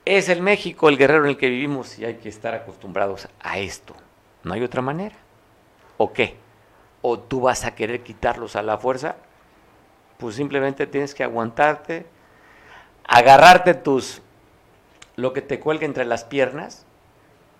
es 0.06 0.30
el 0.30 0.40
México, 0.40 0.88
el 0.88 0.96
guerrero 0.96 1.24
en 1.24 1.30
el 1.30 1.36
que 1.36 1.50
vivimos 1.50 1.98
y 1.98 2.06
hay 2.06 2.14
que 2.14 2.30
estar 2.30 2.54
acostumbrados 2.54 3.28
a 3.40 3.58
esto. 3.58 3.94
No 4.42 4.54
hay 4.54 4.62
otra 4.62 4.80
manera. 4.80 5.14
¿O 5.98 6.14
qué? 6.14 6.36
¿O 7.02 7.18
tú 7.18 7.42
vas 7.42 7.66
a 7.66 7.74
querer 7.74 8.02
quitarlos 8.02 8.56
a 8.56 8.62
la 8.62 8.78
fuerza? 8.78 9.16
Pues 10.16 10.34
simplemente 10.34 10.86
tienes 10.86 11.14
que 11.14 11.22
aguantarte, 11.22 12.06
agarrarte 13.04 13.74
tus 13.74 14.22
lo 15.16 15.34
que 15.34 15.42
te 15.42 15.60
cuelga 15.60 15.84
entre 15.84 16.06
las 16.06 16.24
piernas 16.24 16.86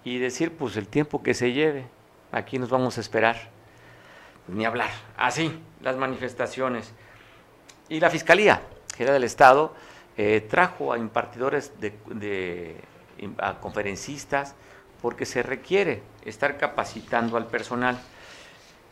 y 0.05 0.18
decir, 0.18 0.57
pues 0.57 0.79
el 0.79 0.89
tiempo 0.89 1.23
que 1.23 1.35
se 1.35 1.53
lleve, 1.53 1.85
aquí 2.33 2.59
nos 2.59 2.70
vamos 2.70 2.97
a 2.97 3.03
esperar. 3.03 3.37
Pues 4.47 4.57
ni 4.57 4.64
hablar. 4.64 4.89
Así, 5.18 5.61
las 5.83 5.99
manifestaciones. 5.99 6.95
Y 7.91 8.01
la 8.01 8.09
Fiscalía 8.09 8.62
General 8.97 9.16
del 9.16 9.25
Estado 9.25 9.75
eh, 10.17 10.47
trajo 10.49 10.93
a 10.93 10.99
impartidores, 10.99 11.73
de, 11.81 12.77
a 13.39 13.61
conferencistas, 13.61 14.55
porque 15.01 15.27
se 15.27 15.43
requiere 15.43 16.03
estar 16.25 16.59
capacitando 16.59 17.37
al 17.37 17.47
personal. 17.47 17.99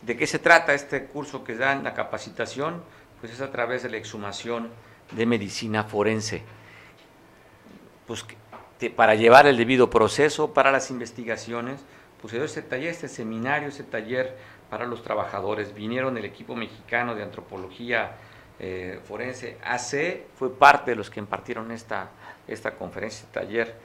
¿De 0.01 0.17
qué 0.17 0.25
se 0.27 0.39
trata 0.39 0.73
este 0.73 1.05
curso 1.05 1.43
que 1.43 1.55
dan 1.55 1.83
la 1.83 1.93
capacitación? 1.93 2.83
Pues 3.19 3.31
es 3.33 3.41
a 3.41 3.51
través 3.51 3.83
de 3.83 3.89
la 3.89 3.97
exhumación 3.97 4.69
de 5.11 5.25
medicina 5.25 5.83
forense. 5.83 6.41
Pues 8.07 8.25
para 8.95 9.13
llevar 9.15 9.45
el 9.45 9.57
debido 9.57 9.89
proceso 9.89 10.53
para 10.53 10.71
las 10.71 10.89
investigaciones, 10.89 11.81
pues 12.19 12.33
este 12.33 12.61
taller, 12.61 12.89
este 12.89 13.07
seminario, 13.07 13.69
este 13.69 13.83
taller 13.83 14.35
para 14.69 14.85
los 14.85 15.03
trabajadores. 15.03 15.73
Vinieron 15.73 16.17
el 16.17 16.25
equipo 16.25 16.55
mexicano 16.55 17.13
de 17.13 17.23
antropología 17.23 18.15
eh, 18.63 18.99
forense 19.07 19.57
AC, 19.65 20.27
fue 20.37 20.55
parte 20.55 20.91
de 20.91 20.95
los 20.95 21.09
que 21.09 21.19
impartieron 21.19 21.71
esta, 21.71 22.11
esta 22.47 22.75
conferencia, 22.75 23.25
este 23.25 23.39
taller 23.39 23.75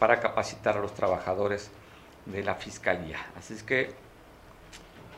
para 0.00 0.18
capacitar 0.18 0.76
a 0.76 0.80
los 0.80 0.92
trabajadores 0.92 1.70
de 2.26 2.42
la 2.42 2.56
fiscalía. 2.56 3.18
Así 3.38 3.54
es 3.54 3.62
que 3.62 3.92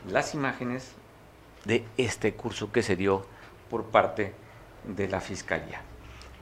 las 0.07 0.35
imágenes 0.35 0.93
de 1.65 1.83
este 1.97 2.35
curso 2.35 2.71
que 2.71 2.83
se 2.83 2.95
dio 2.95 3.25
por 3.71 3.85
parte 3.85 4.35
de 4.83 5.07
la 5.07 5.19
fiscalía. 5.19 5.81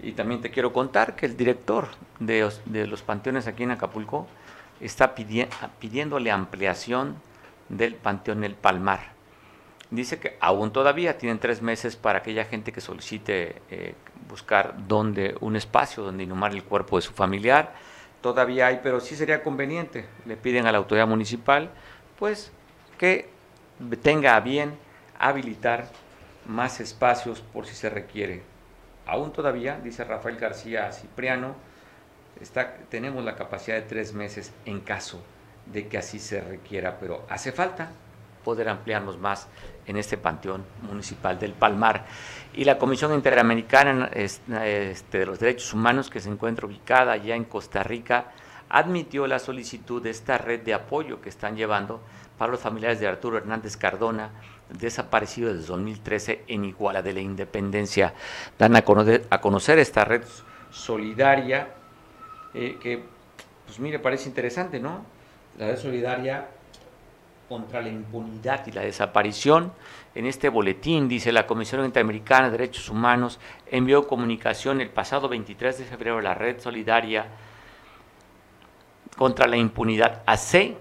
Y 0.02 0.12
también 0.12 0.42
te 0.42 0.52
quiero 0.52 0.74
contar 0.74 1.16
que 1.16 1.28
el 1.28 1.38
director 1.38 1.88
de, 2.20 2.52
los 2.88 3.02
panteones 3.04 3.48
aquí 3.48 3.64
en 3.64 3.72
Acapulco 3.72 4.28
está 4.82 5.16
pidiéndole 5.16 6.30
ampliación 6.30 7.16
del 7.70 7.96
Panteón 7.96 8.44
El 8.44 8.56
Palmar. 8.56 9.15
Dice 9.96 10.20
que 10.20 10.38
aún 10.40 10.72
todavía 10.72 11.18
tienen 11.18 11.40
tres 11.40 11.62
meses 11.62 11.96
para 11.96 12.20
aquella 12.20 12.46
gente 12.46 12.72
que 12.74 12.82
solicite 12.82 13.62
eh, 13.70 13.96
buscar 14.28 14.76
donde, 14.88 15.38
un 15.40 15.56
espacio 15.56 16.04
donde 16.04 16.24
inhumar 16.24 16.54
el 16.54 16.64
cuerpo 16.64 16.98
de 16.98 17.02
su 17.02 17.14
familiar. 17.14 17.74
Todavía 18.22 18.68
hay, 18.68 18.82
pero 18.84 19.00
sí 19.00 19.16
sería 19.16 19.42
conveniente. 19.42 20.06
Le 20.26 20.36
piden 20.36 20.68
a 20.68 20.72
la 20.72 20.80
autoridad 20.80 21.08
municipal, 21.08 21.70
pues, 22.20 22.52
que 22.98 23.30
tenga 24.02 24.36
a 24.36 24.40
bien 24.42 24.78
habilitar 25.18 25.88
más 26.46 26.80
espacios 26.80 27.42
por 27.42 27.66
si 27.66 27.76
se 27.76 27.90
requiere. 27.90 28.44
Aún 29.06 29.32
todavía, 29.32 29.80
dice 29.82 30.04
Rafael 30.04 30.38
García 30.38 30.92
Cipriano, 30.92 31.56
está, 32.42 32.76
tenemos 32.90 33.24
la 33.24 33.36
capacidad 33.36 33.76
de 33.76 33.84
tres 33.84 34.14
meses 34.14 34.52
en 34.66 34.82
caso 34.82 35.24
de 35.68 35.88
que 35.88 35.98
así 35.98 36.20
se 36.20 36.42
requiera, 36.42 36.98
pero 37.00 37.26
hace 37.30 37.52
falta 37.52 37.92
poder 38.44 38.70
ampliarnos 38.70 39.18
más 39.18 39.48
en 39.88 39.98
este 39.98 40.18
panteón 40.18 40.64
municipal 40.82 41.40
del 41.40 41.54
Palmar. 41.54 42.06
Y 42.54 42.64
la 42.64 42.78
Comisión 42.78 43.14
Interamericana 43.14 44.10
este, 44.14 45.18
de 45.20 45.26
los 45.26 45.40
Derechos 45.40 45.74
Humanos, 45.74 46.10
que 46.10 46.20
se 46.20 46.30
encuentra 46.30 46.66
ubicada 46.66 47.14
allá 47.14 47.36
en 47.36 47.46
Costa 47.46 47.84
Rica, 47.84 48.32
admitió 48.70 49.28
la 49.28 49.40
solicitud 49.40 50.02
de 50.02 50.10
esta 50.10 50.38
red 50.38 50.62
de 50.62 50.74
apoyo 50.74 51.22
que 51.22 51.30
están 51.30 51.56
llevando 51.56 52.02
para 52.38 52.52
los 52.52 52.60
familiares 52.60 53.00
de 53.00 53.08
Arturo 53.08 53.38
Hernández 53.38 53.78
Cardona, 53.78 54.32
desaparecido 54.70 55.54
desde 55.54 55.68
2013 55.68 56.44
en 56.48 56.66
Iguala 56.66 57.02
de 57.02 57.14
la 57.14 57.22
Independencia. 57.22 58.14
Dan 58.58 58.76
a 58.76 58.82
conocer, 58.84 59.80
esta 59.80 60.04
red 60.04 60.24
solidaria 60.72 61.70
eh, 62.54 62.78
que, 62.82 63.04
pues 63.66 63.80
mire, 63.80 64.00
parece 64.00 64.28
interesante, 64.28 64.80
¿no? 64.80 65.06
La 65.58 65.68
red 65.68 65.78
solidaria 65.78 66.48
contra 67.48 67.82
la 67.82 67.90
impunidad 67.90 68.66
y 68.68 68.72
la 68.72 68.82
desaparición. 68.82 69.72
En 70.14 70.26
este 70.26 70.50
boletín, 70.50 71.08
dice 71.08 71.32
la 71.32 71.48
Comisión 71.48 71.86
Interamericana 71.86 72.46
de 72.46 72.58
Derechos 72.58 72.90
Humanos, 72.90 73.40
envió 73.70 74.08
comunicación 74.08 74.82
el 74.82 74.90
pasado 74.90 75.30
23 75.30 75.78
de 75.78 75.86
febrero 75.86 76.20
a 76.20 76.22
la 76.22 76.34
Red 76.34 76.60
Solidaria 76.60 77.28
contra 79.18 79.48
la 79.48 79.58
Impunidad 79.58 80.24
AC, 80.26 80.76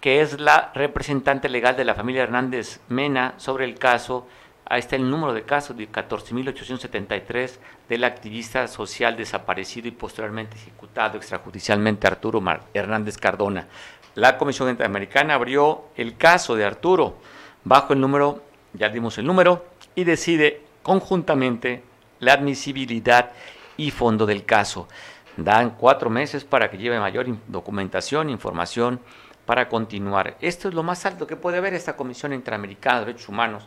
que 0.00 0.20
es 0.20 0.40
la 0.40 0.72
representante 0.74 1.48
legal 1.48 1.76
de 1.76 1.84
la 1.84 1.94
familia 1.94 2.24
Hernández 2.24 2.80
Mena 2.88 3.34
sobre 3.36 3.64
el 3.64 3.78
caso. 3.78 4.26
Ahí 4.64 4.80
está 4.80 4.96
el 4.96 5.08
número 5.08 5.34
de 5.34 5.42
casos 5.42 5.76
de 5.76 5.90
14.873 5.90 7.58
del 7.88 8.04
activista 8.04 8.66
social 8.68 9.16
desaparecido 9.16 9.88
y 9.88 9.90
posteriormente 9.90 10.56
ejecutado 10.56 11.18
extrajudicialmente 11.18 12.06
Arturo 12.06 12.42
Hernández 12.72 13.18
Cardona 13.18 13.66
la 14.14 14.38
Comisión 14.38 14.68
Interamericana 14.68 15.34
abrió 15.34 15.84
el 15.96 16.16
caso 16.16 16.54
de 16.56 16.64
Arturo 16.64 17.16
bajo 17.64 17.92
el 17.92 18.00
número, 18.00 18.42
ya 18.74 18.88
dimos 18.88 19.18
el 19.18 19.26
número, 19.26 19.64
y 19.94 20.04
decide 20.04 20.62
conjuntamente 20.82 21.82
la 22.20 22.34
admisibilidad 22.34 23.32
y 23.76 23.90
fondo 23.90 24.26
del 24.26 24.44
caso. 24.44 24.88
Dan 25.36 25.70
cuatro 25.78 26.10
meses 26.10 26.44
para 26.44 26.70
que 26.70 26.78
lleve 26.78 27.00
mayor 27.00 27.26
documentación, 27.48 28.28
información 28.30 29.00
para 29.46 29.68
continuar. 29.68 30.36
Esto 30.40 30.68
es 30.68 30.74
lo 30.74 30.82
más 30.82 31.04
alto 31.06 31.26
que 31.26 31.36
puede 31.36 31.58
haber 31.58 31.74
esta 31.74 31.96
Comisión 31.96 32.32
Interamericana 32.32 33.00
de 33.00 33.06
Derechos 33.06 33.28
Humanos 33.28 33.66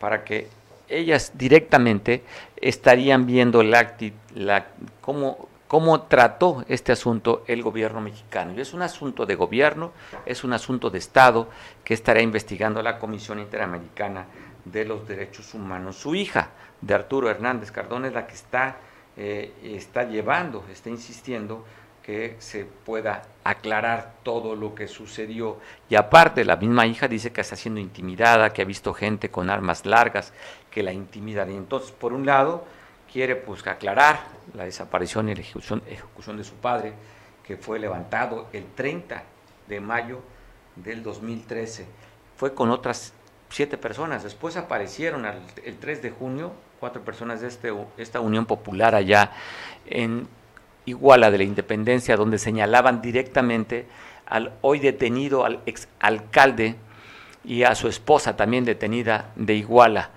para 0.00 0.24
que 0.24 0.48
ellas 0.88 1.32
directamente 1.34 2.24
estarían 2.56 3.26
viendo 3.26 3.62
la, 3.62 3.94
la, 4.34 4.66
cómo, 5.00 5.48
cómo 5.68 6.02
trató 6.02 6.64
este 6.68 6.92
asunto 6.92 7.42
el 7.46 7.62
gobierno 7.62 8.00
mexicano. 8.00 8.52
Y 8.54 8.60
es 8.60 8.74
un 8.74 8.82
asunto 8.82 9.26
de 9.26 9.34
gobierno, 9.34 9.92
es 10.26 10.44
un 10.44 10.52
asunto 10.52 10.90
de 10.90 10.98
Estado 10.98 11.48
que 11.82 11.94
estará 11.94 12.20
investigando 12.20 12.82
la 12.82 12.98
Comisión 12.98 13.38
Interamericana 13.38 14.26
de 14.64 14.84
los 14.84 15.06
Derechos 15.06 15.54
Humanos. 15.54 15.96
Su 15.96 16.14
hija, 16.14 16.50
de 16.80 16.94
Arturo 16.94 17.30
Hernández 17.30 17.70
Cardón, 17.70 18.04
es 18.04 18.12
la 18.12 18.26
que 18.26 18.34
está, 18.34 18.76
eh, 19.16 19.52
está 19.62 20.04
llevando, 20.04 20.64
está 20.70 20.90
insistiendo 20.90 21.64
que 22.02 22.36
se 22.38 22.66
pueda 22.66 23.22
aclarar 23.44 24.16
todo 24.22 24.54
lo 24.54 24.74
que 24.74 24.88
sucedió. 24.88 25.58
Y 25.88 25.94
aparte, 25.94 26.44
la 26.44 26.56
misma 26.56 26.86
hija 26.86 27.08
dice 27.08 27.32
que 27.32 27.40
está 27.40 27.56
siendo 27.56 27.80
intimidada, 27.80 28.52
que 28.52 28.60
ha 28.60 28.66
visto 28.66 28.92
gente 28.92 29.30
con 29.30 29.48
armas 29.48 29.86
largas 29.86 30.34
que 30.70 30.82
la 30.82 30.92
intimidan. 30.92 31.50
Y 31.50 31.56
entonces, 31.56 31.92
por 31.92 32.12
un 32.12 32.26
lado, 32.26 32.66
quiere 33.10 33.36
pues 33.36 33.66
aclarar 33.66 34.33
la 34.54 34.64
desaparición 34.64 35.28
y 35.28 35.34
la 35.34 35.40
ejecución, 35.40 35.82
ejecución 35.88 36.36
de 36.36 36.44
su 36.44 36.54
padre, 36.54 36.94
que 37.44 37.56
fue 37.56 37.78
levantado 37.78 38.48
el 38.52 38.64
30 38.74 39.22
de 39.68 39.80
mayo 39.80 40.20
del 40.76 41.02
2013. 41.02 41.86
Fue 42.36 42.54
con 42.54 42.70
otras 42.70 43.12
siete 43.50 43.76
personas. 43.76 44.22
Después 44.22 44.56
aparecieron 44.56 45.26
el 45.26 45.76
3 45.78 46.02
de 46.02 46.10
junio 46.10 46.52
cuatro 46.80 47.02
personas 47.02 47.40
de 47.40 47.48
este, 47.48 47.72
esta 47.96 48.20
Unión 48.20 48.46
Popular 48.46 48.94
allá 48.94 49.32
en 49.86 50.28
Iguala 50.86 51.30
de 51.30 51.38
la 51.38 51.44
Independencia, 51.44 52.16
donde 52.16 52.38
señalaban 52.38 53.00
directamente 53.00 53.86
al 54.26 54.52
hoy 54.60 54.80
detenido, 54.80 55.46
al 55.46 55.60
exalcalde 55.64 56.76
y 57.42 57.62
a 57.62 57.74
su 57.74 57.88
esposa 57.88 58.36
también 58.36 58.64
detenida 58.64 59.30
de 59.36 59.54
Iguala 59.54 60.10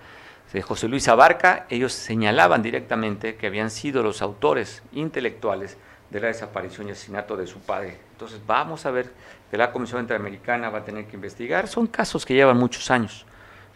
de 0.52 0.62
José 0.62 0.88
Luis 0.88 1.08
Abarca, 1.08 1.66
ellos 1.68 1.92
señalaban 1.92 2.62
directamente 2.62 3.36
que 3.36 3.46
habían 3.46 3.70
sido 3.70 4.02
los 4.02 4.22
autores 4.22 4.82
intelectuales 4.92 5.76
de 6.10 6.20
la 6.20 6.28
desaparición 6.28 6.88
y 6.88 6.92
asesinato 6.92 7.36
de 7.36 7.46
su 7.46 7.60
padre. 7.60 7.98
Entonces 8.12 8.40
vamos 8.46 8.86
a 8.86 8.90
ver 8.90 9.10
que 9.50 9.56
la 9.56 9.72
Comisión 9.72 10.00
Interamericana 10.00 10.70
va 10.70 10.78
a 10.78 10.84
tener 10.84 11.06
que 11.06 11.16
investigar. 11.16 11.68
Son 11.68 11.86
casos 11.86 12.24
que 12.24 12.34
llevan 12.34 12.56
muchos 12.56 12.90
años, 12.90 13.26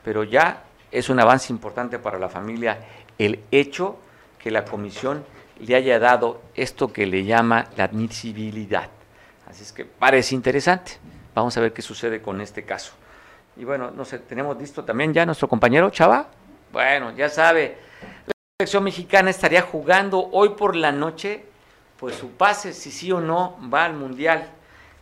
pero 0.03 0.25
ya 0.25 0.65
es 0.91 1.09
un 1.09 1.21
avance 1.21 1.53
importante 1.53 1.99
para 1.99 2.19
la 2.19 2.29
familia 2.29 2.79
el 3.19 3.41
hecho 3.51 3.99
que 4.39 4.51
la 4.51 4.65
Comisión 4.65 5.25
le 5.61 5.75
haya 5.75 5.99
dado 5.99 6.43
esto 6.55 6.93
que 6.93 7.07
le 7.07 7.25
llama 7.25 7.67
la 7.77 7.85
admisibilidad. 7.85 8.89
Así 9.47 9.63
es 9.63 9.73
que 9.73 9.85
parece 9.85 10.35
interesante. 10.35 10.93
Vamos 11.35 11.57
a 11.57 11.61
ver 11.61 11.73
qué 11.73 11.83
sucede 11.83 12.21
con 12.23 12.41
este 12.41 12.65
caso. 12.65 12.93
Y 13.57 13.65
bueno, 13.65 13.91
no 13.91 14.05
sé, 14.05 14.19
tenemos 14.19 14.57
listo 14.59 14.85
también 14.85 15.13
ya 15.13 15.27
nuestro 15.27 15.49
compañero 15.49 15.91
Chava. 15.91 16.29
Bueno, 16.73 17.15
ya 17.15 17.29
sabe, 17.29 17.77
la 18.27 18.33
selección 18.59 18.85
mexicana 18.85 19.29
estaría 19.29 19.61
jugando 19.61 20.31
hoy 20.33 20.51
por 20.51 20.75
la 20.75 20.91
noche, 20.91 21.45
pues 21.99 22.15
su 22.15 22.31
pase, 22.31 22.73
si 22.73 22.91
sí 22.91 23.13
o 23.13 23.21
no, 23.21 23.59
va 23.73 23.85
al 23.85 23.93
Mundial. 23.93 24.49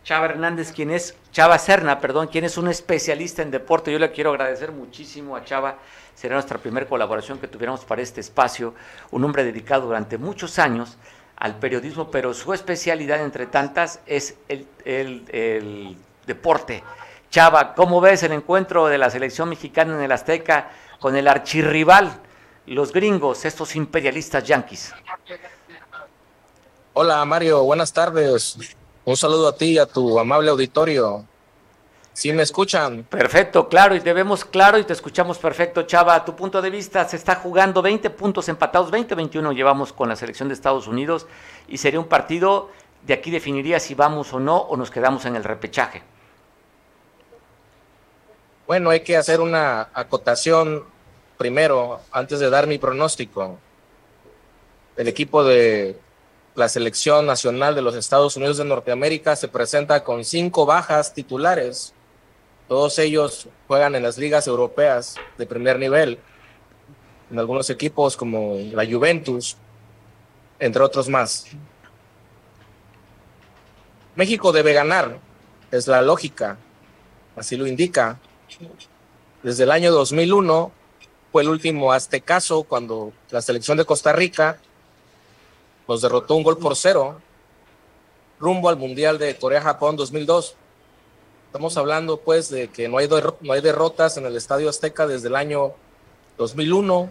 Chava 0.03 0.25
Hernández, 0.25 0.73
quien 0.73 0.91
es, 0.91 1.15
Chava 1.31 1.57
Serna, 1.57 2.01
perdón, 2.01 2.27
quien 2.27 2.43
es 2.43 2.57
un 2.57 2.67
especialista 2.67 3.41
en 3.41 3.51
deporte. 3.51 3.89
Yo 3.89 3.99
le 3.99 4.11
quiero 4.11 4.31
agradecer 4.31 4.73
muchísimo 4.73 5.37
a 5.37 5.45
Chava. 5.45 5.77
Será 6.13 6.33
nuestra 6.35 6.57
primera 6.57 6.85
colaboración 6.85 7.39
que 7.39 7.47
tuviéramos 7.47 7.85
para 7.85 8.01
este 8.01 8.19
espacio. 8.19 8.73
Un 9.11 9.23
hombre 9.23 9.45
dedicado 9.45 9.87
durante 9.87 10.17
muchos 10.17 10.59
años 10.59 10.97
al 11.37 11.55
periodismo, 11.57 12.11
pero 12.11 12.33
su 12.33 12.53
especialidad, 12.53 13.21
entre 13.21 13.45
tantas, 13.45 14.01
es 14.07 14.35
el, 14.49 14.67
el 14.83 15.95
deporte. 16.27 16.83
Chava, 17.29 17.75
¿cómo 17.75 18.01
ves 18.01 18.23
el 18.23 18.33
encuentro 18.33 18.87
de 18.87 18.97
la 18.97 19.09
selección 19.09 19.47
mexicana 19.47 19.95
en 19.95 20.01
el 20.01 20.11
Azteca 20.11 20.69
con 21.01 21.15
el 21.15 21.27
archirrival, 21.27 22.21
los 22.67 22.93
gringos, 22.93 23.43
estos 23.43 23.75
imperialistas 23.75 24.43
yanquis. 24.43 24.93
Hola 26.93 27.25
Mario, 27.25 27.63
buenas 27.63 27.91
tardes. 27.91 28.55
Un 29.03 29.17
saludo 29.17 29.47
a 29.47 29.55
ti 29.55 29.71
y 29.71 29.77
a 29.79 29.87
tu 29.87 30.19
amable 30.19 30.51
auditorio. 30.51 31.25
¿Sí 32.13 32.31
me 32.31 32.43
escuchan? 32.43 33.03
Perfecto, 33.09 33.67
claro, 33.67 33.95
y 33.95 34.01
te 34.01 34.13
vemos 34.13 34.45
claro 34.45 34.77
y 34.77 34.83
te 34.83 34.93
escuchamos 34.93 35.39
perfecto, 35.39 35.83
Chava. 35.83 36.13
A 36.13 36.23
tu 36.23 36.35
punto 36.35 36.61
de 36.61 36.69
vista, 36.69 37.07
se 37.07 37.15
está 37.15 37.35
jugando 37.35 37.81
20 37.81 38.11
puntos 38.11 38.47
empatados, 38.47 38.91
20-21 38.91 39.55
llevamos 39.55 39.93
con 39.93 40.07
la 40.07 40.15
selección 40.15 40.49
de 40.49 40.53
Estados 40.53 40.87
Unidos 40.87 41.25
y 41.67 41.79
sería 41.79 41.99
un 41.99 42.07
partido, 42.07 42.69
de 43.07 43.15
aquí 43.15 43.31
definiría 43.31 43.79
si 43.79 43.95
vamos 43.95 44.33
o 44.33 44.39
no 44.39 44.57
o 44.57 44.77
nos 44.77 44.91
quedamos 44.91 45.25
en 45.25 45.35
el 45.35 45.43
repechaje. 45.43 46.03
Bueno, 48.71 48.89
hay 48.89 49.01
que 49.01 49.17
hacer 49.17 49.41
una 49.41 49.89
acotación 49.93 50.85
primero, 51.37 51.99
antes 52.09 52.39
de 52.39 52.49
dar 52.49 52.67
mi 52.67 52.77
pronóstico. 52.77 53.59
El 54.95 55.09
equipo 55.09 55.43
de 55.43 55.99
la 56.55 56.69
selección 56.69 57.25
nacional 57.25 57.75
de 57.75 57.81
los 57.81 57.95
Estados 57.95 58.37
Unidos 58.37 58.55
de 58.55 58.63
Norteamérica 58.63 59.35
se 59.35 59.49
presenta 59.49 60.05
con 60.05 60.23
cinco 60.23 60.65
bajas 60.65 61.13
titulares. 61.13 61.93
Todos 62.69 62.97
ellos 62.99 63.49
juegan 63.67 63.93
en 63.95 64.03
las 64.03 64.17
ligas 64.17 64.47
europeas 64.47 65.17
de 65.37 65.45
primer 65.45 65.77
nivel, 65.77 66.17
en 67.29 67.39
algunos 67.39 67.69
equipos 67.69 68.15
como 68.15 68.55
la 68.71 68.85
Juventus, 68.85 69.57
entre 70.59 70.81
otros 70.81 71.09
más. 71.09 71.45
México 74.15 74.53
debe 74.53 74.71
ganar, 74.71 75.19
es 75.71 75.87
la 75.87 76.01
lógica, 76.01 76.55
así 77.35 77.57
lo 77.57 77.67
indica. 77.67 78.17
Desde 79.43 79.63
el 79.63 79.71
año 79.71 79.91
2001 79.91 80.71
fue 81.31 81.41
el 81.43 81.49
último 81.49 81.91
aztecaso 81.91 82.63
cuando 82.63 83.13
la 83.29 83.41
selección 83.41 83.77
de 83.77 83.85
Costa 83.85 84.13
Rica 84.13 84.59
nos 85.87 86.01
derrotó 86.01 86.35
un 86.35 86.43
gol 86.43 86.57
por 86.57 86.75
cero 86.75 87.19
rumbo 88.39 88.69
al 88.69 88.77
Mundial 88.77 89.17
de 89.17 89.37
Corea-Japón 89.37 89.95
2002. 89.95 90.55
Estamos 91.47 91.77
hablando 91.77 92.19
pues 92.19 92.49
de 92.49 92.69
que 92.69 92.89
no 92.89 92.97
hay, 92.97 93.07
no 93.41 93.53
hay 93.53 93.61
derrotas 93.61 94.17
en 94.17 94.25
el 94.25 94.35
Estadio 94.35 94.69
Azteca 94.69 95.05
desde 95.05 95.27
el 95.27 95.35
año 95.35 95.73
2001, 96.37 97.09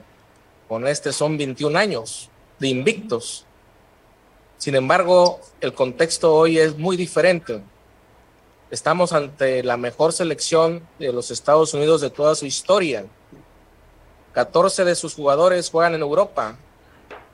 con 0.68 0.86
este 0.86 1.12
son 1.12 1.38
21 1.38 1.78
años 1.78 2.30
de 2.58 2.68
invictos. 2.68 3.46
Sin 4.58 4.74
embargo, 4.74 5.40
el 5.60 5.72
contexto 5.72 6.34
hoy 6.34 6.58
es 6.58 6.76
muy 6.76 6.96
diferente. 6.96 7.62
Estamos 8.70 9.12
ante 9.12 9.64
la 9.64 9.76
mejor 9.76 10.12
selección 10.12 10.86
de 11.00 11.12
los 11.12 11.32
Estados 11.32 11.74
Unidos 11.74 12.00
de 12.00 12.10
toda 12.10 12.36
su 12.36 12.46
historia. 12.46 13.04
14 14.32 14.84
de 14.84 14.94
sus 14.94 15.14
jugadores 15.14 15.70
juegan 15.70 15.96
en 15.96 16.02
Europa. 16.02 16.56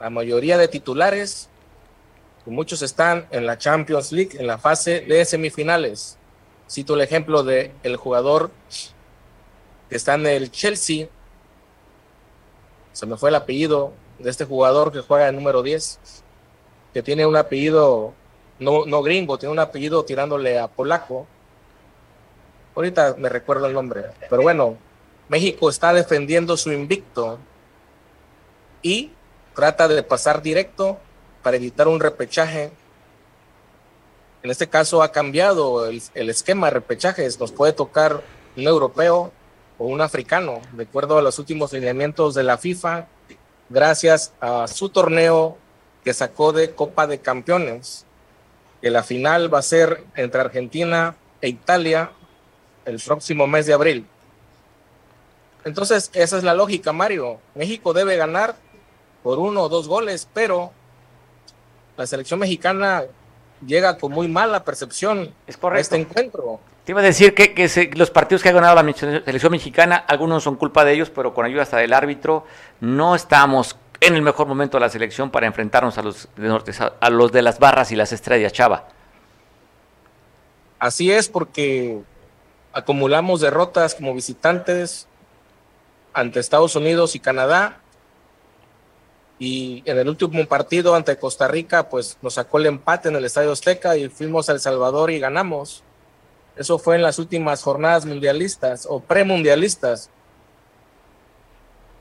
La 0.01 0.09
mayoría 0.09 0.57
de 0.57 0.67
titulares, 0.67 1.51
muchos 2.47 2.81
están 2.81 3.27
en 3.33 3.45
la 3.45 3.59
Champions 3.59 4.13
League, 4.13 4.39
en 4.39 4.47
la 4.47 4.57
fase 4.57 5.03
de 5.03 5.23
semifinales. 5.27 6.17
Cito 6.71 6.95
el 6.95 7.03
ejemplo 7.03 7.43
de 7.43 7.75
el 7.83 7.97
jugador 7.97 8.51
que 9.91 9.97
está 9.97 10.15
en 10.15 10.25
el 10.27 10.51
Chelsea. 10.51 11.09
Se 12.95 13.05
me 13.05 13.19
fue 13.19 13.29
el 13.29 13.35
apellido 13.35 13.93
de 14.19 14.31
este 14.31 14.47
jugador 14.47 14.91
que 14.91 15.01
juega 15.01 15.29
en 15.29 15.37
número 15.37 15.63
10, 15.63 15.99
que 16.95 17.03
tiene 17.03 17.27
un 17.27 17.37
apellido 17.37 18.15
no, 18.59 18.87
no 18.87 19.03
gringo, 19.03 19.39
tiene 19.39 19.53
un 19.53 19.59
apellido 19.59 20.05
tirándole 20.05 20.59
a 20.59 20.69
polaco. 20.69 21.27
Ahorita 22.75 23.17
me 23.19 23.29
recuerdo 23.29 23.67
el 23.67 23.73
nombre, 23.73 24.05
pero 24.29 24.43
bueno, 24.43 24.77
México 25.29 25.69
está 25.71 25.93
defendiendo 25.93 26.57
su 26.57 26.73
invicto 26.73 27.39
y 28.83 29.11
trata 29.55 29.89
de 29.89 30.03
pasar 30.03 30.43
directo 30.43 30.99
para 31.43 31.57
evitar 31.57 31.89
un 31.89 32.01
repechaje. 32.01 32.71
En 34.43 34.51
este 34.51 34.69
caso 34.69 35.03
ha 35.03 35.11
cambiado 35.11 35.87
el, 35.87 36.31
esquema 36.31 36.69
de 36.69 36.75
repechajes. 36.75 37.41
Nos 37.41 37.51
puede 37.51 37.73
tocar 37.73 38.23
un 38.57 38.65
europeo 38.65 39.33
o 39.79 39.87
un 39.87 40.01
africano, 40.01 40.61
de 40.73 40.85
acuerdo 40.85 41.19
a 41.19 41.23
los 41.23 41.39
últimos 41.39 41.73
lineamientos 41.73 42.35
de 42.35 42.45
la 42.45 42.57
FIFA, 42.57 43.09
gracias 43.69 44.33
a 44.41 44.69
su 44.69 44.89
torneo 44.89 45.59
que 46.05 46.15
sacó 46.15 46.53
de 46.53 46.75
Copa 46.75 47.07
de 47.07 47.19
Campeones, 47.19 48.06
que 48.87 48.91
la 48.93 49.03
final 49.03 49.53
va 49.53 49.59
a 49.59 49.63
ser 49.63 50.05
entre 50.15 50.41
Argentina 50.41 51.17
e 51.41 51.49
Italia 51.49 52.13
el 52.85 53.01
próximo 53.05 53.49
mes 53.49 53.67
de 53.67 53.73
abril. 53.73 54.07
Entonces, 55.65 56.09
esa 56.15 56.39
es 56.39 56.45
la 56.45 56.55
lógica, 56.55 56.93
Mario. 56.93 57.41
México 57.57 57.93
debe 57.93 58.17
ganar 58.17 58.55
por 59.25 59.41
uno 59.41 59.63
o 59.63 59.69
dos 59.69 59.89
goles, 59.89 60.29
pero 60.33 60.71
la 61.97 62.07
selección 62.07 62.39
mexicana 62.39 63.03
llega 63.67 63.99
con 63.99 64.13
muy 64.13 64.29
mala 64.29 64.63
percepción 64.63 65.35
es 65.49 65.59
a 65.61 65.79
este 65.81 65.97
encuentro. 65.97 66.61
Te 66.85 66.93
iba 66.93 67.01
a 67.01 67.05
decir 67.05 67.35
que, 67.35 67.55
que 67.55 67.91
los 67.97 68.13
partidos 68.13 68.45
que 68.45 68.51
ha 68.51 68.53
ganado 68.53 68.81
la 68.81 68.93
selección 68.93 69.51
mexicana, 69.51 69.97
algunos 69.97 70.45
son 70.45 70.55
culpa 70.55 70.85
de 70.85 70.93
ellos, 70.93 71.11
pero 71.11 71.35
con 71.35 71.45
ayuda 71.45 71.63
hasta 71.63 71.79
del 71.79 71.93
árbitro, 71.93 72.45
no 72.79 73.17
estamos 73.17 73.77
en 74.01 74.15
el 74.15 74.23
mejor 74.23 74.47
momento 74.47 74.77
de 74.77 74.83
la 74.83 74.89
selección 74.89 75.31
para 75.31 75.47
enfrentarnos 75.47 75.99
a 75.99 76.03
los 76.03 76.29
de 76.37 76.49
norte, 76.49 76.73
a 77.01 77.11
los 77.11 77.33
de 77.33 77.43
las 77.43 77.59
barras 77.59 77.93
y 77.93 77.97
las 77.97 78.13
estrellas, 78.13 78.53
Chava. 78.53 78.89
Así 80.79 81.11
es, 81.11 81.29
porque 81.29 82.03
acumulamos 82.73 83.41
derrotas 83.41 83.95
como 83.95 84.15
visitantes 84.15 85.09
ante 86.13 86.41
Estados 86.41 86.77
Unidos 86.77 87.15
y 87.15 87.21
Canadá. 87.21 87.81
Y 89.39 89.83
en 89.85 89.99
el 89.99 90.09
último 90.09 90.47
partido 90.47 90.95
ante 90.95 91.17
Costa 91.19 91.49
Rica, 91.49 91.89
pues 91.89 92.19
nos 92.23 92.35
sacó 92.35 92.59
el 92.59 92.67
empate 92.67 93.09
en 93.09 93.17
el 93.17 93.25
Estadio 93.25 93.53
Azteca 93.53 93.97
y 93.97 94.09
fuimos 94.09 94.49
a 94.49 94.53
El 94.53 94.61
Salvador 94.61 95.11
y 95.11 95.19
ganamos. 95.19 95.83
Eso 96.57 96.79
fue 96.79 96.97
en 96.97 97.03
las 97.03 97.19
últimas 97.19 97.63
jornadas 97.63 98.07
mundialistas 98.07 98.87
o 98.89 99.01
premundialistas. 99.01 100.11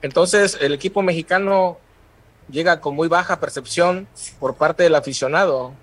Entonces, 0.01 0.57
el 0.61 0.73
equipo 0.73 1.01
mexicano 1.01 1.77
llega 2.49 2.81
con 2.81 2.95
muy 2.95 3.07
baja 3.07 3.39
percepción 3.39 4.07
por 4.39 4.55
parte 4.55 4.83
del 4.83 4.95
aficionado, 4.95 5.73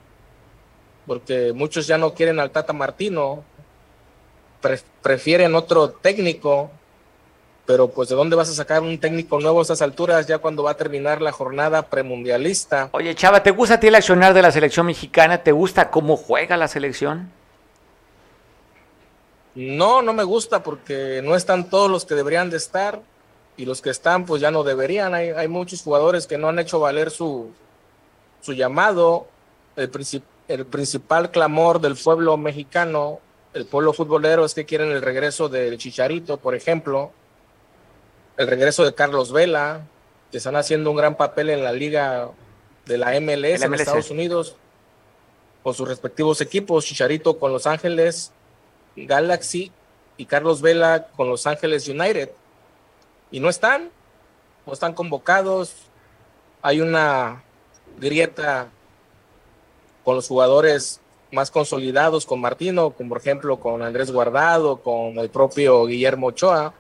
porque 1.07 1.53
muchos 1.53 1.87
ya 1.87 1.99
no 1.99 2.15
quieren 2.15 2.41
al 2.41 2.51
Tata 2.51 2.73
Martino, 2.73 3.45
prefieren 5.03 5.55
otro 5.55 5.91
técnico, 5.91 6.71
pero 7.67 7.89
pues 7.89 8.09
de 8.09 8.15
dónde 8.15 8.37
vas 8.37 8.49
a 8.49 8.55
sacar 8.55 8.83
un 8.83 8.99
técnico 8.99 9.41
nuevo 9.41 9.59
a 9.59 9.63
estas 9.63 9.83
alturas 9.83 10.27
ya 10.27 10.39
cuando 10.39 10.63
va 10.63 10.73
a 10.73 10.77
terminar 10.77 11.21
la 11.21 11.33
jornada 11.33 11.83
premundialista. 11.83 12.89
Oye, 12.93 13.15
Chava, 13.15 13.43
¿te 13.43 13.51
gusta 13.51 13.75
a 13.75 13.81
ti 13.81 13.89
el 13.89 13.95
accionar 13.95 14.35
de 14.35 14.43
la 14.43 14.53
selección 14.53 14.87
mexicana? 14.87 15.43
¿Te 15.43 15.53
gusta 15.53 15.91
cómo 15.91 16.17
juega 16.17 16.57
la 16.57 16.69
selección? 16.69 17.31
No, 19.55 20.01
no 20.01 20.13
me 20.13 20.25
gusta 20.25 20.63
porque 20.63 21.21
no 21.23 21.37
están 21.37 21.69
todos 21.69 21.91
los 21.91 22.05
que 22.05 22.15
deberían 22.15 22.49
de 22.49 22.57
estar 22.57 23.03
y 23.57 23.65
los 23.65 23.83
que 23.83 23.91
están 23.91 24.27
pues 24.27 24.41
ya 24.41 24.51
no 24.51 24.63
deberían. 24.65 25.15
Hay, 25.15 25.31
hay 25.31 25.49
muchos 25.49 25.83
jugadores 25.83 26.27
que 26.27 26.39
no 26.39 26.49
han 26.49 26.59
hecho 26.59 26.81
valer 26.81 27.11
su, 27.11 27.51
su 28.41 28.53
llamado. 28.53 29.27
El, 29.77 29.91
el 30.49 30.67
principal 30.67 31.31
clamor 31.31 31.81
del 31.81 31.97
pueblo 31.97 32.37
mexicano 32.37 33.21
el 33.55 33.67
pueblo 33.67 33.93
futbolero 33.93 34.45
es 34.45 34.55
que 34.55 34.65
quieren 34.65 34.91
el 34.91 35.03
regreso 35.03 35.49
del 35.49 35.77
Chicharito, 35.79 36.39
por 36.39 36.55
ejemplo, 36.55 37.13
el 38.37 38.47
regreso 38.47 38.85
de 38.85 38.95
Carlos 38.95 39.33
Vela, 39.33 39.83
que 40.31 40.39
están 40.39 40.57
haciendo 40.57 40.91
un 40.91 40.97
gran 40.97 41.17
papel 41.17 41.51
en 41.51 41.63
la 41.63 41.73
liga 41.73 42.31
de 42.87 42.99
la 42.99 43.21
MLS, 43.21 43.63
en 43.63 43.75
Estados 43.75 44.11
Unidos, 44.11 44.57
con 45.63 45.75
sus 45.75 45.87
respectivos 45.87 46.41
equipos, 46.41 46.87
Chicharito 46.87 47.39
con 47.39 47.53
Los 47.53 47.67
Ángeles 47.67 48.33
Galaxy 48.97 49.71
y 50.17 50.25
Carlos 50.25 50.63
Vela 50.63 51.09
con 51.15 51.29
Los 51.29 51.47
Ángeles 51.47 51.87
United. 51.89 52.31
Y 53.33 53.41
no 53.41 53.49
están, 53.49 53.91
no 54.67 54.73
están 54.73 54.95
convocados, 54.95 55.75
hay 56.61 56.81
una 56.81 57.43
grieta 57.99 58.69
con 60.05 60.15
los 60.15 60.29
jugadores 60.29 61.01
más 61.33 61.51
consolidados 61.51 62.27
con 62.27 62.41
Martino, 62.41 62.91
como 62.91 63.09
por 63.09 63.19
ejemplo 63.19 63.59
con 63.59 63.83
Andrés 63.83 64.13
Guardado, 64.13 64.77
con 64.83 65.19
el 65.19 65.31
propio 65.31 65.87
Guillermo 65.87 66.29
Ochoa, 66.29 66.75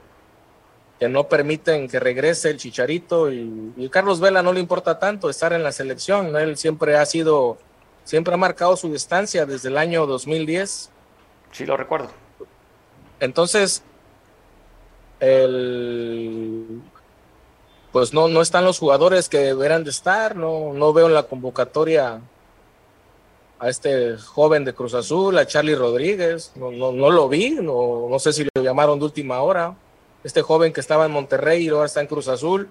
que 1.00 1.09
no 1.09 1.28
permiten 1.28 1.88
que 1.88 1.98
regrese 1.98 2.50
el 2.50 2.59
Chicharito 2.59 3.32
y, 3.32 3.88
Carlos 3.90 4.20
Vela 4.20 4.42
no 4.42 4.53
le 4.53 4.61
importa 4.61 4.98
tanto 4.98 5.28
estar 5.30 5.53
en 5.53 5.62
la 5.62 5.72
selección, 5.72 6.36
él 6.36 6.57
siempre 6.57 6.96
ha 6.96 7.07
sido, 7.07 7.59
siempre 8.05 8.34
ha 8.34 8.36
marcado 8.36 8.76
su 8.76 8.92
distancia 8.92 9.46
desde 9.46 9.68
el 9.68 9.78
año 9.78 10.07
2010. 10.07 10.90
Sí, 11.50 11.66
lo 11.66 11.76
recuerdo. 11.76 12.09
Entonces, 13.20 13.82
el, 15.22 16.82
pues 17.92 18.12
no, 18.12 18.26
no 18.26 18.42
están 18.42 18.64
los 18.64 18.80
jugadores 18.80 19.28
que 19.28 19.38
deberán 19.38 19.84
de 19.84 19.90
estar, 19.90 20.34
no, 20.34 20.72
no 20.72 20.92
veo 20.92 21.06
en 21.06 21.14
la 21.14 21.22
convocatoria 21.22 22.20
a 23.60 23.68
este 23.68 24.16
joven 24.16 24.64
de 24.64 24.74
Cruz 24.74 24.94
Azul, 24.94 25.38
a 25.38 25.46
Charlie 25.46 25.76
Rodríguez, 25.76 26.50
no, 26.56 26.72
no, 26.72 27.10
lo 27.10 27.28
vi, 27.28 27.50
no, 27.50 28.08
no, 28.10 28.18
sé 28.18 28.32
si 28.32 28.44
lo 28.52 28.62
llamaron 28.62 28.98
de 28.98 29.04
última 29.04 29.40
hora, 29.42 29.76
este 30.24 30.42
joven 30.42 30.72
que 30.72 30.80
estaba 30.80 31.06
en 31.06 31.12
Monterrey 31.12 31.66
y 31.66 31.68
ahora 31.68 31.86
está 31.86 32.00
en 32.00 32.08
Cruz 32.08 32.26
Azul, 32.26 32.68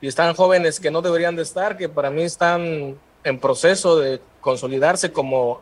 y 0.00 0.08
están 0.08 0.34
jóvenes 0.34 0.80
que 0.80 0.90
no 0.90 1.00
deberían 1.00 1.36
de 1.36 1.42
estar, 1.42 1.76
que 1.76 1.88
para 1.88 2.10
mí 2.10 2.22
están 2.22 2.98
en 3.22 3.38
proceso 3.38 3.96
de 4.00 4.20
consolidarse 4.40 5.12
como 5.12 5.60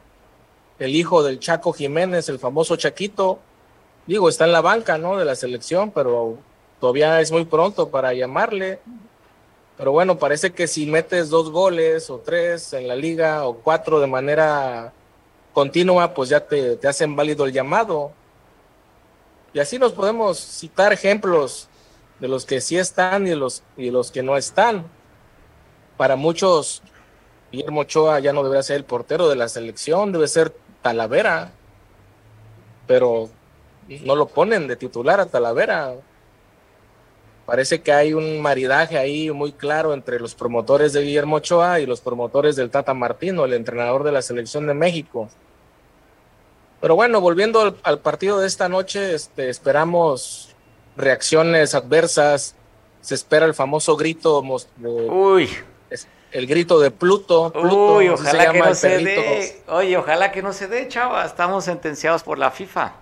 el 0.78 0.96
hijo 0.96 1.22
del 1.22 1.38
Chaco 1.38 1.74
Jiménez, 1.74 2.30
el 2.30 2.38
famoso 2.38 2.76
Chaquito, 2.76 3.38
digo, 4.07 4.28
está 4.28 4.44
en 4.44 4.53
la 4.53 4.61
banca, 4.61 4.98
¿no? 4.98 5.16
De 5.16 5.24
la 5.24 5.34
selección, 5.34 5.90
pero 5.90 6.38
todavía 6.80 7.20
es 7.20 7.30
muy 7.30 7.44
pronto 7.44 7.88
para 7.88 8.12
llamarle. 8.12 8.80
Pero 9.76 9.92
bueno, 9.92 10.18
parece 10.18 10.53
que 10.53 10.66
si 10.66 10.86
metes 10.86 11.28
dos 11.30 11.50
goles 11.50 12.11
o 12.11 12.18
tres 12.18 12.72
en 12.72 12.88
la 12.88 12.96
liga 12.96 13.46
o 13.46 13.55
cuatro 13.55 14.00
de 14.00 14.07
manera 14.07 14.92
continua, 15.53 16.14
pues 16.14 16.28
ya 16.28 16.40
te, 16.40 16.78
hacen 16.86 17.16
válido 17.16 17.46
el 17.46 17.53
llamado. 17.53 18.12
Y 19.53 19.61
así 19.61 19.78
nos 19.78 19.92
podemos 19.92 20.38
citar 20.38 20.92
ejemplos 20.92 21.68
de 22.20 22.28
los 22.28 22.46
que 22.46 22.61
sí 22.61 22.78
están 22.78 23.26
y 23.26 23.34
los, 23.34 23.62
y 23.76 23.90
los 23.90 24.11
que 24.11 24.22
no 24.22 24.36
están. 24.36 24.86
Para 25.96 26.16
muchos, 26.16 26.82
Guillermo 27.50 27.82
Ochoa 27.82 28.20
ya 28.20 28.32
no 28.32 28.42
debería 28.42 28.62
ser 28.62 28.76
el 28.76 28.84
portero 28.84 29.28
de 29.28 29.36
la 29.36 29.48
selección, 29.48 30.12
debe 30.12 30.28
ser 30.28 30.55
Talavera, 30.80 31.53
pero 32.86 33.28
no 34.05 34.16
lo 34.16 34.26
ponen 34.26 34.68
de 34.68 34.76
titular 34.76 35.20
a 35.20 35.26
Talavera. 35.26 35.95
Parece 37.47 37.83
que 37.83 37.93
hay 37.93 38.14
un 38.14 38.41
maridaje 38.41 38.99
ahí 38.99 39.30
muy 39.30 39.53
claro 39.53 39.95
entre 39.95 40.20
los 40.20 40.35
promotores 40.35 40.93
de 40.93 41.03
Guillermo 41.03 41.37
Ochoa 41.37 41.80
y 41.80 41.87
los 41.87 42.01
promotores 42.01 42.57
del 42.57 42.70
Tata 42.70 42.95
Martino, 42.95 43.45
el 43.45 43.53
entrenador 43.53 44.05
de 44.05 44.12
la 44.12 44.22
selección 44.22 44.66
de 44.66 44.74
México. 44.74 45.28
Pero 46.80 46.95
bueno, 46.95 47.20
volviendo 47.20 47.76
al, 47.83 47.99
partido 48.01 48.41
de 48.41 48.47
esta 48.47 48.68
noche, 48.68 49.14
este, 49.14 49.49
esperamos 49.49 50.55
reacciones 50.97 51.74
adversas. 51.74 52.55
Se 53.01 53.14
espera 53.14 53.47
el 53.47 53.55
famoso 53.55 53.97
grito. 53.97 54.43
Uy. 54.80 55.49
El 56.33 56.47
grito 56.47 56.80
de 56.80 56.91
Pluto. 56.91 57.53
Uy, 57.55 58.09
ojalá 58.09 58.51
que 58.51 58.59
no 58.59 58.74
se 58.74 58.99
dé. 58.99 59.62
Oye, 59.68 59.97
ojalá 59.97 60.33
que 60.33 60.43
no 60.43 60.53
se 60.53 60.66
dé, 60.66 60.89
chava. 60.89 61.24
Estamos 61.24 61.64
sentenciados 61.64 62.22
por 62.22 62.39
la 62.39 62.51
FIFA. 62.51 62.95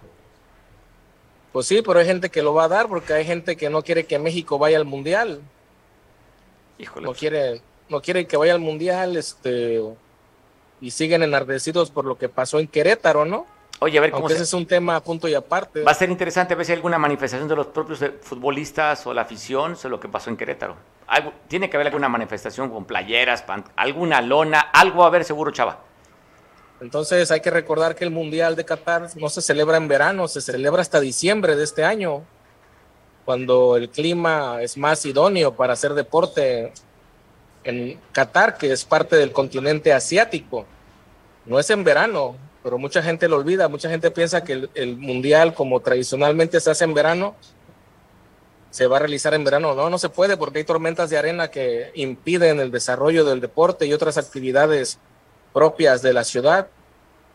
Pues 1.53 1.67
sí, 1.67 1.83
pero 1.83 1.99
hay 1.99 2.07
gente 2.07 2.31
que 2.31 2.43
lo 2.43 2.55
va 2.55 2.65
a 2.65 2.69
dar 2.69 2.89
porque 2.89 3.13
hay 3.13 3.25
gente 3.25 3.57
que 3.57 3.71
no 3.71 3.83
quiere 3.83 4.07
que 4.07 4.19
México 4.19 4.59
vaya 4.59 4.79
al 4.79 4.85
mundial. 4.85 5.41
Híjole. 6.79 7.07
No 7.07 7.15
quiere, 7.15 7.61
no 7.89 8.01
quiere 8.01 8.27
que 8.27 8.37
vaya 8.37 8.55
al 8.55 8.61
mundial, 8.61 9.17
este, 9.17 9.83
y 10.81 10.91
siguen 10.91 11.23
enardecidos 11.23 11.91
por 11.91 12.05
lo 12.05 12.17
que 12.17 12.29
pasó 12.29 12.59
en 12.59 12.69
Querétaro, 12.69 13.25
¿no? 13.25 13.47
Oye, 13.81 13.97
a 13.97 14.01
ver 14.01 14.11
cómo. 14.11 14.29
ese 14.29 14.43
es 14.43 14.53
un 14.53 14.67
tema 14.67 14.97
a 14.97 15.01
punto 15.03 15.27
y 15.27 15.35
aparte. 15.35 15.83
Va 15.83 15.93
a 15.93 15.95
ser 15.95 16.11
interesante 16.11 16.55
ver 16.55 16.67
si 16.67 16.73
hay 16.73 16.77
alguna 16.77 16.99
manifestación 16.99 17.49
de 17.49 17.57
los 17.57 17.67
propios 17.69 18.03
eh, 18.03 18.13
futbolistas 18.21 19.07
o 19.07 19.15
la 19.15 19.23
afición 19.23 19.75
sobre 19.75 19.93
lo 19.93 20.01
que 20.01 20.09
pasó 20.09 20.29
en 20.29 20.37
Querétaro. 20.37 20.77
tiene 21.49 21.71
que 21.71 21.77
haber 21.77 21.87
alguna 21.87 22.09
manifestación 22.09 22.69
con 22.71 22.85
playeras, 22.85 23.45
alguna 23.77 24.21
lona, 24.21 24.61
algo 24.61 25.05
a 25.05 25.11
ver 25.11 25.25
seguro, 25.25 25.51
Chava. 25.51 25.90
Entonces 26.81 27.31
hay 27.31 27.41
que 27.41 27.51
recordar 27.51 27.95
que 27.95 28.05
el 28.05 28.11
Mundial 28.11 28.57
de 28.57 28.65
Qatar 28.65 29.09
no 29.17 29.29
se 29.29 29.43
celebra 29.43 29.77
en 29.77 29.89
verano, 29.89 30.29
se 30.29 30.41
celebra 30.41 30.81
hasta 30.81 30.99
diciembre 30.99 31.55
de 31.55 31.65
este 31.65 31.85
año, 31.85 32.25
cuando 33.25 33.77
el 33.77 33.91
clima 33.91 34.63
es 34.63 34.77
más 34.79 35.05
idóneo 35.05 35.55
para 35.55 35.75
hacer 35.75 35.95
deporte 35.95 36.73
en 37.65 38.01
Qatar, 38.13 38.57
que 38.57 38.73
es 38.73 38.85
parte 38.85 39.17
del 39.17 39.33
continente 39.33 39.93
asiático. 39.93 40.65
No 41.45 41.59
es 41.59 41.69
en 41.69 41.85
verano, 41.85 42.37
pero 42.63 42.79
mucha 42.79 43.03
gente 43.03 43.29
lo 43.29 43.37
olvida, 43.37 43.69
mucha 43.69 43.91
gente 43.91 44.11
piensa 44.11 44.43
que 44.43 44.69
el, 44.75 44.97
mundial, 44.97 45.53
como 45.53 45.81
tradicionalmente 45.81 46.61
se 46.61 46.71
hace 46.71 46.85
en 46.85 46.95
verano, 46.95 47.35
se 48.71 48.87
va 48.87 48.97
a 48.97 49.01
realizar 49.01 49.35
en 49.35 49.45
verano. 49.45 49.75
No, 49.75 49.91
no 49.91 49.99
se 49.99 50.09
puede 50.09 50.39
porque 50.39 50.59
hay 50.59 50.65
tormentas 50.65 51.11
de 51.11 51.19
arena 51.19 51.49
que 51.49 51.91
impiden 51.95 52.59
el 52.59 52.71
desarrollo 52.71 53.25
del 53.25 53.41
deporte 53.41 53.85
y 53.85 53.93
otras 53.93 54.17
actividades 54.17 54.99
propias 55.53 56.03
de 56.03 56.13
la 56.13 56.25
ciudad. 56.25 56.69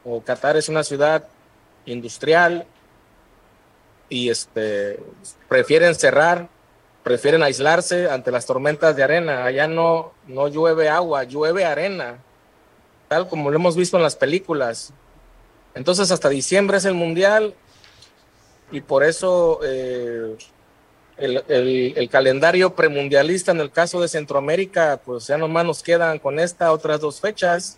O 0.04 0.22
Qatar 0.22 0.58
es 0.58 0.70
una 0.70 0.84
ciudad 0.84 1.28
industrial 1.86 2.66
y 4.10 4.30
este, 4.30 5.00
prefieren 5.50 5.96
cerrar, 5.96 6.48
prefieren 7.04 7.44
aislarse 7.44 8.10
ante 8.10 8.32
las 8.32 8.46
tormentas 8.46 8.96
de 8.96 9.04
arena. 9.04 9.46
Allá 9.46 9.68
no, 9.68 10.14
no 10.28 10.48
llueve 10.48 10.90
agua, 10.90 11.24
llueve 11.24 11.66
arena, 11.66 12.20
tal 13.08 13.28
como 13.28 13.50
lo 13.50 13.56
hemos 13.58 13.76
visto 13.76 13.98
en 13.98 14.04
las 14.04 14.16
películas. 14.16 14.94
Entonces 15.74 16.12
hasta 16.12 16.30
diciembre 16.30 16.78
es 16.78 16.86
el 16.86 16.94
mundial 16.94 17.54
y 18.72 18.82
por 18.82 19.04
eso 19.04 19.60
eh, 19.64 20.38
el, 21.18 22.10
calendario 22.10 22.76
premundialista 22.76 23.52
en 23.52 23.62
el 23.62 23.72
caso 23.72 24.02
de 24.02 24.08
Centroamérica, 24.08 25.00
pues 25.04 25.28
ya 25.28 25.38
nomás 25.38 25.66
nos 25.66 25.84
quedan 25.84 26.20
con 26.20 26.40
esta 26.40 26.72
otras 26.72 27.00
dos 27.00 27.20
fechas. 27.20 27.78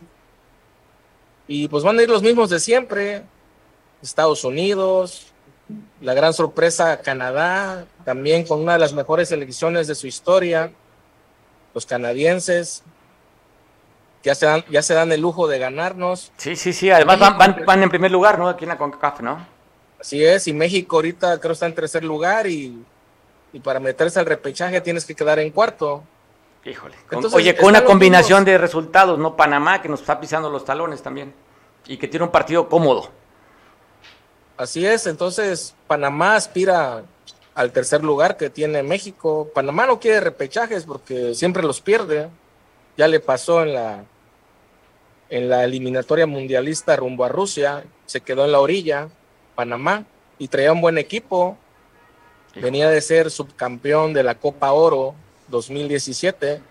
Y 1.47 1.67
pues 1.67 1.83
van 1.83 1.97
a 1.99 2.03
ir 2.03 2.09
los 2.09 2.21
mismos 2.21 2.49
de 2.49 2.59
siempre. 2.59 3.23
Estados 4.01 4.43
Unidos, 4.43 5.27
la 6.01 6.13
gran 6.13 6.33
sorpresa 6.33 7.01
Canadá, 7.01 7.85
también 8.05 8.45
con 8.45 8.61
una 8.61 8.73
de 8.73 8.79
las 8.79 8.93
mejores 8.93 9.31
elecciones 9.31 9.87
de 9.87 9.95
su 9.95 10.07
historia. 10.07 10.71
Los 11.73 11.85
canadienses, 11.85 12.83
ya 14.23 14.35
se 14.35 14.45
dan, 14.45 14.65
ya 14.69 14.81
se 14.81 14.93
dan 14.93 15.11
el 15.11 15.21
lujo 15.21 15.47
de 15.47 15.59
ganarnos. 15.59 16.31
Sí, 16.37 16.55
sí, 16.55 16.73
sí, 16.73 16.89
además 16.91 17.19
van, 17.19 17.63
van, 17.65 17.83
en 17.83 17.89
primer 17.89 18.11
lugar, 18.11 18.37
¿no? 18.37 18.49
Aquí 18.49 18.65
en 18.65 18.69
la 18.69 18.77
CONCACAF, 18.77 19.21
¿no? 19.21 19.45
Así 19.99 20.23
es, 20.23 20.47
y 20.47 20.53
México 20.53 20.97
ahorita 20.97 21.39
creo 21.39 21.53
está 21.53 21.65
en 21.65 21.73
tercer 21.73 22.03
lugar 22.03 22.45
y, 22.47 22.83
para 23.63 23.79
meterse 23.79 24.19
al 24.19 24.25
repechaje 24.25 24.81
tienes 24.81 25.05
que 25.05 25.15
quedar 25.15 25.39
en 25.39 25.49
cuarto. 25.49 26.03
Híjole. 26.68 26.95
oye, 27.34 27.55
con 27.55 27.70
una 27.70 27.86
combinación 27.86 28.43
de 28.43 28.57
resultados, 28.57 29.18
¿no? 29.18 29.36
Panamá 29.36 29.82
que 29.82 29.88
nos 29.88 30.01
está 30.01 30.20
pisando 30.20 30.49
los 30.49 30.65
talones 30.65 31.01
también 31.01 31.34
y 31.86 31.97
que 31.97 32.07
tiene 32.07 32.26
un 32.26 32.32
partido 32.32 32.68
cómodo. 32.68 33.09
Así 34.57 34.86
es, 34.86 35.07
entonces 35.07 35.76
Panamá 35.88 36.36
aspira 36.36 37.03
al 37.55 37.72
tercer 37.72 38.03
lugar 38.03 38.36
que 38.36 38.49
tiene 38.49 38.84
México. 38.84 39.49
Panamá 39.53 39.86
no 39.86 39.99
quiere 39.99 40.20
repechajes 40.20 40.84
porque 40.84 41.34
siempre 41.34 41.63
los 41.63 41.80
pierde 41.80 42.30
ya 42.97 43.07
le 43.07 43.20
pasó 43.20 43.61
en 43.61 43.74
la, 43.76 44.03
en 45.30 45.49
la 45.49 45.63
eliminatoria 45.63 46.26
mundialista 46.26 46.95
rumbo 46.95 47.24
a 47.24 47.30
Rusia, 47.30 47.84
se 48.07 48.22
quedó 48.22 48.43
en 48.43 48.51
la 48.51 48.59
orilla, 48.59 49.09
Panamá, 49.55 50.05
y 50.39 50.47
traía 50.47 50.74
un 50.74 50.82
buen 50.82 50.97
equipo. 50.97 51.57
Venía 52.55 52.89
de 52.89 53.01
ser 53.01 53.30
subcampeón 53.30 54.13
de 54.13 54.24
la 54.24 54.36
Copa 54.36 54.72
Oro 54.72 55.13
2017. 55.47 56.61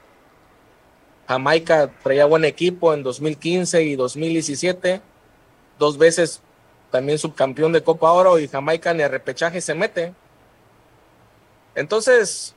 Jamaica 1.28 1.90
traía 2.02 2.26
buen 2.26 2.44
equipo 2.44 2.94
en 2.94 3.02
2015 3.02 3.82
y 3.82 3.96
2017. 3.96 5.00
Dos 5.78 5.98
veces 5.98 6.40
también 6.90 7.18
subcampeón 7.18 7.72
de 7.72 7.82
Copa 7.82 8.12
Oro 8.12 8.38
y 8.38 8.48
Jamaica 8.48 8.94
ni 8.94 9.02
a 9.02 9.08
repechaje 9.08 9.60
se 9.60 9.74
mete. 9.74 10.14
Entonces, 11.74 12.54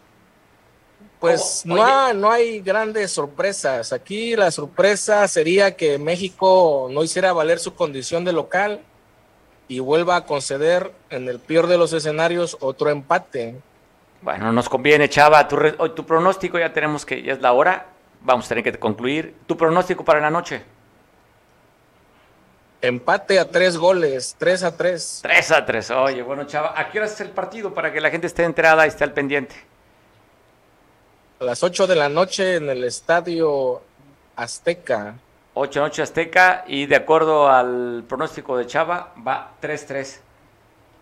pues 1.20 1.63
no, 1.65 2.13
no 2.13 2.32
hay 2.32 2.61
grandes 2.61 3.11
sorpresas. 3.11 3.91
Aquí 3.91 4.36
la 4.36 4.51
sorpresa 4.51 5.28
sería 5.28 5.76
que 5.76 5.97
México 5.97 6.88
no 6.91 7.03
hiciera 7.03 7.34
valer 7.34 7.59
su 7.59 7.76
condición 7.76 8.24
de 8.24 8.32
local 8.32 8.82
y 9.67 9.80
vuelva 9.80 10.15
a 10.15 10.26
conceder 10.26 10.91
en 11.09 11.28
el 11.28 11.39
peor 11.39 11.67
de 11.67 11.78
los 11.78 11.91
escenarios 11.91 12.57
otro 12.61 12.89
empate. 12.89 13.55
Bueno, 14.22 14.51
nos 14.51 14.67
conviene, 14.67 15.09
Chava. 15.09 15.47
Tu, 15.47 15.57
tu 15.95 16.05
pronóstico 16.05 16.59
ya 16.59 16.74
tenemos 16.74 17.05
que, 17.05 17.22
ya 17.22 17.34
es 17.34 17.41
la 17.41 17.53
hora. 17.53 17.88
Vamos 18.22 18.45
a 18.45 18.49
tener 18.49 18.63
que 18.63 18.78
concluir. 18.78 19.36
¿Tu 19.47 19.55
pronóstico 19.55 20.03
para 20.03 20.20
la 20.20 20.30
noche? 20.30 20.63
Empate 22.82 23.39
a 23.39 23.49
tres 23.49 23.78
goles, 23.78 24.36
tres 24.38 24.63
a 24.63 24.76
tres. 24.76 25.20
Tres 25.22 25.51
a 25.51 25.65
tres. 25.65 25.91
Oye, 25.91 26.22
bueno, 26.22 26.45
Chava, 26.45 26.74
¿a 26.80 26.89
qué 26.89 26.99
hora 26.99 27.07
es 27.07 27.20
el 27.22 27.30
partido 27.30 27.74
para 27.74 27.91
que 27.91 27.99
la 27.99 28.09
gente 28.09 28.28
esté 28.28 28.43
enterada 28.43 28.86
y 28.86 28.89
esté 28.89 29.03
al 29.03 29.13
pendiente? 29.13 29.55
a 31.39 31.43
las 31.43 31.63
8 31.63 31.88
de 31.88 31.95
la 31.95 32.09
noche 32.09 32.55
en 32.55 32.70
el 32.70 32.84
estadio 32.84 33.82
Azteca. 34.36 35.15
8 35.53 35.80
noche 35.80 36.01
Azteca 36.01 36.63
y 36.67 36.86
de 36.86 36.95
acuerdo 36.95 37.49
al 37.49 38.03
pronóstico 38.07 38.57
de 38.57 38.67
Chava 38.67 39.13
va 39.26 39.53
3-3. 39.61 40.20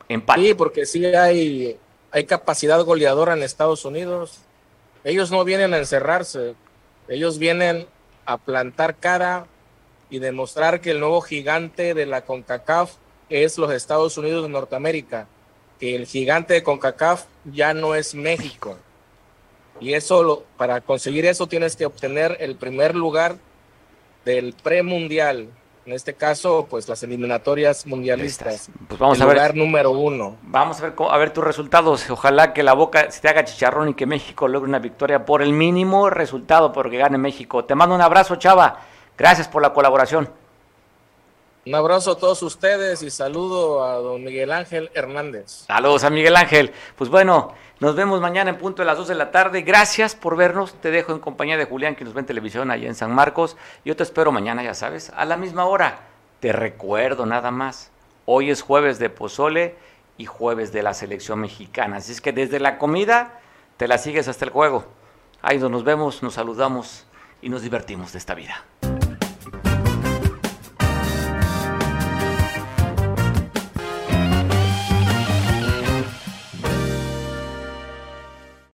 Empate. 0.10 0.42
Sí, 0.42 0.54
porque 0.54 0.86
sí 0.86 1.06
hay, 1.06 1.78
hay 2.12 2.26
capacidad 2.26 2.84
goleadora 2.84 3.34
en 3.34 3.44
Estados 3.44 3.86
Unidos. 3.86 4.40
Ellos 5.04 5.32
no 5.32 5.44
vienen 5.44 5.74
a 5.74 5.78
encerrarse, 5.78 6.56
ellos 7.08 7.38
vienen 7.38 7.88
a 8.26 8.38
plantar 8.38 8.96
cara 8.98 9.46
y 10.10 10.20
demostrar 10.20 10.82
que 10.82 10.92
el 10.92 11.00
nuevo 11.00 11.22
gigante 11.22 11.94
de 11.94 12.06
la 12.06 12.22
CONCACAF 12.22 12.94
es 13.30 13.58
los 13.58 13.72
Estados 13.72 14.18
Unidos 14.18 14.44
de 14.44 14.50
Norteamérica, 14.50 15.28
que 15.80 15.96
el 15.96 16.06
gigante 16.06 16.54
de 16.54 16.64
CONCACAF 16.64 17.26
ya 17.46 17.74
no 17.74 17.96
es 17.96 18.16
México. 18.16 18.78
Y 19.80 19.94
eso, 19.94 20.46
para 20.58 20.82
conseguir 20.82 21.26
eso 21.26 21.48
tienes 21.48 21.76
que 21.76 21.86
obtener 21.86 22.38
el 22.40 22.56
primer 22.56 22.96
lugar 22.96 23.38
del 24.26 24.54
premundial. 24.54 25.50
En 25.88 25.94
este 25.94 26.16
caso, 26.16 26.68
pues 26.70 26.90
las 26.90 27.02
eliminatorias 27.04 27.88
mundialistas. 27.88 28.70
Pues 28.90 29.00
vamos 29.00 29.18
el 29.20 29.24
a 29.24 29.32
lugar 29.32 29.56
número 29.56 29.92
uno. 29.92 30.36
Vamos 30.42 30.82
a 30.82 30.90
ver, 30.90 30.94
a 31.00 31.18
ver 31.18 31.32
tus 31.32 31.46
resultados. 31.46 32.10
Ojalá 32.10 32.52
que 32.52 32.62
la 32.62 32.74
boca 32.74 33.10
se 33.10 33.22
te 33.22 33.30
haga 33.30 33.46
chicharrón 33.46 33.88
y 33.88 33.94
que 33.94 34.06
México 34.06 34.50
logre 34.50 34.68
una 34.68 34.80
victoria 34.80 35.26
por 35.26 35.42
el 35.42 35.54
mínimo 35.54 36.10
resultado, 36.10 36.74
porque 36.74 36.98
gane 36.98 37.18
México. 37.18 37.64
Te 37.64 37.74
mando 37.74 37.96
un 37.96 38.02
abrazo, 38.02 38.36
Chava. 38.36 38.82
Gracias 39.18 39.48
por 39.48 39.62
la 39.62 39.72
colaboración. 39.72 40.30
Un 41.68 41.76
abrazo 41.76 42.12
a 42.12 42.18
todos 42.18 42.42
ustedes 42.44 43.04
y 43.04 43.10
saludo 43.10 43.84
a 43.84 43.96
don 43.96 44.24
Miguel 44.24 44.54
Ángel 44.54 44.90
Hernández. 44.94 45.66
Saludos 45.68 46.06
a 46.06 46.10
Miguel 46.10 46.38
Ángel. 46.38 46.72
Pues 46.96 47.10
bueno, 47.10 47.54
nos 47.82 47.94
vemos 47.94 48.22
mañana 48.22 48.52
en 48.52 48.58
punto 48.58 48.84
de 48.84 48.86
las 48.86 48.98
2 48.98 49.10
de 49.10 49.16
la 49.16 49.32
tarde. 49.32 49.64
Gracias 49.64 50.16
por 50.16 50.38
vernos. 50.38 50.76
Te 50.76 50.92
dejo 50.92 51.12
en 51.12 51.20
compañía 51.20 51.58
de 51.58 51.66
Julián, 51.66 51.98
que 51.98 52.06
nos 52.06 52.14
ve 52.14 52.22
en 52.22 52.26
televisión 52.26 52.72
allá 52.72 52.88
en 52.88 52.96
San 52.96 53.14
Marcos. 53.14 53.58
Yo 53.84 53.98
te 53.98 54.04
espero 54.04 54.32
mañana, 54.32 54.64
ya 54.64 54.74
sabes, 54.74 55.12
a 55.14 55.26
la 55.26 55.36
misma 55.36 55.66
hora. 55.66 56.08
Te 56.40 56.54
recuerdo 56.54 57.26
nada 57.26 57.52
más. 57.52 57.92
Hoy 58.24 58.50
es 58.50 58.62
jueves 58.62 58.98
de 58.98 59.10
pozole 59.10 59.76
y 60.18 60.24
jueves 60.24 60.72
de 60.72 60.84
la 60.84 60.94
selección 60.94 61.42
mexicana. 61.42 61.98
Así 61.98 62.14
es 62.14 62.22
que 62.22 62.32
desde 62.32 62.62
la 62.62 62.78
comida 62.78 63.42
te 63.76 63.90
la 63.90 63.98
sigues 63.98 64.30
hasta 64.30 64.46
el 64.46 64.52
juego. 64.52 64.86
Ahí 65.42 65.60
nos 65.60 65.84
vemos, 65.84 66.24
nos 66.24 66.36
saludamos 66.36 67.06
y 67.42 67.50
nos 67.50 67.62
divertimos 67.62 68.14
de 68.14 68.20
esta 68.20 68.36
vida. 68.36 68.64